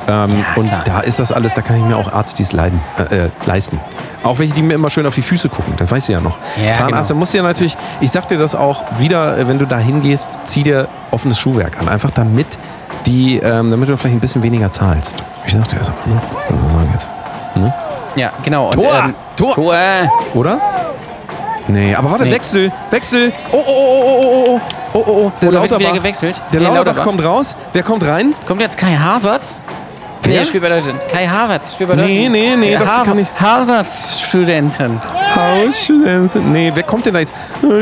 [0.07, 2.81] ähm, Ja, und da ist das alles, da kann ich mir auch Arztdienst leiden,
[3.11, 3.81] äh, äh, leisten.
[4.23, 6.37] Auch welche, die mir immer schön auf die Füße gucken, das weißt du ja noch.
[6.63, 7.09] Ja, Zahnarzt, genau.
[7.09, 9.79] da musst du ja natürlich, ich sag dir das auch wieder, äh, wenn du da
[9.79, 11.89] hingehst, zieh dir offenes Schuhwerk an.
[11.89, 12.59] Einfach damit,
[13.09, 15.17] die, ähm, damit du vielleicht ein bisschen weniger zahlst.
[15.47, 16.21] Ich sag dir das aber, ne?
[16.63, 17.09] Was sagen jetzt?
[17.57, 17.75] Ne?
[18.17, 18.67] Ja, genau.
[18.67, 19.03] Und, Tor!
[19.07, 19.55] Ähm, Tor!
[19.55, 19.75] Tor!
[20.35, 20.61] Oder?
[21.69, 22.33] Nee, aber warte, Nee.
[22.33, 23.33] Wechsel, Wechsel.
[23.53, 24.61] Oh, oh, oh, oh, oh, oh,
[24.95, 25.33] oh, oh, oh.
[25.41, 26.41] Der Oder wird wieder gewechselt?
[26.53, 27.05] Der Nee, Lauterbach Lauterbach.
[27.05, 27.57] kommt raus.
[27.73, 28.35] Wer kommt rein?
[28.47, 29.59] Kommt jetzt Kai Havertz?
[30.23, 30.41] Wer?
[30.41, 31.01] Nee, spielt bei Deutschland.
[31.11, 32.33] Kai Havertz spielt bei Nee, Deutschland.
[32.33, 35.01] nee, nee, Der das Harvard- kann ich- Harvard-Studenten.
[35.35, 36.35] Hausstudent.
[36.53, 37.33] Nee, wer kommt denn da jetzt?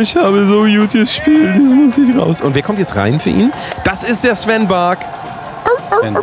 [0.01, 2.41] Ich habe so gut gespielt, jetzt muss ich raus.
[2.43, 3.53] Und wer kommt jetzt rein für ihn?
[3.85, 4.99] Das ist der Sven Bark.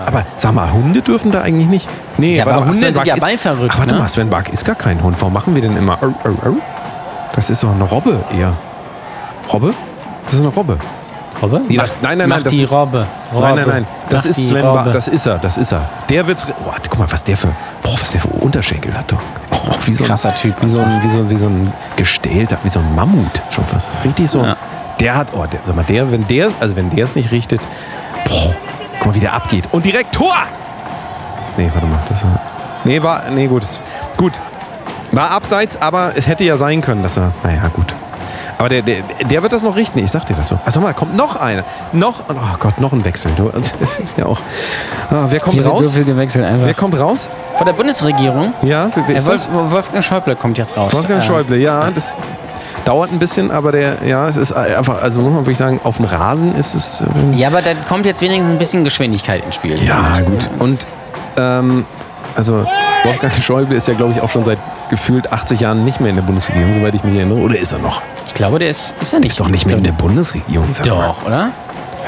[0.06, 1.88] Aber sag mal, Hunde dürfen da eigentlich nicht.
[2.18, 4.02] Nee, Ja, aber mal, Hunde Sven sind Bark ja ballverrückt, Ach, warte ne?
[4.02, 5.20] mal, Sven Bark ist gar kein Hund.
[5.20, 5.98] Warum machen wir denn immer?
[7.34, 8.54] Das ist doch eine Robbe eher.
[9.52, 9.74] Robbe?
[10.26, 10.78] Das ist eine Robbe.
[11.44, 11.62] Robbe?
[11.68, 13.06] Nee, das- nein, nein, nein, das die ist- Robbe.
[13.34, 13.46] Robbe.
[13.48, 13.88] Nein, nein, nein.
[14.10, 14.92] Das Mach ist die Sven Robbe.
[14.92, 15.90] Das ist er, das ist er.
[16.10, 16.48] Der wird's.
[16.64, 17.50] Oh, guck mal, was der für.
[17.84, 19.20] Boah, was der für Unterschenkel hat doch.
[19.52, 20.56] Oh, wie so ein, Krasser Typ.
[20.62, 23.42] Wie so ein, wie so, wie so ein gestählter, wie so ein Mammut.
[23.50, 23.92] Schon fast.
[24.04, 24.44] Richtig so.
[24.44, 24.56] Ja.
[25.00, 27.60] Der hat, oh, der, sag mal, der, wenn der, also wenn der es nicht richtet,
[28.30, 28.56] boah,
[29.00, 29.68] guck mal, wie der abgeht.
[29.72, 30.34] Und direkt Tor!
[31.58, 32.00] Nee, warte mal.
[32.10, 32.40] Das war,
[32.86, 33.66] nee, war, nee, gut.
[34.18, 34.40] Gut.
[35.12, 37.94] War abseits, aber es hätte ja sein können, dass er, naja, gut.
[38.58, 38.98] Aber der, der,
[39.30, 40.60] der wird das noch richten, ich sag dir das so.
[40.66, 41.64] Also mal, kommt noch einer.
[41.92, 43.32] Noch, oh Gott, noch ein Wechsel.
[43.36, 44.40] Du, das ist ja auch.
[45.10, 45.84] Ah, wer kommt Hier wird raus?
[45.84, 46.66] so viel gewechselt einfach.
[46.66, 47.30] wer kommt raus?
[47.58, 48.54] Von der Bundesregierung.
[48.64, 49.72] Ja, wer, ist Wolf, das?
[49.72, 50.94] Wolfgang Schäuble kommt jetzt raus.
[50.94, 52.18] Wolfgang Äh, Schäuble, ja, das
[52.86, 55.98] dauert ein bisschen, aber der, ja, es ist einfach, also muss man wirklich sagen, auf
[55.98, 57.02] dem Rasen ist es.
[57.02, 59.82] ähm, Ja, aber da kommt jetzt wenigstens ein bisschen Geschwindigkeit ins Spiel.
[59.84, 60.50] Ja, gut.
[60.60, 60.86] Und
[61.38, 61.86] ähm,
[62.36, 62.66] also
[63.04, 64.58] Wolfgang Schäuble ist ja, glaube ich, auch schon seit
[64.90, 67.38] gefühlt 80 Jahren nicht mehr in der Bundesregierung, soweit ich mich erinnere.
[67.40, 68.02] Oder ist er noch?
[68.28, 69.32] Ich glaube, der ist, ist er nicht.
[69.32, 70.68] Ist doch nicht mehr in der Bundesregierung.
[70.86, 71.50] Doch, oder?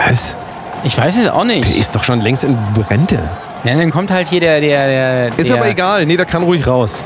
[0.08, 0.38] Was?
[0.84, 1.78] Ich weiß es auch Der nicht.
[1.78, 2.58] ist doch schon längst in
[2.89, 3.20] Rente.
[3.64, 4.62] Ja, dann kommt halt hier der.
[4.62, 6.06] der, der Ist der, aber egal.
[6.06, 7.04] Nee, der kann ruhig raus.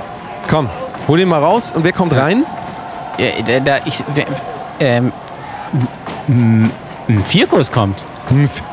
[0.50, 0.70] Komm,
[1.08, 1.72] hol ihn mal raus.
[1.74, 2.44] Und wer kommt rein?
[3.18, 4.04] Ja, der, der, ich,
[4.80, 5.12] ähm,
[6.28, 6.72] m-
[7.26, 8.04] Vierkus kommt.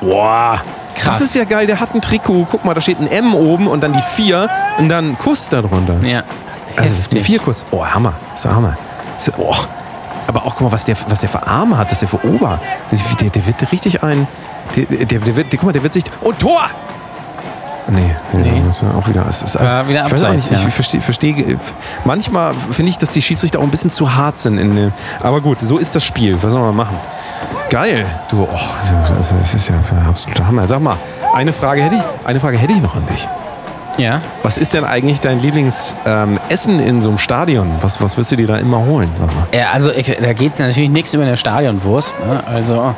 [0.00, 0.60] Boah.
[0.96, 1.18] Krass.
[1.18, 1.66] Das ist ja geil.
[1.66, 2.46] Der hat ein Trikot.
[2.50, 5.48] Guck mal, da steht ein M oben und dann die 4 und dann ein Kuss
[5.48, 5.96] darunter.
[6.02, 6.24] Ja.
[6.76, 7.22] Also Heftig.
[7.22, 7.64] Vierkuss.
[7.70, 8.14] Oh, Hammer.
[8.32, 8.76] Das ist Hammer.
[9.16, 9.54] Ist, oh.
[10.26, 12.60] Aber auch, guck mal, was der, was der für Arme hat, was der für Ober.
[13.20, 14.26] Der, der wird richtig ein.
[14.74, 16.04] Der, der, der wird, der, guck mal, der wird sich.
[16.20, 16.66] Und Tor!
[17.88, 18.42] Nee, nee.
[18.42, 18.62] Nee.
[18.66, 19.24] Das war auch wieder.
[19.28, 20.68] Es ist, War wieder ich weiß auch abseits, nicht, ja.
[20.68, 21.00] ich verstehe.
[21.00, 21.58] verstehe
[22.04, 24.58] manchmal finde ich, dass die Schiedsrichter auch ein bisschen zu hart sind.
[24.58, 26.36] In, aber gut, so ist das Spiel.
[26.42, 26.96] Was soll man machen?
[27.70, 28.06] Geil.
[28.28, 30.66] Du, oh, das das ist ja für absoluter Hammer.
[30.66, 30.96] Sag mal,
[31.34, 33.28] eine Frage hätte ich, eine Frage hätte ich noch an dich.
[33.98, 34.20] Ja.
[34.42, 37.76] Was ist denn eigentlich dein Lieblingsessen ähm, in so einem Stadion?
[37.80, 39.10] Was, was würdest du dir da immer holen?
[39.18, 39.46] Sag mal.
[39.54, 42.18] ja also ich, da geht natürlich nichts über eine Stadionwurst.
[42.20, 42.42] Ne?
[42.46, 42.94] Also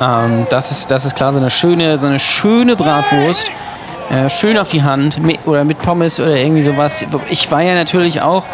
[0.00, 3.50] ähm, das, ist, das ist klar, so eine schöne, so eine schöne Bratwurst.
[4.10, 7.04] Äh, schön auf die Hand mit, oder mit Pommes oder irgendwie sowas.
[7.30, 8.44] Ich war ja natürlich auch,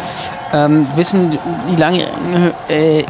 [0.53, 1.37] ähm, wissen
[1.71, 2.05] die lange,
[2.69, 3.03] äh,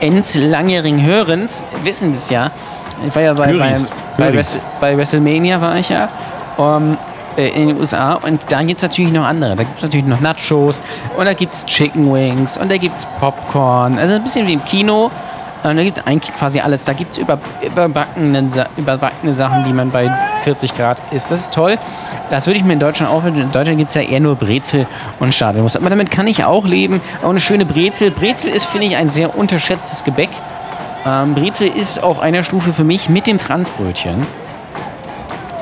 [0.00, 2.50] Ends langjährigen Hörens, wissen das ja.
[3.06, 3.90] Ich war ja bei, Höris.
[4.16, 4.34] bei, Höris.
[4.56, 6.08] Wrestle- bei WrestleMania war ich ja.
[6.56, 6.96] Um,
[7.36, 9.54] äh, in den USA und da gibt es natürlich noch andere.
[9.54, 10.80] Da gibt es natürlich noch Nachos
[11.16, 13.98] und da gibt es Chicken Wings und da gibt es Popcorn.
[13.98, 15.10] Also ein bisschen wie im Kino.
[15.64, 16.84] Und da gibt es eigentlich quasi alles.
[16.84, 21.30] Da gibt es über, überbackene, Sa- überbackene Sachen, die man bei 40 Grad isst.
[21.30, 21.78] Das ist toll.
[22.30, 23.42] Das würde ich mir in Deutschland auch wünschen.
[23.42, 24.86] In Deutschland gibt es ja eher nur Brezel
[25.20, 25.76] und Stadionwurst.
[25.76, 27.00] Aber damit kann ich auch leben.
[27.22, 28.10] Auch eine schöne Brezel.
[28.10, 30.30] Brezel ist, finde ich, ein sehr unterschätztes Gebäck.
[31.06, 34.26] Ähm, Brezel ist auf einer Stufe für mich mit dem Franzbrötchen.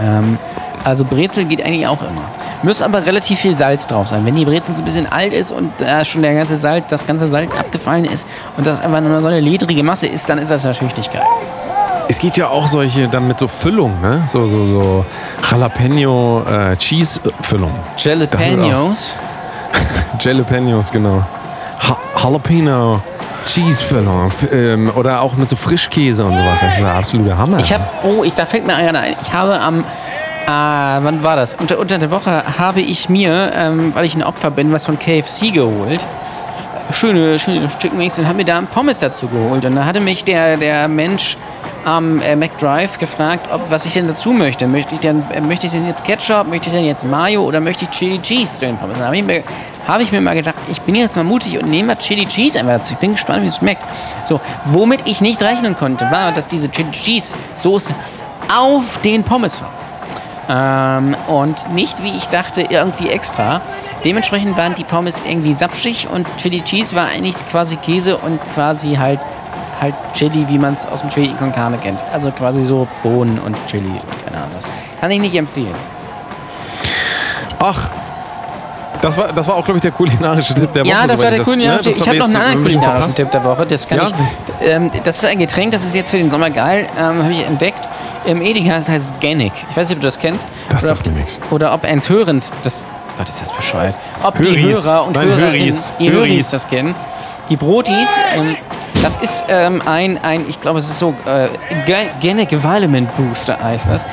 [0.01, 0.39] Ähm,
[0.85, 2.31] also Brezel geht eigentlich auch immer.
[2.62, 4.24] Muss aber relativ viel Salz drauf sein.
[4.24, 7.07] Wenn die Brezel so ein bisschen alt ist und da schon der ganze Salz, das
[7.07, 10.51] ganze Salz abgefallen ist und das einfach nur so eine ledrige Masse ist, dann ist
[10.51, 11.22] das natürlich nicht geil.
[12.09, 14.23] Es gibt ja auch solche dann mit so Füllung, ne?
[14.29, 15.05] So, so, so
[15.51, 17.73] Jalapeno äh, Cheese Füllung.
[17.97, 19.15] Jalapenos.
[20.21, 21.25] Jalapenos, genau.
[21.89, 23.03] Ha Jalapeno
[23.45, 24.31] Cheese Füllung.
[24.53, 26.61] Ähm, oder auch mit so Frischkäse und sowas.
[26.61, 27.59] Das ist der absolute Hammer.
[27.59, 29.15] Ich habe, oh, ich, da fällt mir einer ein.
[29.23, 29.85] Ich habe am, äh,
[30.47, 31.57] wann war das?
[31.57, 34.97] Unter, unter der Woche habe ich mir, ähm, weil ich ein Opfer bin, was von
[34.97, 36.07] KFC geholt.
[36.93, 39.65] schöne, schöne Chicken Wings und habe mir da einen Pommes dazu geholt.
[39.65, 41.37] Und da hatte mich der, der Mensch
[41.87, 44.66] am äh, McDrive gefragt, ob, was ich denn dazu möchte.
[44.66, 47.61] Möchte ich denn, äh, möchte ich denn jetzt Ketchup, möchte ich denn jetzt Mayo oder
[47.61, 48.99] möchte ich Chili Cheese zu den Pommes?
[48.99, 49.45] Da habe ich, mir-
[49.87, 52.59] habe ich mir mal gedacht, ich bin jetzt mal mutig und nehme mal Chili Cheese
[52.59, 52.95] einfach dazu.
[52.95, 53.84] Ich bin gespannt, wie es schmeckt.
[54.24, 57.95] So, womit ich nicht rechnen konnte, war, dass diese Chili Cheese Soße
[58.53, 59.70] auf den Pommes war.
[60.49, 63.61] Ähm, und nicht, wie ich dachte, irgendwie extra.
[64.05, 68.95] Dementsprechend waren die Pommes irgendwie sapschig und Chili Cheese war eigentlich quasi Käse und quasi
[68.97, 69.18] halt,
[69.81, 72.03] halt Chili, wie man es aus dem Chili con Carne kennt.
[72.12, 74.64] Also quasi so Bohnen und Chili und keine Ahnung was.
[75.01, 75.74] Kann ich nicht empfehlen.
[77.59, 77.91] Ach.
[79.03, 80.91] Das war, das war auch, glaube ich, der kulinarische Tipp der Woche.
[80.91, 82.01] Ja, das war der ne, kulinarische Tipp.
[82.01, 83.14] Ich haben habe noch einen anderen kulinarischen.
[83.14, 83.66] Tipp der Woche.
[83.66, 84.05] Das, kann Ja?
[84.07, 86.87] ich, ähm, das ist ein Getränk, das ist jetzt für den Sommer geil.
[86.99, 87.87] Ähm, habe ich entdeckt.
[88.24, 89.53] Im Edeka, das heißt Genic.
[89.70, 90.47] Ich weiß nicht, ob du das kennst.
[90.70, 91.41] Das oder sagt ob, mir nix.
[91.51, 92.85] Oder ob eins Hörens das.
[93.18, 93.95] Gott, ist das bescheuert.
[94.22, 94.85] Ob die Höris.
[94.85, 95.93] Hörer und Nein, Hörerinnen, Höris.
[96.01, 96.31] die Höris.
[96.31, 96.95] Höris das kennen.
[97.49, 98.57] Die Brotis, ähm,
[99.07, 101.47] das ist ähm, ein, ein, ich glaube, es ist so, äh,
[101.87, 104.05] Ge- Genic Vitamin Booster heißt das.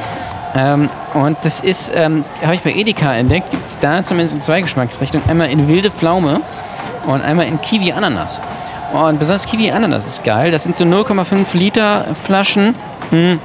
[0.56, 4.42] Ähm, und das ist, ähm, habe ich bei Edeka entdeckt, gibt es da zumindest in
[4.44, 5.28] zwei Geschmacksrichtungen.
[5.28, 6.42] Einmal in wilde Pflaume
[7.08, 8.40] und einmal in Kiwi Ananas.
[8.94, 10.52] Und besonders Kiwi Ananas ist geil.
[10.52, 12.76] Das sind so 0,5 Liter Flaschen.
[13.10, 13.40] Hm.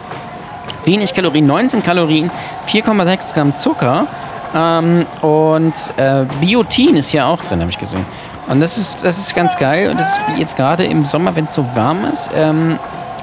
[0.84, 2.30] Wenig Kalorien, 19 Kalorien,
[2.70, 4.06] 4,6 Gramm Zucker.
[4.54, 8.04] Ähm, und äh, Biotin ist hier auch drin, habe ich gesehen.
[8.48, 9.90] Und das ist, das ist ganz geil.
[9.90, 12.78] Und das ist jetzt gerade im Sommer, wenn es so warm ist ähm,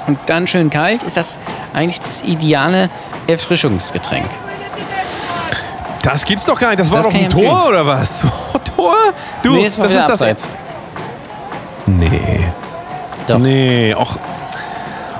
[0.06, 1.38] und dann schön kalt, ist das
[1.74, 2.88] eigentlich das ideale
[3.26, 4.26] Erfrischungsgetränk.
[6.02, 6.78] Das gibt's doch gar nicht.
[6.80, 7.68] Das war Das doch ein Tor empfehlen.
[7.68, 8.24] oder was?
[8.76, 8.94] Tor?
[9.42, 10.10] Du, Nee, das ist das.
[10.10, 10.48] abseits.
[11.86, 12.46] Nee.
[13.26, 13.38] Doch.
[13.38, 14.16] Nee, och.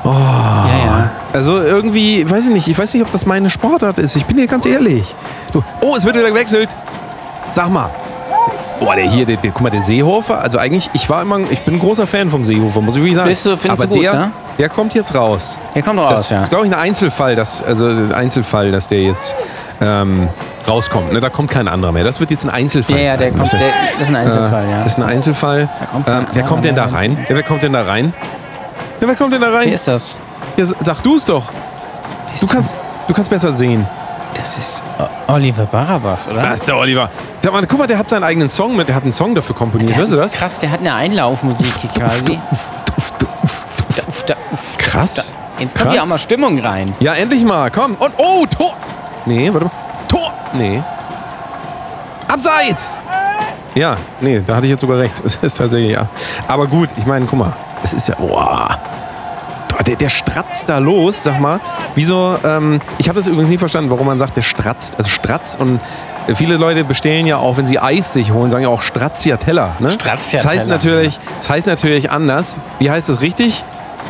[0.05, 1.11] Ja, ja.
[1.33, 4.15] Also irgendwie, weiß ich nicht, ich weiß nicht, ob das meine Sportart ist.
[4.15, 5.15] Ich bin dir ganz ehrlich.
[5.53, 6.69] Du, oh, es wird wieder gewechselt.
[7.51, 7.91] Sag mal.
[8.79, 11.61] Boah, der hier, der, der, guck mal, der Seehofer, also eigentlich, ich war immer, ich
[11.63, 13.29] bin ein großer Fan vom Seehofer, muss ich wirklich sagen.
[13.29, 14.31] Bist du- findest Aber du gut, der, ne?
[14.59, 15.59] der kommt jetzt raus.
[15.75, 16.43] Der kommt raus, Das ja.
[16.43, 19.35] ist, glaube ich, ein Einzelfall, dass, also ein Einzelfall, dass der jetzt
[19.81, 20.29] ähm,
[20.69, 21.11] rauskommt.
[21.13, 21.21] Ne?
[21.21, 22.05] Da kommt kein anderer mehr.
[22.05, 22.99] Das wird jetzt ein Einzelfall.
[22.99, 24.79] Ja, ja, der kommt, Das der, das ist ein Einzelfall, ja.
[24.85, 25.69] Das ist ein Einzelfall.
[25.93, 27.27] kommt ähm, wer kommt denn da rein?
[27.31, 28.13] Ja, wer kommt denn da rein?
[29.01, 29.67] Ja, wer kommt denn da rein?
[29.69, 30.19] Wer ist das?
[30.59, 31.45] Ja, sag du es doch.
[32.41, 32.77] Du kannst,
[33.09, 33.87] du kannst besser sehen.
[34.37, 36.43] Das ist O- Oliver Barabas, oder?
[36.43, 37.09] Das ist der Oliver.
[37.41, 39.55] Sag mal, guck mal, der hat seinen eigenen Song mit, der hat einen Song dafür
[39.57, 39.91] komponiert.
[39.91, 40.33] Der Hörst du das?
[40.35, 42.39] Krass, der hat eine Einlaufmusik quasi.
[44.79, 45.33] Krass.
[45.59, 46.95] Jetzt kommt ja auch mal Stimmung rein.
[47.01, 47.95] Ja, endlich mal, komm.
[47.95, 48.77] Und, oh, Tor.
[49.25, 49.73] Nee, warte mal.
[50.09, 50.33] Tor.
[50.53, 50.83] Nee.
[52.29, 52.99] Abseits.
[53.75, 55.21] Ja, nee, da hatte ich jetzt sogar recht.
[55.25, 56.09] Es ist tatsächlich, ja.
[56.49, 57.53] Aber gut, ich meine, guck mal.
[57.83, 58.17] Es ist ja,
[59.77, 59.85] boah.
[59.85, 61.61] Der, der stratzt da los, sag mal.
[61.95, 64.99] Wieso, ähm, ich habe das übrigens nie verstanden, warum man sagt, der stratzt.
[64.99, 65.81] Also Stratz und
[66.27, 69.77] äh, viele Leute bestellen ja auch, wenn sie Eis sich holen, sagen ja auch Stracciatella.
[69.79, 69.91] Ne?
[69.91, 70.43] Stracciatella.
[70.43, 72.59] Das heißt natürlich, das heißt natürlich anders.
[72.79, 73.65] Wie heißt das richtig?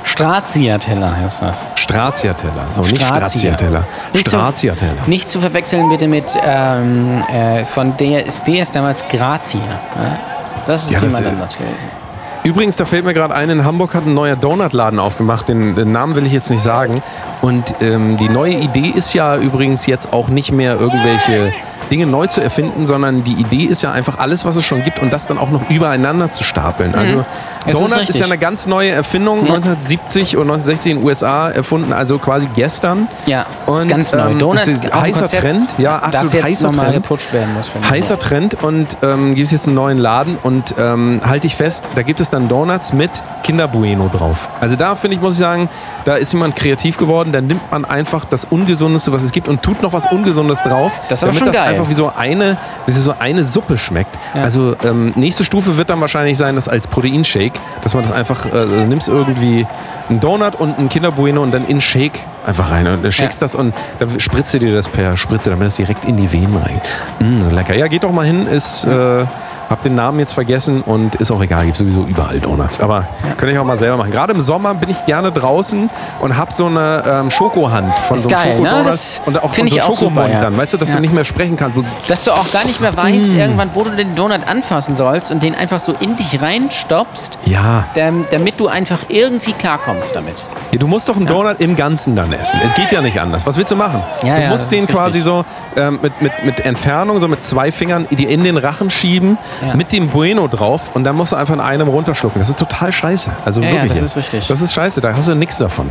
[0.05, 1.67] Stracciatella heißt das.
[1.75, 2.71] Stracciatella.
[2.71, 3.03] So, nicht.
[3.03, 3.85] Stracciatella.
[4.13, 5.03] Nicht Stracciatella.
[5.07, 9.61] Nicht zu verwechseln bitte mit ähm, äh, von der ist damals Grazia.
[9.61, 10.19] Ne?
[10.67, 12.06] Das ist Ja, jemand anders gewesen.
[12.47, 15.49] Übrigens, da fällt mir gerade ein, in Hamburg hat ein neuer Donutladen aufgemacht.
[15.49, 17.03] Den, den Namen will ich jetzt nicht sagen.
[17.43, 21.53] Und ähm, die neue Idee ist ja übrigens jetzt auch nicht mehr irgendwelche
[21.91, 24.99] Dinge neu zu erfinden, sondern die Idee ist ja einfach alles, was es schon gibt
[25.01, 26.95] und das dann auch noch übereinander zu stapeln.
[26.95, 27.25] Also
[27.65, 28.19] Es ist Donut ist, richtig.
[28.21, 33.09] ja eine ganz neue Erfindung, 1970 und 1960 in den USA erfunden, also quasi gestern.
[33.27, 34.31] Ja, und, ist ganz neu.
[34.31, 35.75] ähm, Donut, ist heißer Konzept, Trend.
[35.79, 36.93] Ja, absolut jetzt heißer Trend.
[36.95, 37.71] gepusht werden muss.
[37.91, 41.89] Heißer Trend und ähm, gibt es jetzt einen neuen Laden und ähm, halte ich fest,
[41.95, 43.11] da gibt es dann Donuts mit
[43.43, 44.49] Kinder Bueno drauf.
[44.61, 45.69] Also da finde ich, muss ich sagen,
[46.05, 49.63] da ist jemand kreativ geworden, da nimmt man einfach das Ungesundeste, was es gibt und
[49.63, 51.76] tut noch was Ungesundes drauf, Das ist aber damit schon das geil.
[51.77, 52.57] Einfach wie so eine,
[52.87, 54.19] wie so eine Suppe schmeckt.
[54.35, 54.43] Ja.
[54.43, 58.47] Also ähm, nächste Stufe wird dann wahrscheinlich sein, das als Proteinshake, dass man das einfach,
[58.47, 59.67] äh, nimmst irgendwie
[60.09, 63.55] einen Donut und einen Kinder Bueno und dann in Shake einfach rein und shakest das
[63.55, 66.81] und dann spritzt du dir das per Spritze, damit es direkt in die Venen rein.
[67.19, 67.75] Mm, so lecker.
[67.75, 69.25] Ja, geht doch mal hin, ist, äh,
[69.69, 72.81] hab den Namen jetzt vergessen und ist auch egal, gibt sowieso überall Donuts.
[72.81, 73.07] Aber
[73.37, 74.11] könnte ich auch mal selber machen.
[74.13, 75.91] Gerade im Sommer bin ich gerne draußen
[76.21, 78.69] und hab so eine ähm, Schokohand von Ist so einem geil, ne?
[78.69, 80.41] Schokodonut Das und auch von ich so auch super, Schokomond ja.
[80.43, 80.57] dann.
[80.57, 80.97] Weißt du, dass Ja.
[80.97, 81.77] du nicht mehr sprechen kannst.
[82.09, 85.43] Dass du auch gar nicht mehr weißt, irgendwann, wo du den Donut anfassen sollst und
[85.43, 87.87] den einfach so in dich reinstopfst, ja.
[87.95, 90.47] dam- damit du einfach irgendwie klarkommst damit.
[90.79, 92.61] Du musst doch einen Donut im Ganzen dann essen.
[92.65, 93.47] Es geht ja nicht anders.
[93.47, 94.03] Was willst du machen?
[94.21, 95.25] Du musst den quasi richtig.
[95.25, 95.45] so
[95.77, 99.75] ähm, mit, mit, mit Entfernung, so mit zwei Fingern, die in den Rachen schieben, Ja.
[99.75, 102.39] mit dem Bueno drauf und dann musst du einfach in einem runterschlucken.
[102.39, 103.31] Das ist total scheiße.
[103.45, 103.91] Also Ja, ja, wirklich.
[103.93, 104.11] das jetzt.
[104.11, 104.47] ist richtig.
[104.49, 105.91] Das ist scheiße, da hast du nichts davon.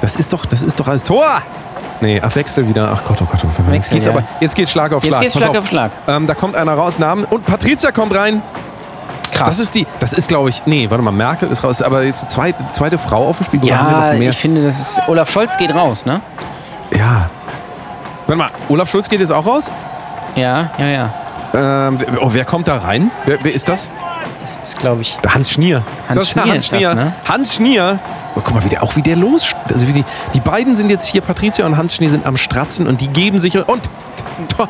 [0.00, 1.24] Das ist doch, das ist doch als Tor!
[2.00, 2.90] Nee, ach, Wechsel wieder.
[2.92, 3.40] Ach Gott, oh Gott.
[3.44, 4.12] jetzt Wechsel, geht's ja.
[4.12, 5.22] aber, jetzt geht's Schlag auf Jetzt Schlag.
[5.22, 5.92] geht's Pass Schlag auf Schlag.
[6.08, 7.24] Ähm, da kommt einer raus, Namen.
[7.24, 8.42] Und Patricia kommt rein.
[9.30, 9.46] Krass.
[9.56, 12.30] Das ist die, das ist glaube ich, nee, warte mal, Merkel ist raus, aber jetzt
[12.30, 13.64] zweite, zweite Frau auf dem Spiel.
[13.64, 15.00] Ja, ich finde, das ist.
[15.06, 16.20] Olaf Scholz geht raus, ne?
[16.94, 17.30] ja.
[18.26, 19.70] Warte mal, Olaf Schulz geht jetzt auch raus?
[20.36, 21.14] Ja, ja, ja.
[21.54, 23.10] Ähm, wer- oh, wer kommt da rein?
[23.26, 23.90] Wer, wer ist das?
[24.40, 25.18] Das ist, glaube ich.
[25.22, 25.82] Der Hans Schnier.
[26.08, 26.94] Hans das Schnier Hans ist das, Schnier.
[26.94, 27.12] ne?
[27.28, 27.98] Hans Schnier.
[28.34, 29.52] Oh, guck mal, wie der, auch wie der los.
[29.70, 32.86] Also wie die, die beiden sind jetzt hier, Patricia und Hans Schnier sind am Stratzen
[32.86, 33.56] und die geben sich.
[33.56, 33.82] Und.
[34.56, 34.68] Tor.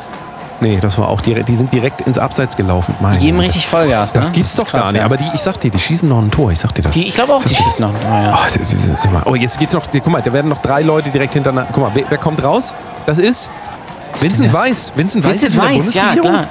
[0.60, 2.94] Nee, das war auch direkt, die sind direkt ins Abseits gelaufen.
[3.00, 4.20] Meine Die geben richtig Vollgas, ne?
[4.20, 5.00] Das gibt's ist doch gar krass, nicht.
[5.00, 5.04] ja.
[5.04, 6.52] Aber die, ich sag dir, die schießen noch ein Tor.
[6.52, 6.92] Ich sag dir das.
[6.94, 7.64] Die, ich glaube auch, die das.
[7.64, 8.00] schießen noch.
[8.02, 8.38] Ja, ja.
[9.24, 9.82] Oh, oh, jetzt geht's noch.
[9.90, 11.70] Guck mal, da werden noch drei Leute direkt hintereinander.
[11.72, 12.74] Guck mal, wer, wer kommt raus?
[13.06, 13.50] Das ist
[14.20, 14.60] Vincent das?
[14.64, 14.92] Weiß.
[14.94, 16.46] Vincent Weiß Vincent ist in der Weiß, ja, klar.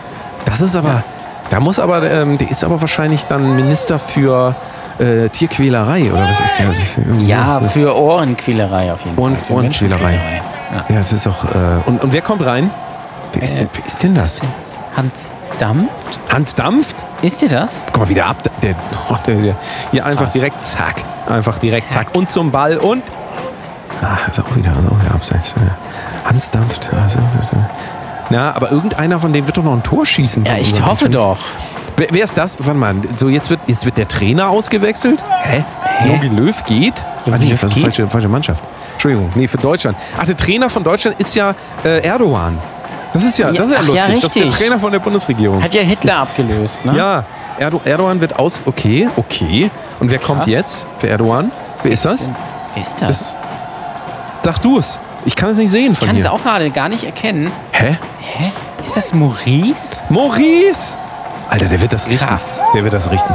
[0.45, 1.03] Das ist aber.
[1.49, 4.55] Da muss aber, ähm, der ist aber wahrscheinlich dann Minister für
[4.99, 6.71] äh, Tierquälerei oder was ist der?
[7.19, 7.67] Ja, so.
[7.69, 9.45] für Ohrenquälerei auf jeden Ohren- Fall.
[9.47, 10.41] Für Ohrenquälerei.
[10.73, 10.85] Ja.
[10.95, 11.43] Ja, es ist auch.
[11.43, 11.49] Äh,
[11.85, 12.69] und, und wer kommt rein?
[13.33, 14.39] Wer ist, Äh, denn- wer ist denn das?
[14.95, 15.27] Hans
[15.59, 16.19] Dampft?
[16.31, 16.95] Hans Dampft?
[17.21, 17.83] Ist dir das?
[17.87, 18.37] Guck mal, wieder ab.
[18.61, 18.75] Der,
[19.09, 19.55] oh, der, der,
[19.91, 20.33] hier einfach Krass.
[20.33, 21.03] direkt zack.
[21.27, 22.07] Einfach direkt zack.
[22.15, 23.03] Und zum Ball und.
[24.01, 25.53] Ah, ist auch wieder, ist auch wieder abseits.
[25.53, 26.89] Äh, Hans Dampft.
[26.93, 27.57] Also, also.
[28.33, 30.45] Ja, aber irgendeiner von denen wird doch noch ein Tor schießen.
[30.45, 31.15] Ja, ich hoffe Teams.
[31.15, 31.37] doch.
[31.97, 32.57] Wer, wer ist das?
[32.59, 35.23] Warte mal, so jetzt wird, jetzt wird der Trainer ausgewechselt?
[35.43, 35.63] Hä?
[36.07, 37.05] Jogi Löw geht?
[37.25, 37.83] Jogi ah, nee, Löw das ist geht?
[37.83, 38.63] falsche, falsche Mannschaft.
[38.93, 39.97] Entschuldigung, nee, für Deutschland.
[40.17, 41.53] Ach, der Trainer von Deutschland ist ja
[41.83, 42.57] äh, Erdogan.
[43.13, 43.95] Das ist ja, Ja, das ist ja lustig.
[43.95, 44.47] ja, das ist der.
[44.49, 45.61] Trainer von der Bundesregierung.
[45.61, 46.95] Hat ja Hitler abgelöst, ne?
[46.95, 47.23] Ja,
[47.59, 48.61] Erdo Erdogan wird aus.
[48.65, 49.69] Okay, okay.
[49.99, 50.51] Und wer kommt Krass.
[50.51, 51.51] jetzt für Erdogan?
[51.83, 52.31] Wer ist das?
[52.73, 53.07] Wer ist das?
[53.07, 53.37] Das-
[54.43, 54.99] Sag du es.
[55.25, 56.33] Ich kann es nicht sehen ich von kann es hier.
[56.33, 57.51] auch gerade gar nicht erkennen.
[57.71, 57.97] Hä?
[58.19, 58.51] Hä?
[58.81, 60.03] Ist das Maurice?
[60.09, 60.97] Maurice!
[61.49, 62.25] Alter, der wird das richten.
[62.27, 62.63] Krass.
[62.73, 63.33] Der wird das richten.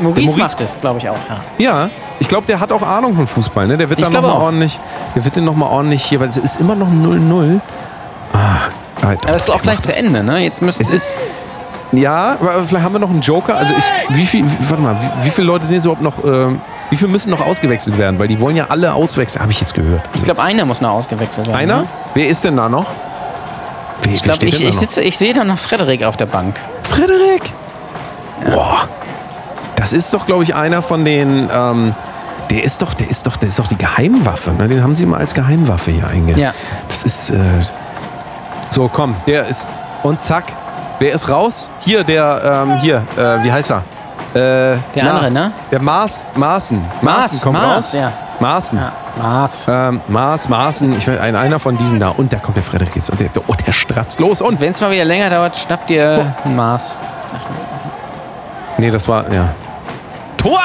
[0.00, 1.16] Maurice, Maurice- macht es, glaube ich, auch.
[1.58, 1.84] Ja.
[1.84, 3.66] Ja, ich glaube, der hat auch Ahnung von Fußball.
[3.66, 3.76] Ne?
[3.76, 4.46] Der wird Ich dann glaube nochmal auch.
[4.46, 4.80] ordentlich.
[5.14, 7.60] Der wird den nochmal ordentlich hier, weil es ist immer noch 0-0.
[8.32, 10.02] Ah, Alter, Aber es ist auch der gleich macht zu das.
[10.02, 10.38] Ende, ne?
[10.38, 11.14] Jetzt müssen Es ist.
[11.92, 13.56] Ja, aber vielleicht haben wir noch einen Joker.
[13.56, 13.84] Also ich,
[14.16, 16.60] wie viel, warte mal, wie, wie viele Leute sind jetzt überhaupt noch, ähm,
[16.94, 18.20] wie viele müssen noch ausgewechselt werden?
[18.20, 20.02] Weil die wollen ja alle auswechseln, habe ich jetzt gehört.
[20.14, 21.58] Ich glaube, einer muss noch ausgewechselt werden.
[21.58, 21.78] Einer?
[21.78, 21.88] Ne?
[22.14, 22.86] Wer ist denn da noch?
[24.02, 26.54] Wer, Ich glaube, ich, ich, sitze, ich sehe da noch Frederik auf der Bank.
[26.84, 27.42] Frederik!
[28.48, 28.88] Boah.
[29.74, 31.50] Das ist doch, glaube ich, einer von den.
[31.52, 31.96] Ähm,
[32.50, 34.52] der ist doch, der ist doch, der ist doch die Geheimwaffe.
[34.52, 34.68] Ne?
[34.68, 36.38] Den haben sie immer als Geheimwaffe hier einge.
[36.38, 36.54] Ja.
[36.86, 37.30] Das ist.
[37.30, 37.38] Äh,
[38.70, 39.68] so, komm, der ist.
[40.04, 40.44] Und zack.
[41.00, 41.72] Wer ist raus?
[41.80, 43.82] Hier, der, ähm, hier, äh, wie heißt er?
[44.34, 45.52] Äh, Der andere, ne?
[45.70, 46.84] Der Maß, Maaßen.
[47.00, 47.92] Maß, Maaßen kommt Maß, raus.
[47.94, 48.12] ja.
[48.40, 48.78] Maaßen.
[48.78, 49.66] Ja, Maß.
[49.70, 52.08] Ähm, Maß, Maaßen, ich weiß, ein, einer von diesen da.
[52.08, 53.10] Und da kommt der Frederik jetzt.
[53.10, 54.42] Und der, oh, der stratzt los.
[54.42, 56.96] Und Wenn es mal wieder länger dauert, schnappt ihr ein Maß.
[58.78, 59.50] Nee, das war, ja.
[60.36, 60.58] Tor!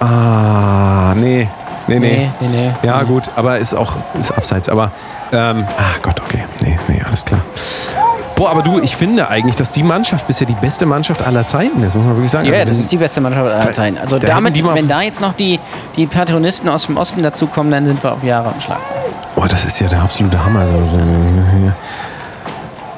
[0.00, 1.46] Ah, nee.
[1.86, 2.30] Nee, nee.
[2.40, 2.72] Nee, nee, nee.
[2.88, 3.08] Ja, Nee.
[3.08, 4.68] gut, aber ist auch ist abseits.
[4.68, 4.90] Aber,
[5.32, 6.44] ähm, ah Gott, okay.
[6.62, 7.40] Nee, nee, alles klar.
[8.42, 11.80] Boah, aber du, ich finde eigentlich, dass die Mannschaft bisher die beste Mannschaft aller Zeiten
[11.84, 12.48] ist, muss man wirklich sagen.
[12.48, 13.98] Ja, Also, das ist die beste Mannschaft aller Zeiten.
[13.98, 15.60] Also da damit, wenn da jetzt noch die,
[15.94, 18.80] die Patronisten aus dem Osten dazukommen, dann sind wir auf Jahre am Schlag.
[19.36, 20.66] Oh, das ist ja der absolute Hammer.
[20.66, 21.76] So, so, hier.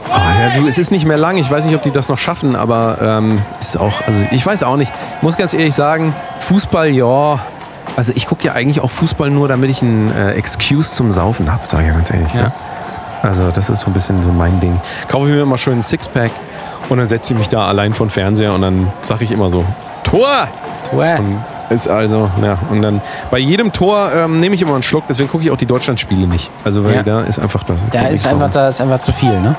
[0.08, 1.36] Oh, ja, du, es ist nicht mehr lang.
[1.36, 4.62] Ich weiß nicht, ob die das noch schaffen, aber ähm, ist auch, also ich weiß
[4.62, 4.94] auch nicht.
[5.18, 7.38] Ich muss ganz ehrlich sagen, Fußball, ja.
[7.98, 11.52] Also ich gucke ja eigentlich auch Fußball nur, damit ich einen äh, Excuse zum Saufen
[11.52, 12.32] habe, sage ich ja ganz ehrlich.
[12.32, 12.44] Ja.
[12.44, 12.52] Ne?
[13.24, 14.78] Also das ist so ein bisschen so mein Ding.
[15.08, 16.30] Kaufe ich mir immer schön ein Sixpack
[16.90, 19.48] und dann setze ich mich da allein vor den Fernseher und dann sage ich immer
[19.48, 19.64] so,
[20.04, 20.48] Tor!
[20.92, 21.16] Uah.
[21.16, 23.00] Und ist also, ja, und dann
[23.30, 26.26] bei jedem Tor ähm, nehme ich immer einen Schluck, deswegen gucke ich auch die Deutschlandspiele
[26.26, 26.50] nicht.
[26.62, 27.02] Also weil Ja.
[27.02, 27.84] da ist einfach das.
[27.90, 29.56] Da ist einfach, da ist einfach zu viel, ne?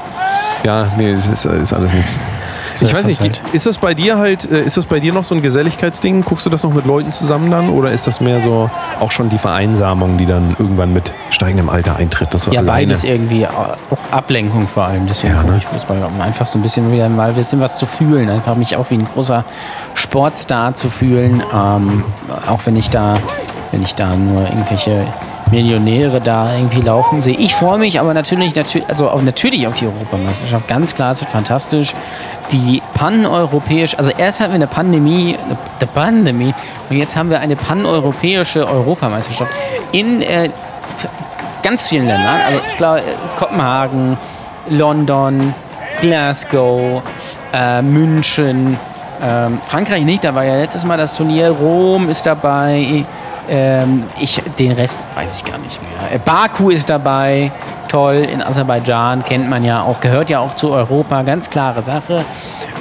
[0.64, 2.20] Ja, nee, das ist, ist alles nichts.
[2.76, 3.42] So ich weiß nicht, halt.
[3.54, 6.24] ist das bei dir halt, äh, ist das bei dir noch so ein Geselligkeitsding?
[6.24, 7.70] Guckst du das noch mit Leuten zusammen dann?
[7.70, 8.70] Oder ist das mehr so
[9.00, 12.34] auch schon die Vereinsamung, die dann irgendwann mit steigendem Alter eintritt?
[12.34, 12.68] Das Ja, alleine?
[12.68, 13.78] beides irgendwie, auch
[14.12, 15.08] Ablenkung vor allem.
[15.08, 15.58] Deswegen Ja, ne?
[15.58, 18.30] ich Fußball, um einfach so ein bisschen wieder mal ein bisschen was zu fühlen.
[18.30, 19.46] Einfach mich auch wie ein großer
[19.94, 21.42] Sportstar zu fühlen.
[21.54, 22.04] Ähm,
[22.48, 23.14] auch wenn ich da,
[23.72, 25.08] wenn ich da nur irgendwelche
[25.52, 27.36] Millionäre da irgendwie laufen sehe.
[27.36, 30.68] Ich freue mich aber natürlich, natürlich, also auch natürlich auf die Europameisterschaft.
[30.68, 31.94] Ganz klar, es wird fantastisch.
[32.52, 36.54] Die paneuropäische, also erst hatten wir eine Pandemie, eine Pandemie,
[36.90, 39.52] und jetzt haben wir eine paneuropäische Europameisterschaft
[39.92, 40.50] in äh,
[41.64, 42.42] ganz vielen Ländern.
[42.46, 43.04] Also ich glaube, äh,
[43.38, 44.18] Kopenhagen,
[44.70, 45.54] London,
[46.02, 47.02] Glasgow,
[47.54, 48.78] äh, München,
[49.24, 53.06] ähm, Frankreich nicht, da war ja letztes Mal das Turnier, Rom ist dabei,
[53.50, 56.14] ähm, ich, den Rest weiß ich gar nicht mehr.
[56.14, 57.52] Äh, Baku ist dabei,
[57.88, 62.24] toll, in Aserbaidschan kennt man ja auch, gehört ja auch zu Europa, ganz klare Sache.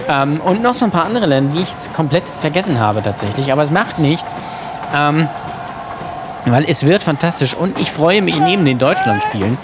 [0.08, 3.52] Ähm, und noch so ein paar andere Länder, die ich jetzt komplett vergessen habe tatsächlich,
[3.52, 4.34] aber es macht nichts.
[4.94, 5.28] Ähm,
[6.46, 9.56] weil es wird fantastisch und ich freue mich neben den Deutschlandspielen,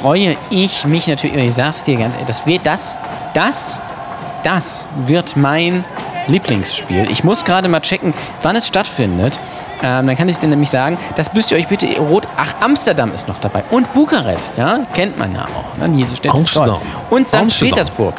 [0.00, 2.98] freue ich mich natürlich, ich sag's dir ganz ehrlich, das wird das,
[3.32, 3.80] das,
[4.42, 5.84] das wird mein
[6.26, 7.08] Lieblingsspiel.
[7.10, 9.38] Ich muss gerade mal checken, wann es stattfindet.
[9.82, 10.96] Ähm, dann kann ich es dir nämlich sagen.
[11.16, 12.26] Das müsst ihr euch bitte rot.
[12.36, 13.62] Ach, Amsterdam ist noch dabei.
[13.70, 15.78] Und Bukarest, ja, kennt man ja auch.
[15.78, 15.88] Ne?
[15.90, 16.34] Diese Städte.
[16.34, 16.78] Amsterdam.
[17.10, 17.34] Und St.
[17.36, 17.70] Amsterdam.
[17.70, 18.14] Petersburg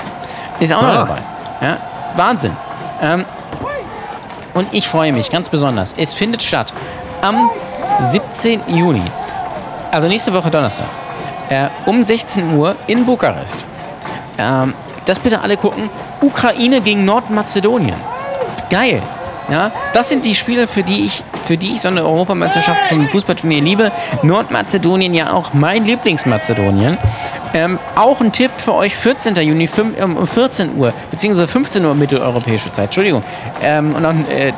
[0.59, 0.93] ist auch noch Ah.
[1.07, 1.17] dabei.
[1.61, 1.77] Ja,
[2.15, 2.55] Wahnsinn.
[3.01, 3.25] Ähm,
[4.53, 5.93] und ich freue mich ganz besonders.
[5.97, 6.73] Es findet statt
[7.21, 7.49] am
[8.03, 8.61] 17.
[8.67, 9.03] Juni,
[9.91, 10.87] also nächste Woche Donnerstag,
[11.49, 13.65] äh, um 16 Uhr in Bukarest.
[14.37, 14.73] Ähm,
[15.05, 15.89] das bitte alle gucken.
[16.21, 17.95] Ukraine gegen Nordmazedonien.
[18.69, 19.01] Geil.
[19.49, 23.07] Ja, das sind die Spiele, für die ich, für die ich so eine Europameisterschaft vom
[23.07, 23.91] Fußballturnier liebe.
[24.21, 26.97] Nordmazedonien ja auch mein Lieblingsmazedonien.
[27.53, 29.35] Ähm, auch ein Tipp für euch, 14.
[29.35, 32.85] Juni ähm, um 14 Uhr, beziehungsweise 15 Uhr mitteleuropäische Zeit.
[32.85, 33.23] Entschuldigung.
[33.61, 34.51] Ähm, und dann, äh,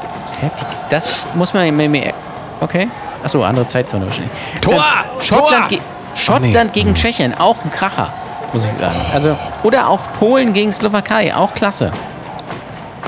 [0.89, 2.13] das muss man mir,
[2.59, 2.89] okay.
[3.23, 4.31] Achso, andere Zeitzone wahrscheinlich.
[4.61, 4.73] Tor!
[4.73, 5.69] Ähm, Schottland, Tor!
[5.69, 5.79] ge
[6.15, 8.11] Schottland gegen Tschechien, auch ein Kracher,
[8.53, 8.95] muss ich sagen.
[9.13, 11.91] Also, oder auch Polen gegen Slowakei, auch klasse.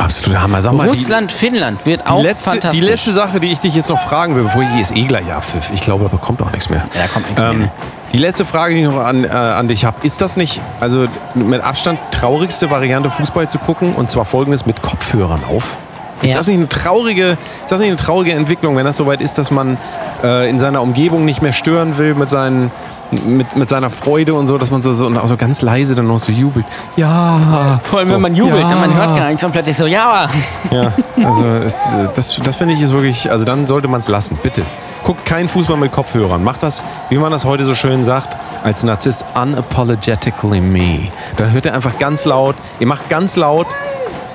[0.02, 0.62] Absolut Hammer.
[0.62, 2.80] Sag mal, die- Russland, Finnland wird Die auch letzte, fantastisch.
[2.80, 5.32] die letzte Sache, die ich dich jetzt noch fragen will, bevor ich ist eh gleich
[5.32, 5.72] abpfiff.
[5.74, 6.84] Ich glaube, da kommt auch nichts mehr.
[6.96, 7.70] Ja, da kommt nichts Ähm, mehr.
[8.12, 11.06] die letzte Frage, die ich noch an, äh, an dich habe, ist das nicht, also
[11.36, 15.78] mit Abstand traurigste Variante Fußball zu gucken und zwar folgendes mit Kopfhörern auf?
[16.22, 16.36] Ist Ja.
[16.36, 19.50] das nicht eine traurige, ist das nicht eine traurige Entwicklung, wenn das soweit ist, dass
[19.50, 19.78] man
[20.24, 22.70] äh, in seiner Umgebung nicht mehr stören will mit seinen
[23.12, 25.96] mit, mit seiner Freude und so, dass man so, so, und auch so ganz leise
[25.96, 26.66] dann noch so jubelt.
[26.96, 27.80] Ja.
[27.84, 28.76] Vor allem, so, wenn man jubelt, ja.
[28.76, 30.30] man hört gar nichts und plötzlich so, ja.
[30.72, 30.94] Ja,
[31.24, 34.64] also es, das, das finde ich ist wirklich, also dann sollte man es lassen, bitte.
[35.04, 36.44] Guckt kein Fußball mit Kopfhörern.
[36.44, 41.10] Macht das, wie man das heute so schön sagt, als Narzisst unapologetically me.
[41.38, 43.68] Dann hört ihr einfach ganz laut, ihr macht ganz laut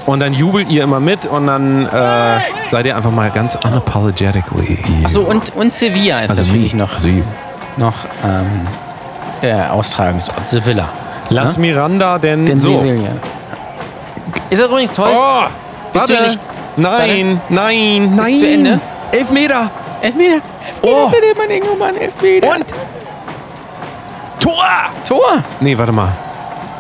[0.07, 4.79] und dann jubelt ihr immer mit und dann äh, seid ihr einfach mal ganz unapologetically.
[5.05, 7.23] Achso, und, und Sevilla ist also natürlich noch, Also you.
[7.77, 8.67] Noch ähm,
[9.43, 10.89] der Austragungsort, Sevilla.
[11.31, 11.61] Lass Ja?
[11.61, 12.79] Miranda denn, Den so.
[12.81, 13.11] Sevilla.
[14.51, 15.11] Ist das übrigens toll?
[15.13, 15.45] Oh,
[15.93, 16.13] warte.
[16.23, 16.39] nicht-
[16.79, 18.37] Nein, nein, nein.
[18.39, 18.81] zu Ende?
[19.13, 19.71] Elf Meter.
[20.03, 20.41] Elfmeter.
[20.83, 21.05] Oh.
[21.07, 22.49] Elfmeter, mein Engelmann, Elfmeter.
[22.49, 22.65] Und
[24.39, 24.63] Tor!
[25.09, 25.43] Tor.
[25.61, 26.09] Nee, warte mal.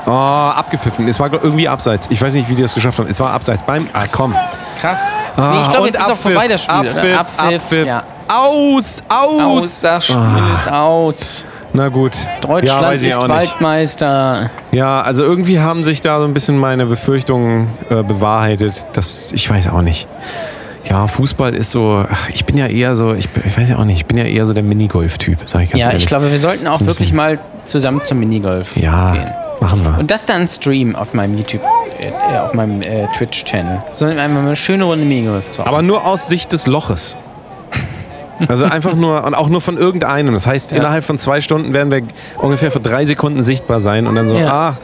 [0.06, 1.08] Oh, abgepfiffen.
[1.08, 2.06] Es war irgendwie abseits.
[2.10, 3.08] Ich weiß nicht, wie die das geschafft haben.
[3.08, 3.62] Es war abseits.
[3.62, 3.88] Beim.
[3.92, 4.34] Ach komm.
[4.80, 5.16] Krass.
[5.36, 6.74] Ah, nee, ich glaube, jetzt ist auch Abpfiff, vorbei das Spiel.
[6.76, 7.02] Abpfiff,
[7.38, 7.54] oder?
[7.56, 7.86] Abpfiff.
[7.86, 8.02] Ja.
[8.28, 9.40] Aus, aus.
[9.40, 10.16] Aus, das Spiel
[10.54, 11.44] ist aus.
[11.72, 12.16] Na gut.
[12.40, 13.28] Deutschland ja, ist.
[13.28, 14.50] Waldmeister.
[14.72, 18.86] Ja, also irgendwie haben sich da so ein bisschen meine Befürchtungen äh, bewahrheitet.
[18.94, 20.08] Das, ich weiß auch nicht.
[20.88, 22.04] Ja, Fußball ist so.
[22.32, 23.12] Ich bin ja eher so.
[23.14, 23.98] Ich, ich weiß ja auch nicht.
[23.98, 26.04] Ich bin ja eher so der Minigolf-Typ, sag ich ganz Ja, ehrlich.
[26.04, 29.30] ich glaube, wir sollten auch So wirklich mal zusammen zum Minigolf Ja, gehen.
[29.60, 29.98] machen wir.
[29.98, 31.62] Und das dann Stream auf meinem YouTube,
[32.00, 33.82] äh, äh, auf meinem äh, Twitch-Channel.
[33.90, 35.68] Sondern einfach mal eine schöne Runde Minigolf zocken.
[35.68, 37.16] Aber nur aus Sicht des Loches.
[38.48, 40.34] Also einfach nur, und auch nur von irgendeinem.
[40.34, 42.02] Das heißt, innerhalb von zwei Stunden werden wir
[42.42, 44.52] ungefähr für drei Sekunden sichtbar sein und dann so, Ja.
[44.52, 44.76] ah,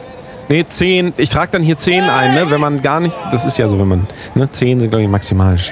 [0.49, 3.57] nee, zehn, ich trage dann hier zehn ein, ne, wenn man gar nicht, das ist
[3.57, 5.71] ja so, wenn man, ne, zehn sind, glaube ich, maximal Sch-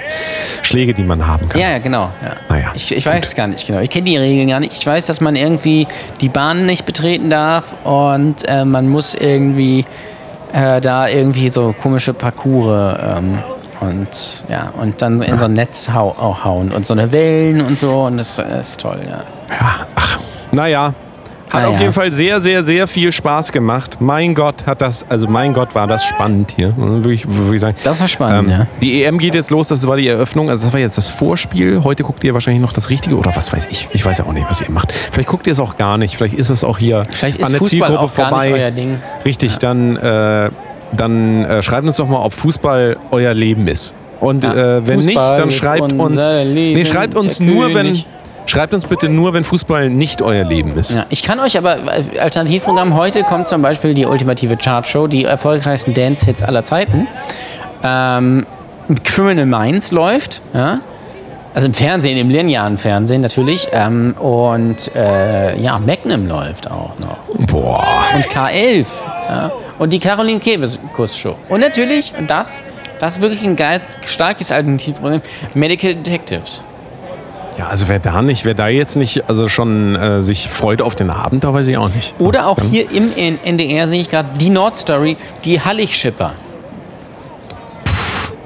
[0.62, 1.60] Schläge, die man haben kann.
[1.60, 2.12] Ja, ja, genau.
[2.24, 2.34] Ja.
[2.50, 3.80] Naja, ich, ich weiß es gar nicht genau.
[3.80, 4.74] Ich kenne die Regeln gar nicht.
[4.78, 5.88] Ich weiß, dass man irgendwie
[6.22, 9.86] die Bahn nicht betreten darf und äh, man muss irgendwie
[10.54, 13.40] äh, da irgendwie so komische Parcours ähm,
[13.82, 17.62] und ja und dann in so ein Netz hau auch hauen und so eine Wellen
[17.62, 19.00] und so und das, äh, ist toll.
[19.06, 19.18] Ja.
[19.50, 20.20] Ja, ach,
[20.52, 20.94] naja.
[21.50, 21.68] Hat Naja.
[21.68, 23.98] auf jeden Fall sehr, sehr, sehr viel Spaß gemacht.
[24.00, 26.74] Mein Gott, hat das, also mein Gott, war das spannend hier.
[26.78, 27.26] Würde ich
[27.60, 27.76] sagen.
[27.84, 28.68] Das war spannend, Ähm, ja.
[28.82, 30.50] Die EM geht jetzt los, das war die Eröffnung.
[30.50, 31.84] Also das war jetzt das Vorspiel.
[31.84, 33.90] Heute guckt ihr wahrscheinlich noch das Richtige oder was weiß ich.
[33.92, 34.94] Ich weiß ja auch nicht, was ihr macht.
[34.94, 36.16] Vielleicht guckt ihr es auch gar nicht.
[36.16, 38.46] Vielleicht ist es auch hier Vielleicht ist an der Fußball Zielgruppe auch gar vorbei.
[38.48, 39.00] nicht euer Ding.
[39.26, 40.52] Richtig, dann, äh,
[40.96, 43.94] dann äh, schreibt uns doch mal, ob Fußball euer Leben ist.
[44.20, 44.54] Und Ja.
[44.78, 46.28] äh, wenn nicht, Fußball dann ist schreibt uns.
[46.28, 47.88] Leben, nee, schreibt uns nur, wenn.
[47.88, 48.08] König.
[48.48, 50.92] Schreibt uns bitte nur, wenn Fußball nicht euer Leben ist.
[50.92, 55.24] Ja, ich kann euch aber, äh, Alternativprogramm heute kommt zum Beispiel die ultimative Chartshow, die
[55.24, 57.08] erfolgreichsten Dance-Hits aller Zeiten.
[57.84, 58.46] Ähm,
[59.06, 60.80] Criminal Minds läuft, ja.
[61.54, 63.68] Also im Fernsehen, im linearen Fernsehen natürlich.
[63.72, 67.18] Ähm, und äh, ja, Magnum läuft auch noch.
[67.48, 68.04] Boah.
[68.16, 68.86] Und K11.
[69.28, 69.52] Ja.
[69.78, 71.36] Und die Caroline Kebekus Show.
[71.50, 72.64] Und natürlich, und das,
[73.00, 75.22] das ist wirklich ein geil, starkes Alternativprogramm,
[75.54, 76.64] Medical Detectives.
[77.58, 80.96] Ja, also wer da nicht, wer da jetzt nicht also schon äh, sich freut auf
[80.96, 82.16] den Abend, da weiß ich auch nicht.
[82.18, 83.12] Oder auch hier im
[83.44, 86.32] NDR sehe ich gerade die Nordstory, die Hallig-Schipper.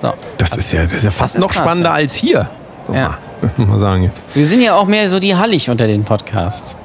[0.02, 0.14] So.
[0.38, 1.96] Das ist ja, das ist ja fast ist noch krass, spannender ja.
[1.96, 2.50] als hier.
[2.94, 3.18] Ja.
[3.58, 4.24] Mal, mal sagen jetzt.
[4.34, 6.78] Wir sind ja auch mehr so die Hallig unter den Podcasts.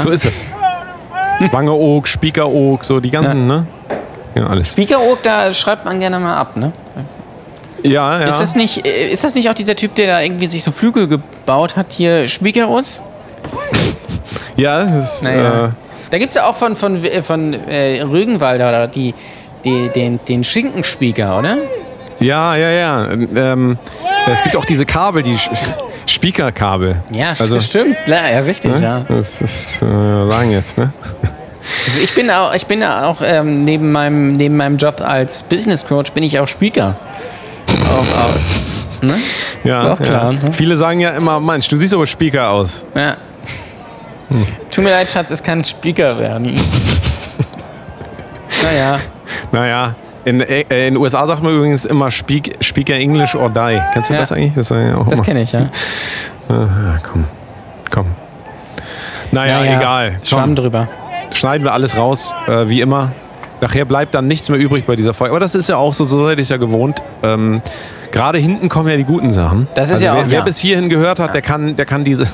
[0.00, 0.46] So ist es.
[1.50, 3.66] Wangeoog, Spiekeroog, so die ganzen, ne?
[4.34, 4.72] Ja, alles.
[4.72, 6.72] Speaker Oak, da schreibt man gerne mal ab, ne?
[7.82, 8.26] Ja, ja.
[8.28, 10.70] Ist, das nicht, äh, ist das nicht auch dieser Typ, der da irgendwie sich so
[10.70, 13.02] Flügel gebaut hat, hier Spiekerus?
[14.56, 15.66] ja, das ist, Naja.
[15.66, 15.70] äh,
[16.10, 19.14] Da gibt es ja auch von, von, äh, von äh, Rügenwalder oder die,
[19.64, 21.56] die, den, den Schinkenspieker, oder?
[22.22, 23.08] Ja, ja, ja.
[23.10, 23.78] Ähm,
[24.30, 25.36] es gibt auch diese Kabel, die
[26.06, 27.02] Speaker-Kabel.
[27.14, 27.96] Ja, Also- stimmt.
[28.06, 29.00] Ja, ja richtig, ja.
[29.08, 30.92] Das ist, äh, sagen jetzt, ne?
[31.86, 35.42] Also ich bin auch, ich bin ja auch ähm, neben, meinem, neben meinem Job als
[35.44, 36.96] Business Coach bin ich auch Speaker.
[37.88, 39.14] Auch, auch, ne?
[39.64, 40.40] Ja, Auch klar, ja.
[40.42, 40.52] ne?
[40.52, 42.84] Viele sagen ja immer, Mensch, du siehst aber Speaker aus.
[42.94, 43.16] Ja.
[44.74, 46.54] Tut mir leid, Schatz, es kann Speaker werden.
[48.62, 48.96] naja.
[49.52, 49.94] Naja,
[50.24, 53.80] in, äh, den USA sagt man übrigens immer Speak, Speaker English or die.
[53.92, 54.20] Kennst du Ja.
[54.20, 54.54] das eigentlich?
[54.54, 54.68] Das,
[55.08, 55.68] Das kenne ich, ja.
[56.48, 57.24] Ja, komm,
[57.90, 58.06] komm.
[59.30, 60.18] Naja, Naja, egal.
[60.22, 60.88] Schwamm drüber.
[61.32, 63.12] schneiden wir alles raus, äh, wie immer.
[63.60, 65.32] Nachher bleibt dann nichts mehr übrig bei dieser Folge.
[65.32, 67.02] Aber das ist ja auch so, so seid ihr es ja gewohnt.
[67.22, 67.62] Ähm,
[68.10, 69.68] Gerade hinten kommen ja die guten Sachen.
[69.74, 70.44] Das ist also ja wer, auch- Wer ja.
[70.44, 72.24] bis hierhin gehört hat, der kann, der kann diese.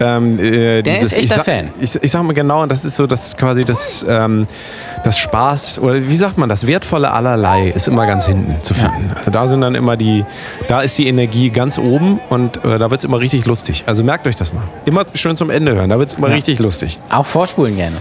[0.00, 1.70] Ähm, äh, Der dieses, ist echter ich Fan.
[1.80, 4.46] Ich, ich sag mal genau, und das ist so, das quasi das, ähm,
[5.04, 9.12] das Spaß, oder wie sagt man, das Wertvolle allerlei ist immer ganz hinten zu finden.
[9.16, 10.24] Also da sind dann immer die,
[10.68, 13.84] da ist die Energie ganz oben und äh, da wird es immer richtig lustig.
[13.86, 14.64] Also merkt euch das mal.
[14.84, 16.98] Immer schön zum Ende hören, da wird es immer richtig lustig.
[17.10, 17.96] Auch vorspulen gerne.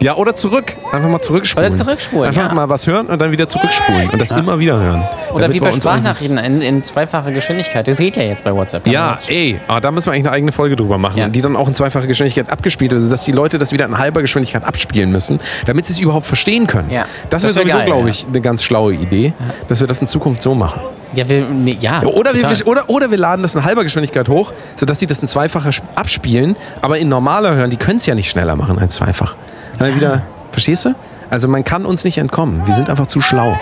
[0.00, 0.76] Ja, oder zurück.
[0.92, 1.72] Einfach mal zurückspulen.
[1.72, 2.54] Oder zurückspulen, Einfach ja.
[2.54, 5.08] mal was hören und dann wieder zurückspulen und das immer wieder hören.
[5.32, 7.88] Oder wie wir bei Sprachnachrichten in, in zweifacher Geschwindigkeit.
[7.88, 8.86] Das geht ja jetzt bei WhatsApp.
[8.86, 11.28] Ja, ey, aber da müssen wir eigentlich eine eigene Folge drüber machen, Ja.
[11.28, 13.96] die dann auch in zweifacher Geschwindigkeit abgespielt wird, also dass die Leute das wieder in
[13.96, 16.90] halber Geschwindigkeit abspielen müssen, damit sie es überhaupt verstehen können.
[16.90, 17.06] Ja.
[17.30, 18.08] Das, Das wäre wär sowieso, glaube ja.
[18.08, 19.32] ich, eine ganz schlaue Idee,
[19.68, 20.80] dass wir das in Zukunft so machen.
[21.14, 22.58] Ja, wir, nee, ja Oder total.
[22.58, 25.70] wir, oder, oder wir laden das in halber Geschwindigkeit hoch, sodass sie das in zweifacher
[25.72, 29.34] sp- abspielen, aber in normaler hören, die können es ja nicht schneller machen als zweifach.
[29.78, 30.22] Dann wieder,
[30.52, 30.94] verstehst du?
[31.30, 32.62] Also man kann uns nicht entkommen.
[32.66, 33.58] Wir sind einfach zu schlau.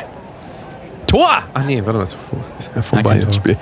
[1.06, 1.28] Tor!
[1.52, 2.16] Ach nee, warte mal, ist
[2.74, 3.36] ja vorbei das.
[3.36, 3.56] Spiel.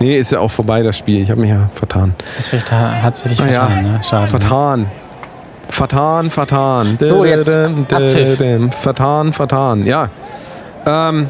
[0.00, 1.22] Nee, ist ja auch vorbei das Spiel.
[1.22, 2.14] Ich habe mich ja vertan.
[2.36, 4.00] Das vielleicht ha- hat sie dich Ah, vertan, ne?
[4.02, 4.28] Schade.
[4.28, 4.86] Vertan.
[5.68, 6.98] Vertan, vertan.
[7.00, 8.40] So, jetzt Abpfiff.
[8.76, 9.84] Vertan, vertan.
[9.84, 10.08] Ja.
[10.86, 11.28] Ähm,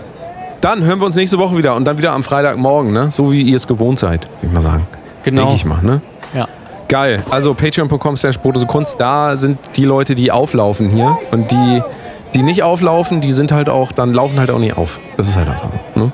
[0.60, 3.10] dann hören wir uns nächste Woche wieder und dann wieder am Freitagmorgen, ne?
[3.10, 4.86] So wie ihr es gewohnt seid, würde ich mal sagen.
[5.24, 5.42] Genau.
[5.42, 6.00] Denke ich mal, ne?
[6.88, 7.22] Geil.
[7.30, 11.18] Also patreon.com slash Kunst, da sind die Leute, die auflaufen hier.
[11.32, 11.82] Und die,
[12.34, 15.00] die nicht auflaufen, die sind halt auch, dann laufen halt auch nicht auf.
[15.16, 15.70] Das ist halt einfach.
[15.94, 16.12] Ne?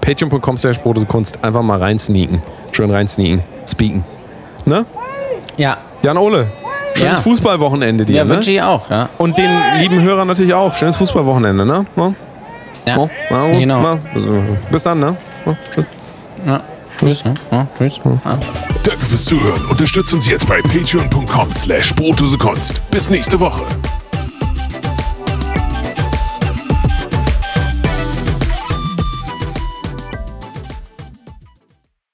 [0.00, 1.38] Patreon.com slash Kunst.
[1.42, 2.42] Einfach mal reinsneaken.
[2.72, 3.42] Schön reinsneaken.
[3.68, 4.04] Speaken.
[4.64, 4.84] Ne?
[5.56, 6.48] Ja, Jan Ole.
[6.94, 7.22] Schönes Ja.
[7.22, 8.16] Fußballwochenende dir.
[8.16, 8.30] ja ne?
[8.30, 8.90] wünsche ich auch.
[8.90, 9.08] Ja.
[9.18, 10.74] Und den lieben Hörern natürlich auch.
[10.74, 11.84] Schönes Fußballwochenende, ne?
[11.96, 12.12] Ja.
[12.86, 13.08] Ja.
[13.58, 13.82] Genau.
[13.82, 13.98] Ja.
[14.70, 15.16] Bis dann, ne?
[15.72, 15.84] Tschüss.
[16.46, 16.60] Ja.
[17.00, 17.24] Tschüss.
[17.24, 17.34] Ne?
[17.50, 17.98] Ja, tschüss.
[18.04, 18.38] Ja.
[18.84, 19.64] Danke fürs Zuhören.
[19.66, 21.94] Unterstützt uns jetzt bei patreon.com slash
[22.38, 22.82] Kunst.
[22.90, 23.64] Bis nächste Woche.